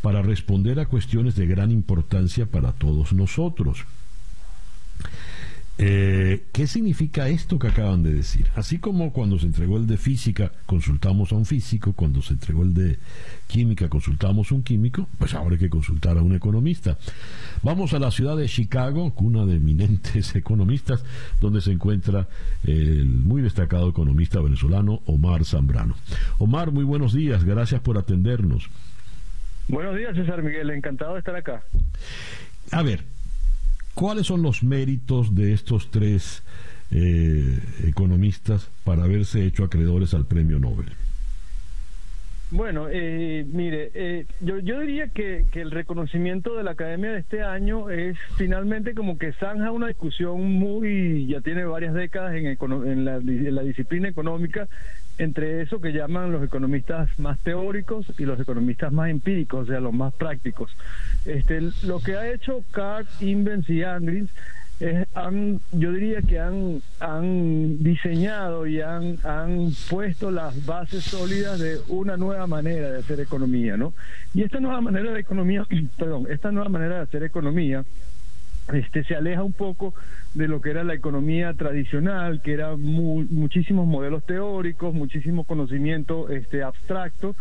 para 0.00 0.22
responder 0.22 0.80
a 0.80 0.86
cuestiones 0.86 1.36
de 1.36 1.46
gran 1.46 1.70
importancia 1.70 2.46
para 2.46 2.72
todos 2.72 3.12
nosotros. 3.12 3.84
Eh, 5.78 6.44
¿Qué 6.52 6.66
significa 6.66 7.28
esto 7.28 7.58
que 7.58 7.68
acaban 7.68 8.02
de 8.02 8.12
decir? 8.12 8.46
Así 8.54 8.78
como 8.78 9.12
cuando 9.12 9.38
se 9.38 9.46
entregó 9.46 9.78
el 9.78 9.86
de 9.86 9.96
física, 9.96 10.52
consultamos 10.66 11.32
a 11.32 11.36
un 11.36 11.46
físico, 11.46 11.94
cuando 11.94 12.20
se 12.20 12.34
entregó 12.34 12.62
el 12.62 12.74
de 12.74 12.98
química, 13.48 13.88
consultamos 13.88 14.52
a 14.52 14.54
un 14.54 14.62
químico, 14.62 15.08
pues 15.18 15.34
ahora 15.34 15.54
hay 15.54 15.58
que 15.58 15.70
consultar 15.70 16.18
a 16.18 16.22
un 16.22 16.34
economista. 16.34 16.98
Vamos 17.62 17.94
a 17.94 17.98
la 17.98 18.10
ciudad 18.10 18.36
de 18.36 18.48
Chicago, 18.48 19.14
cuna 19.14 19.46
de 19.46 19.56
eminentes 19.56 20.34
economistas, 20.36 21.04
donde 21.40 21.60
se 21.60 21.72
encuentra 21.72 22.28
el 22.64 23.06
muy 23.06 23.40
destacado 23.40 23.88
economista 23.88 24.40
venezolano 24.40 25.00
Omar 25.06 25.44
Zambrano. 25.44 25.96
Omar, 26.38 26.70
muy 26.70 26.84
buenos 26.84 27.14
días, 27.14 27.44
gracias 27.44 27.80
por 27.80 27.96
atendernos. 27.96 28.68
Buenos 29.68 29.96
días, 29.96 30.14
César 30.14 30.42
Miguel, 30.42 30.70
encantado 30.70 31.14
de 31.14 31.20
estar 31.20 31.34
acá. 31.34 31.62
A 32.72 32.82
ver, 32.82 33.04
¿Cuáles 33.94 34.26
son 34.26 34.42
los 34.42 34.62
méritos 34.62 35.34
de 35.34 35.52
estos 35.52 35.90
tres 35.90 36.42
eh, 36.90 37.58
economistas 37.86 38.68
para 38.84 39.04
haberse 39.04 39.44
hecho 39.44 39.64
acreedores 39.64 40.14
al 40.14 40.26
premio 40.26 40.58
Nobel? 40.58 40.86
Bueno, 42.52 42.86
eh, 42.90 43.46
mire, 43.50 43.90
eh, 43.94 44.26
yo, 44.40 44.60
diría 44.60 45.08
que, 45.08 45.46
que, 45.50 45.62
el 45.62 45.70
reconocimiento 45.70 46.54
de 46.54 46.62
la 46.62 46.72
academia 46.72 47.12
de 47.12 47.20
este 47.20 47.42
año 47.42 47.88
es 47.88 48.18
finalmente 48.36 48.94
como 48.94 49.16
que 49.16 49.32
zanja 49.32 49.70
una 49.70 49.86
discusión 49.88 50.52
muy, 50.52 51.26
ya 51.28 51.40
tiene 51.40 51.64
varias 51.64 51.94
décadas 51.94 52.34
en, 52.34 52.46
en, 52.46 53.04
la, 53.06 53.16
en 53.16 53.54
la 53.54 53.62
disciplina 53.62 54.10
económica, 54.10 54.68
entre 55.18 55.62
eso 55.62 55.80
que 55.80 55.92
llaman 55.92 56.32
los 56.32 56.42
economistas 56.42 57.08
más 57.18 57.38
teóricos 57.40 58.06
y 58.18 58.24
los 58.24 58.40
economistas 58.40 58.92
más 58.92 59.10
empíricos, 59.10 59.68
o 59.68 59.70
sea, 59.70 59.80
los 59.80 59.92
más 59.92 60.12
prácticos. 60.14 60.74
Este, 61.24 61.60
lo 61.82 62.00
que 62.00 62.16
ha 62.16 62.30
hecho 62.32 62.64
Carr, 62.72 63.06
Invens 63.20 63.68
y 63.68 63.82
Andrins 63.82 64.30
han, 65.14 65.60
yo 65.72 65.92
diría 65.92 66.22
que 66.22 66.40
han, 66.40 66.82
han 66.98 67.82
diseñado 67.82 68.66
y 68.66 68.80
han, 68.80 69.18
han 69.22 69.70
puesto 69.88 70.30
las 70.30 70.66
bases 70.66 71.04
sólidas 71.04 71.60
de 71.60 71.78
una 71.88 72.16
nueva 72.16 72.46
manera 72.46 72.90
de 72.90 72.98
hacer 72.98 73.20
economía, 73.20 73.76
¿no? 73.76 73.94
Y 74.34 74.42
esta 74.42 74.58
nueva 74.60 74.80
manera 74.80 75.12
de 75.12 75.20
economía, 75.20 75.66
perdón, 75.98 76.26
esta 76.30 76.50
nueva 76.50 76.68
manera 76.68 76.96
de 76.96 77.02
hacer 77.02 77.22
economía 77.22 77.84
este, 78.72 79.04
se 79.04 79.14
aleja 79.14 79.42
un 79.42 79.52
poco 79.52 79.94
de 80.34 80.48
lo 80.48 80.60
que 80.60 80.70
era 80.70 80.84
la 80.84 80.94
economía 80.94 81.52
tradicional, 81.54 82.40
que 82.42 82.52
era 82.52 82.76
muchísimos 82.76 83.86
modelos 83.86 84.24
teóricos, 84.24 84.94
muchísimo 84.94 85.44
conocimiento 85.44 86.28
este, 86.28 86.62
abstracto, 86.62 87.34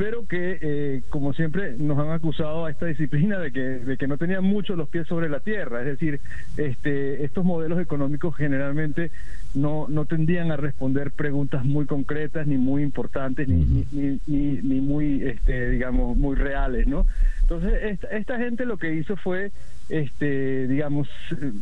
pero 0.00 0.26
que, 0.26 0.58
eh, 0.62 1.02
como 1.10 1.34
siempre, 1.34 1.74
nos 1.76 1.98
han 1.98 2.10
acusado 2.10 2.64
a 2.64 2.70
esta 2.70 2.86
disciplina 2.86 3.38
de 3.38 3.52
que, 3.52 3.60
de 3.60 3.98
que 3.98 4.06
no 4.06 4.16
tenían 4.16 4.42
mucho 4.42 4.74
los 4.74 4.88
pies 4.88 5.06
sobre 5.06 5.28
la 5.28 5.40
tierra. 5.40 5.80
Es 5.80 5.86
decir, 5.86 6.20
este, 6.56 7.22
estos 7.22 7.44
modelos 7.44 7.78
económicos 7.78 8.34
generalmente 8.34 9.10
no, 9.54 9.88
no 9.90 10.06
tendían 10.06 10.52
a 10.52 10.56
responder 10.56 11.10
preguntas 11.10 11.66
muy 11.66 11.84
concretas, 11.84 12.46
ni 12.46 12.56
muy 12.56 12.82
importantes, 12.82 13.46
ni, 13.46 13.84
ni, 13.92 14.18
ni, 14.26 14.62
ni 14.62 14.80
muy, 14.80 15.22
este, 15.22 15.68
digamos, 15.68 16.16
muy 16.16 16.34
reales, 16.34 16.86
¿no? 16.86 17.04
Entonces, 17.50 17.82
esta, 17.82 18.06
esta 18.08 18.38
gente 18.38 18.64
lo 18.64 18.76
que 18.76 18.94
hizo 18.94 19.16
fue 19.16 19.50
este, 19.88 20.68
digamos, 20.68 21.08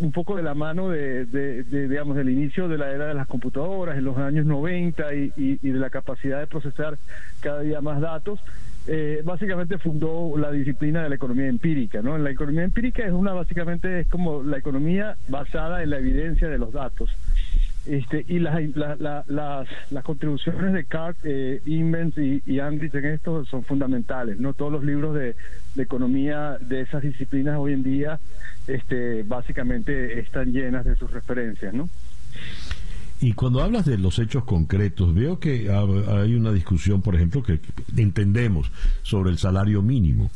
un 0.00 0.12
poco 0.12 0.36
de 0.36 0.42
la 0.42 0.52
mano 0.52 0.90
de, 0.90 1.24
digamos, 1.64 2.14
del 2.14 2.28
inicio 2.28 2.68
de 2.68 2.76
la 2.76 2.90
era 2.90 3.06
de 3.06 3.14
las 3.14 3.26
computadoras 3.26 3.96
en 3.96 4.04
los 4.04 4.18
años 4.18 4.44
90 4.44 5.14
y, 5.14 5.32
y, 5.36 5.56
de 5.56 5.78
la 5.78 5.88
capacidad 5.88 6.40
de 6.40 6.46
procesar 6.46 6.98
cada 7.40 7.62
día 7.62 7.80
más 7.80 8.02
datos, 8.02 8.38
eh, 8.86 9.22
básicamente 9.24 9.78
fundó 9.78 10.36
la 10.36 10.52
disciplina 10.52 11.02
de 11.02 11.08
la 11.08 11.14
economía 11.14 11.46
empírica, 11.46 12.02
¿no? 12.02 12.18
La 12.18 12.30
economía 12.30 12.64
empírica 12.64 13.06
es 13.06 13.12
una, 13.12 13.32
básicamente, 13.32 14.00
es 14.00 14.08
como 14.08 14.42
la 14.42 14.58
economía 14.58 15.16
basada 15.28 15.82
en 15.82 15.88
la 15.88 15.96
evidencia 15.96 16.48
de 16.48 16.58
los 16.58 16.72
datos. 16.72 17.10
Este, 17.88 18.22
y 18.28 18.38
las, 18.38 18.60
las, 18.76 20.04
contribuciones 20.04 20.74
de 20.74 20.84
Cart, 20.84 21.16
eh, 21.24 21.62
Invens 21.64 22.18
y, 22.18 22.42
y 22.44 22.58
en 22.58 22.82
esto 23.06 23.46
son 23.46 23.64
fundamentales. 23.64 24.38
no 24.38 24.52
Todos 24.52 24.72
los 24.72 24.84
libros 24.84 25.14
de, 25.14 25.34
economía 25.78 26.58
de 26.60 26.82
esas 26.82 27.00
disciplinas 27.00 27.56
hoy 27.56 27.72
en 27.72 27.82
día 27.82 28.20
este, 28.66 29.22
básicamente 29.22 30.20
están 30.20 30.52
llenas 30.52 30.84
de 30.84 30.96
sus 30.96 31.10
referencias. 31.10 31.72
¿no? 31.72 31.88
Y 33.22 33.32
cuando 33.32 33.62
hablas 33.62 33.86
de 33.86 33.96
los 33.96 34.18
hechos 34.18 34.44
concretos, 34.44 35.14
veo 35.14 35.40
que 35.40 35.70
hay 35.70 36.34
una 36.34 36.52
discusión, 36.52 37.00
por 37.00 37.14
ejemplo, 37.14 37.42
que 37.42 37.58
entendemos 37.96 38.70
sobre 39.02 39.30
el 39.30 39.38
salario 39.38 39.80
mínimo. 39.80 40.30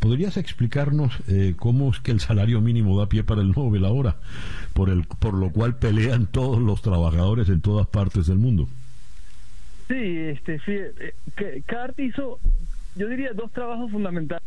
¿Podrías 0.00 0.36
explicarnos 0.36 1.12
eh, 1.28 1.54
cómo 1.56 1.90
es 1.90 2.00
que 2.00 2.12
el 2.12 2.20
salario 2.20 2.60
mínimo 2.60 2.98
da 2.98 3.08
pie 3.08 3.24
para 3.24 3.40
el 3.40 3.52
Nobel 3.52 3.84
ahora, 3.84 4.16
por, 4.72 4.90
el, 4.90 5.04
por 5.04 5.34
lo 5.34 5.50
cual 5.50 5.76
pelean 5.76 6.26
todos 6.26 6.60
los 6.60 6.82
trabajadores 6.82 7.48
en 7.48 7.60
todas 7.60 7.86
partes 7.86 8.26
del 8.26 8.38
mundo? 8.38 8.68
Sí, 9.88 9.94
este, 9.94 10.60
eh, 10.66 11.14
que 11.36 11.62
Cart 11.64 11.98
hizo, 11.98 12.38
yo 12.96 13.08
diría, 13.08 13.32
dos 13.32 13.52
trabajos 13.52 13.90
fundamentales 13.90 14.42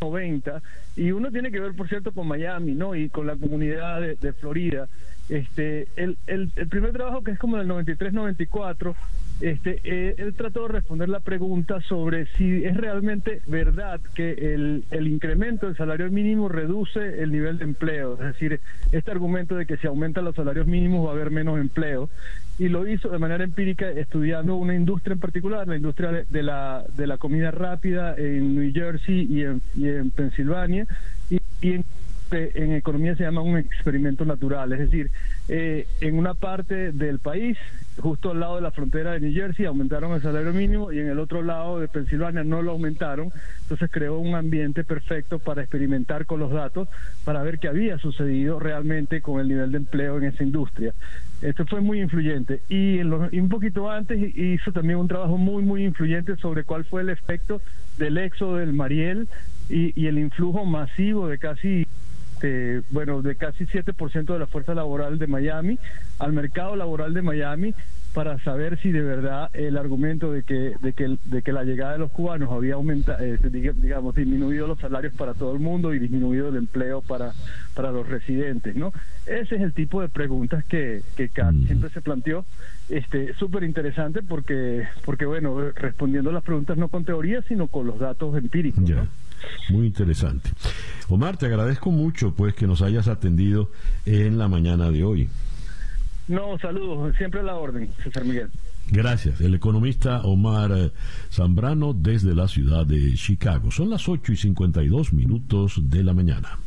90 0.00 0.62
y 0.96 1.10
uno 1.10 1.30
tiene 1.30 1.50
que 1.50 1.60
ver 1.60 1.74
por 1.74 1.88
cierto 1.88 2.12
con 2.12 2.28
Miami 2.28 2.72
no 2.72 2.94
y 2.94 3.08
con 3.08 3.26
la 3.26 3.36
comunidad 3.36 4.00
de, 4.00 4.32
Florida. 4.32 4.88
Este 5.28 5.88
el, 5.96 6.16
el, 6.26 6.50
el, 6.56 6.68
primer 6.68 6.92
trabajo 6.92 7.22
que 7.22 7.32
es 7.32 7.38
como 7.38 7.58
del 7.58 7.68
93 7.68 8.12
94 8.12 8.94
este, 9.40 9.80
eh, 9.84 10.14
él 10.18 10.34
trató 10.34 10.62
de 10.62 10.74
responder 10.74 11.08
la 11.08 11.20
pregunta 11.20 11.80
sobre 11.82 12.26
si 12.36 12.64
es 12.64 12.76
realmente 12.76 13.40
verdad 13.46 14.00
que 14.14 14.32
el, 14.32 14.84
el 14.90 15.06
incremento 15.06 15.66
del 15.66 15.76
salario 15.76 16.10
mínimo 16.10 16.48
reduce 16.48 17.22
el 17.22 17.30
nivel 17.30 17.58
de 17.58 17.64
empleo, 17.64 18.14
es 18.14 18.20
decir, 18.20 18.60
este 18.90 19.10
argumento 19.10 19.54
de 19.54 19.66
que 19.66 19.76
si 19.76 19.86
aumentan 19.86 20.24
los 20.24 20.34
salarios 20.34 20.66
mínimos 20.66 21.06
va 21.06 21.10
a 21.10 21.14
haber 21.14 21.30
menos 21.30 21.60
empleo. 21.60 22.08
Y 22.58 22.68
lo 22.68 22.88
hizo 22.88 23.08
de 23.08 23.18
manera 23.18 23.44
empírica 23.44 23.88
estudiando 23.88 24.56
una 24.56 24.74
industria 24.74 25.12
en 25.12 25.20
particular, 25.20 25.68
la 25.68 25.76
industria 25.76 26.24
de 26.28 26.42
la, 26.42 26.84
de 26.96 27.06
la 27.06 27.16
comida 27.16 27.52
rápida 27.52 28.16
en 28.16 28.56
New 28.56 28.72
Jersey 28.72 29.28
y 29.30 29.44
en, 29.44 29.62
y 29.76 29.86
en 29.86 30.10
Pensilvania. 30.10 30.84
Y, 31.30 31.36
y 31.62 31.84
en 32.36 32.72
economía 32.72 33.16
se 33.16 33.24
llama 33.24 33.40
un 33.40 33.56
experimento 33.58 34.24
natural, 34.24 34.72
es 34.72 34.78
decir, 34.78 35.10
eh, 35.48 35.86
en 36.00 36.18
una 36.18 36.34
parte 36.34 36.92
del 36.92 37.18
país, 37.18 37.56
justo 37.98 38.30
al 38.30 38.40
lado 38.40 38.56
de 38.56 38.62
la 38.62 38.70
frontera 38.70 39.12
de 39.12 39.20
New 39.20 39.32
Jersey, 39.32 39.64
aumentaron 39.66 40.12
el 40.12 40.22
salario 40.22 40.52
mínimo 40.52 40.92
y 40.92 40.98
en 40.98 41.08
el 41.08 41.18
otro 41.18 41.42
lado 41.42 41.80
de 41.80 41.88
Pensilvania 41.88 42.44
no 42.44 42.62
lo 42.62 42.72
aumentaron, 42.72 43.30
entonces 43.62 43.90
creó 43.90 44.18
un 44.18 44.34
ambiente 44.34 44.84
perfecto 44.84 45.38
para 45.38 45.62
experimentar 45.62 46.26
con 46.26 46.40
los 46.40 46.52
datos, 46.52 46.88
para 47.24 47.42
ver 47.42 47.58
qué 47.58 47.68
había 47.68 47.98
sucedido 47.98 48.58
realmente 48.58 49.22
con 49.22 49.40
el 49.40 49.48
nivel 49.48 49.72
de 49.72 49.78
empleo 49.78 50.18
en 50.18 50.24
esa 50.24 50.42
industria. 50.42 50.92
Esto 51.40 51.64
fue 51.66 51.80
muy 51.80 52.00
influyente 52.00 52.60
y, 52.68 53.00
un 53.00 53.48
poquito 53.48 53.90
antes 53.90 54.36
hizo 54.36 54.72
también 54.72 54.98
un 54.98 55.08
trabajo 55.08 55.38
muy, 55.38 55.62
muy 55.62 55.84
influyente 55.84 56.36
sobre 56.36 56.64
cuál 56.64 56.84
fue 56.84 57.02
el 57.02 57.10
efecto 57.10 57.60
del 57.96 58.18
éxodo 58.18 58.56
del 58.56 58.72
Mariel 58.72 59.28
y 59.68 60.06
el 60.06 60.18
influjo 60.18 60.64
masivo 60.64 61.28
de 61.28 61.38
casi 61.38 61.86
este, 62.38 62.82
bueno, 62.90 63.20
de 63.20 63.34
casi 63.34 63.66
7% 63.66 64.32
de 64.32 64.38
la 64.38 64.46
fuerza 64.46 64.72
laboral 64.72 65.18
de 65.18 65.26
Miami 65.26 65.76
al 66.20 66.32
mercado 66.32 66.76
laboral 66.76 67.12
de 67.12 67.22
Miami 67.22 67.74
para 68.14 68.38
saber 68.44 68.80
si 68.80 68.92
de 68.92 69.02
verdad 69.02 69.50
el 69.54 69.76
argumento 69.76 70.32
de 70.32 70.44
que 70.44 70.74
de 70.80 70.92
que, 70.92 71.16
de 71.24 71.42
que 71.42 71.52
la 71.52 71.64
llegada 71.64 71.92
de 71.92 71.98
los 71.98 72.12
cubanos 72.12 72.50
había 72.50 72.74
aumentado, 72.74 73.22
eh, 73.24 73.38
digamos, 73.74 74.14
disminuido 74.14 74.68
los 74.68 74.78
salarios 74.78 75.14
para 75.14 75.34
todo 75.34 75.52
el 75.52 75.58
mundo 75.58 75.92
y 75.92 75.98
disminuido 75.98 76.48
el 76.48 76.56
empleo 76.56 77.02
para, 77.02 77.32
para 77.74 77.90
los 77.90 78.08
residentes, 78.08 78.76
¿no? 78.76 78.92
Ese 79.26 79.56
es 79.56 79.60
el 79.60 79.72
tipo 79.72 80.00
de 80.00 80.08
preguntas 80.08 80.64
que, 80.64 81.02
que 81.16 81.30
siempre 81.66 81.90
se 81.90 82.00
planteó, 82.00 82.44
este, 82.88 83.34
súper 83.34 83.64
interesante 83.64 84.22
porque, 84.22 84.86
porque, 85.04 85.26
bueno, 85.26 85.72
respondiendo 85.72 86.30
a 86.30 86.34
las 86.34 86.44
preguntas 86.44 86.78
no 86.78 86.88
con 86.88 87.04
teoría, 87.04 87.42
sino 87.42 87.66
con 87.66 87.86
los 87.86 87.98
datos 87.98 88.36
empíricos, 88.36 88.88
¿no? 88.88 89.08
Muy 89.70 89.86
interesante. 89.86 90.50
Omar, 91.08 91.36
te 91.36 91.46
agradezco 91.46 91.90
mucho 91.90 92.34
pues 92.34 92.54
que 92.54 92.66
nos 92.66 92.82
hayas 92.82 93.08
atendido 93.08 93.70
en 94.06 94.38
la 94.38 94.48
mañana 94.48 94.90
de 94.90 95.04
hoy. 95.04 95.28
No, 96.28 96.58
saludos, 96.58 97.16
siempre 97.16 97.40
a 97.40 97.44
la 97.44 97.54
orden, 97.54 97.90
César 98.02 98.24
Miguel. 98.24 98.50
Gracias. 98.90 99.40
El 99.40 99.54
economista 99.54 100.22
Omar 100.22 100.72
eh, 100.72 100.92
Zambrano 101.30 101.92
desde 101.92 102.34
la 102.34 102.48
ciudad 102.48 102.86
de 102.86 103.14
Chicago. 103.14 103.70
Son 103.70 103.90
las 103.90 104.08
8 104.08 104.32
y 104.32 104.36
52 104.36 105.12
minutos 105.12 105.80
de 105.90 106.02
la 106.02 106.14
mañana. 106.14 106.58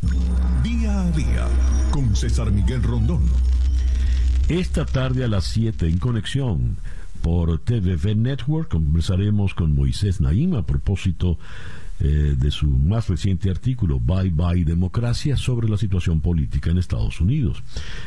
Día 0.64 1.02
a 1.02 1.12
día 1.12 1.48
con 1.92 2.16
César 2.16 2.52
Miguel 2.52 2.84
Rondón. 2.84 3.24
Esta 4.50 4.86
tarde 4.86 5.24
a 5.24 5.28
las 5.28 5.46
7 5.46 5.88
en 5.88 5.98
conexión 5.98 6.78
por 7.22 7.60
TVV 7.60 8.16
Network 8.16 8.70
conversaremos 8.70 9.54
con 9.54 9.76
Moisés 9.76 10.22
Naim 10.22 10.56
a 10.56 10.66
propósito 10.66 11.38
eh, 12.04 12.36
de 12.36 12.50
su 12.50 12.68
más 12.68 13.10
reciente 13.10 13.52
artículo, 13.52 14.00
Bye 14.00 14.32
Bye 14.32 14.66
Democracia, 14.66 15.38
sobre 15.38 15.70
la 15.70 15.78
situación 15.78 16.20
política 16.20 16.72
en 16.72 16.80
Estados 16.80 17.22
Unidos. 17.22 17.62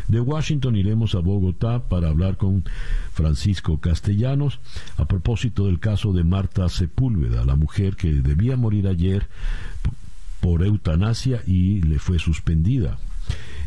De 0.09 0.19
Washington 0.19 0.75
iremos 0.75 1.15
a 1.15 1.21
Bogotá 1.21 1.89
para 1.89 2.09
hablar 2.09 2.37
con 2.37 2.65
Francisco 3.13 3.79
Castellanos 3.79 4.59
a 4.97 5.05
propósito 5.05 5.67
del 5.67 5.79
caso 5.79 6.13
de 6.13 6.25
Marta 6.25 6.69
Sepúlveda, 6.69 7.45
la 7.45 7.55
mujer 7.55 7.95
que 7.95 8.13
debía 8.13 8.57
morir 8.57 8.89
ayer 8.89 9.29
por 10.41 10.65
eutanasia 10.65 11.43
y 11.47 11.81
le 11.81 12.01
fue 12.01 12.19
suspendida. 12.19 12.99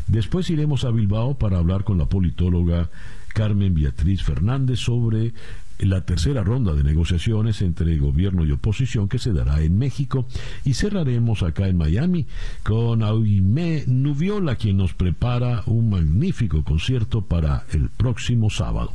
Después 0.08 0.50
iremos 0.50 0.84
a 0.84 0.90
Bilbao 0.90 1.38
para 1.38 1.56
hablar 1.56 1.84
con 1.84 1.96
la 1.96 2.06
politóloga 2.06 2.90
Carmen 3.34 3.74
Beatriz 3.74 4.22
Fernández 4.22 4.80
sobre 4.80 5.32
la 5.78 6.00
tercera 6.02 6.42
ronda 6.42 6.74
de 6.74 6.84
negociaciones 6.84 7.62
entre 7.62 7.98
gobierno 7.98 8.44
y 8.44 8.52
oposición 8.52 9.08
que 9.08 9.18
se 9.18 9.32
dará 9.32 9.62
en 9.62 9.78
México 9.78 10.26
y 10.64 10.74
cerraremos 10.74 11.42
acá 11.42 11.68
en 11.68 11.76
Miami 11.76 12.26
con 12.62 13.02
Aime 13.02 13.84
Nubiola 13.86 14.56
quien 14.56 14.76
nos 14.76 14.94
prepara 14.94 15.62
un 15.66 15.90
magnífico 15.90 16.64
concierto 16.64 17.22
para 17.22 17.64
el 17.72 17.88
próximo 17.90 18.50
sábado. 18.50 18.92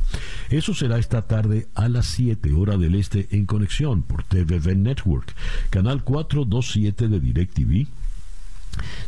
Eso 0.50 0.74
será 0.74 0.98
esta 0.98 1.22
tarde 1.22 1.68
a 1.74 1.88
las 1.88 2.06
7 2.06 2.52
hora 2.52 2.76
del 2.76 2.94
este 2.94 3.28
en 3.30 3.46
conexión 3.46 4.02
por 4.02 4.22
TVV 4.24 4.76
Network, 4.76 5.34
canal 5.70 6.04
427 6.04 7.08
de 7.08 7.20
DirecTV, 7.20 7.86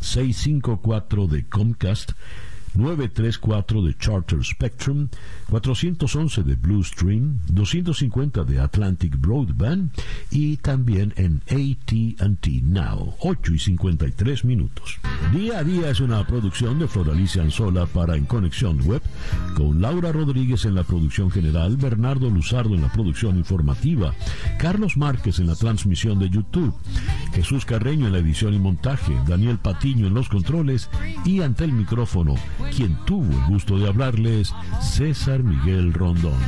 654 0.01 1.27
de 1.27 1.44
Comcast, 1.47 2.12
934 2.77 3.82
de 3.82 3.97
Charter 3.97 4.44
Spectrum, 4.44 5.09
411 5.51 6.43
de 6.43 6.55
Blue 6.55 6.85
Stream, 6.85 7.40
250 7.48 8.44
de 8.44 8.61
Atlantic 8.61 9.19
Broadband 9.19 9.90
y 10.31 10.57
también 10.59 11.12
en 11.16 11.43
AT&T 11.48 12.61
Now, 12.65 13.15
8 13.20 13.55
y 13.55 13.59
53 13.59 14.44
minutos. 14.44 14.98
Día 15.32 15.59
a 15.59 15.65
día 15.65 15.90
es 15.90 16.01
una 16.01 16.27
producción 16.27 16.78
de 16.78 16.89
Floralicia 16.89 17.43
Anzola 17.43 17.86
para 17.86 18.16
En 18.16 18.27
Conexión 18.27 18.81
Web, 18.82 19.03
con 19.55 19.81
Laura 19.81 20.12
Rodríguez 20.12 20.65
en 20.65 20.74
la 20.74 20.85
producción 20.85 21.31
general, 21.31 21.77
Bernardo 21.77 22.31
Luzardo 22.31 22.74
en 22.74 22.82
la 22.82 22.93
producción 22.93 23.36
informativa, 23.36 24.15
Carlos 24.59 24.97
Márquez 24.97 25.39
en 25.39 25.47
la 25.47 25.55
transmisión 25.55 26.19
de 26.19 26.31
YouTube, 26.31 26.74
Jesús 27.32 27.65
Carreño 27.65 28.07
en 28.07 28.12
la 28.12 28.19
edición 28.19 28.55
y 28.55 28.59
montaje, 28.59 29.12
Daniel 29.27 29.59
Patiño 29.59 30.07
en 30.07 30.15
los 30.15 30.28
controles 30.28 30.90
y 31.24 31.40
ante 31.40 31.65
el 31.65 31.73
micrófono 31.73 32.35
quien 32.74 32.97
tuvo 33.05 33.32
el 33.32 33.44
gusto 33.47 33.78
de 33.78 33.88
hablarles, 33.88 34.52
César 34.80 35.43
Miguel 35.43 35.93
Rondón. 35.93 36.38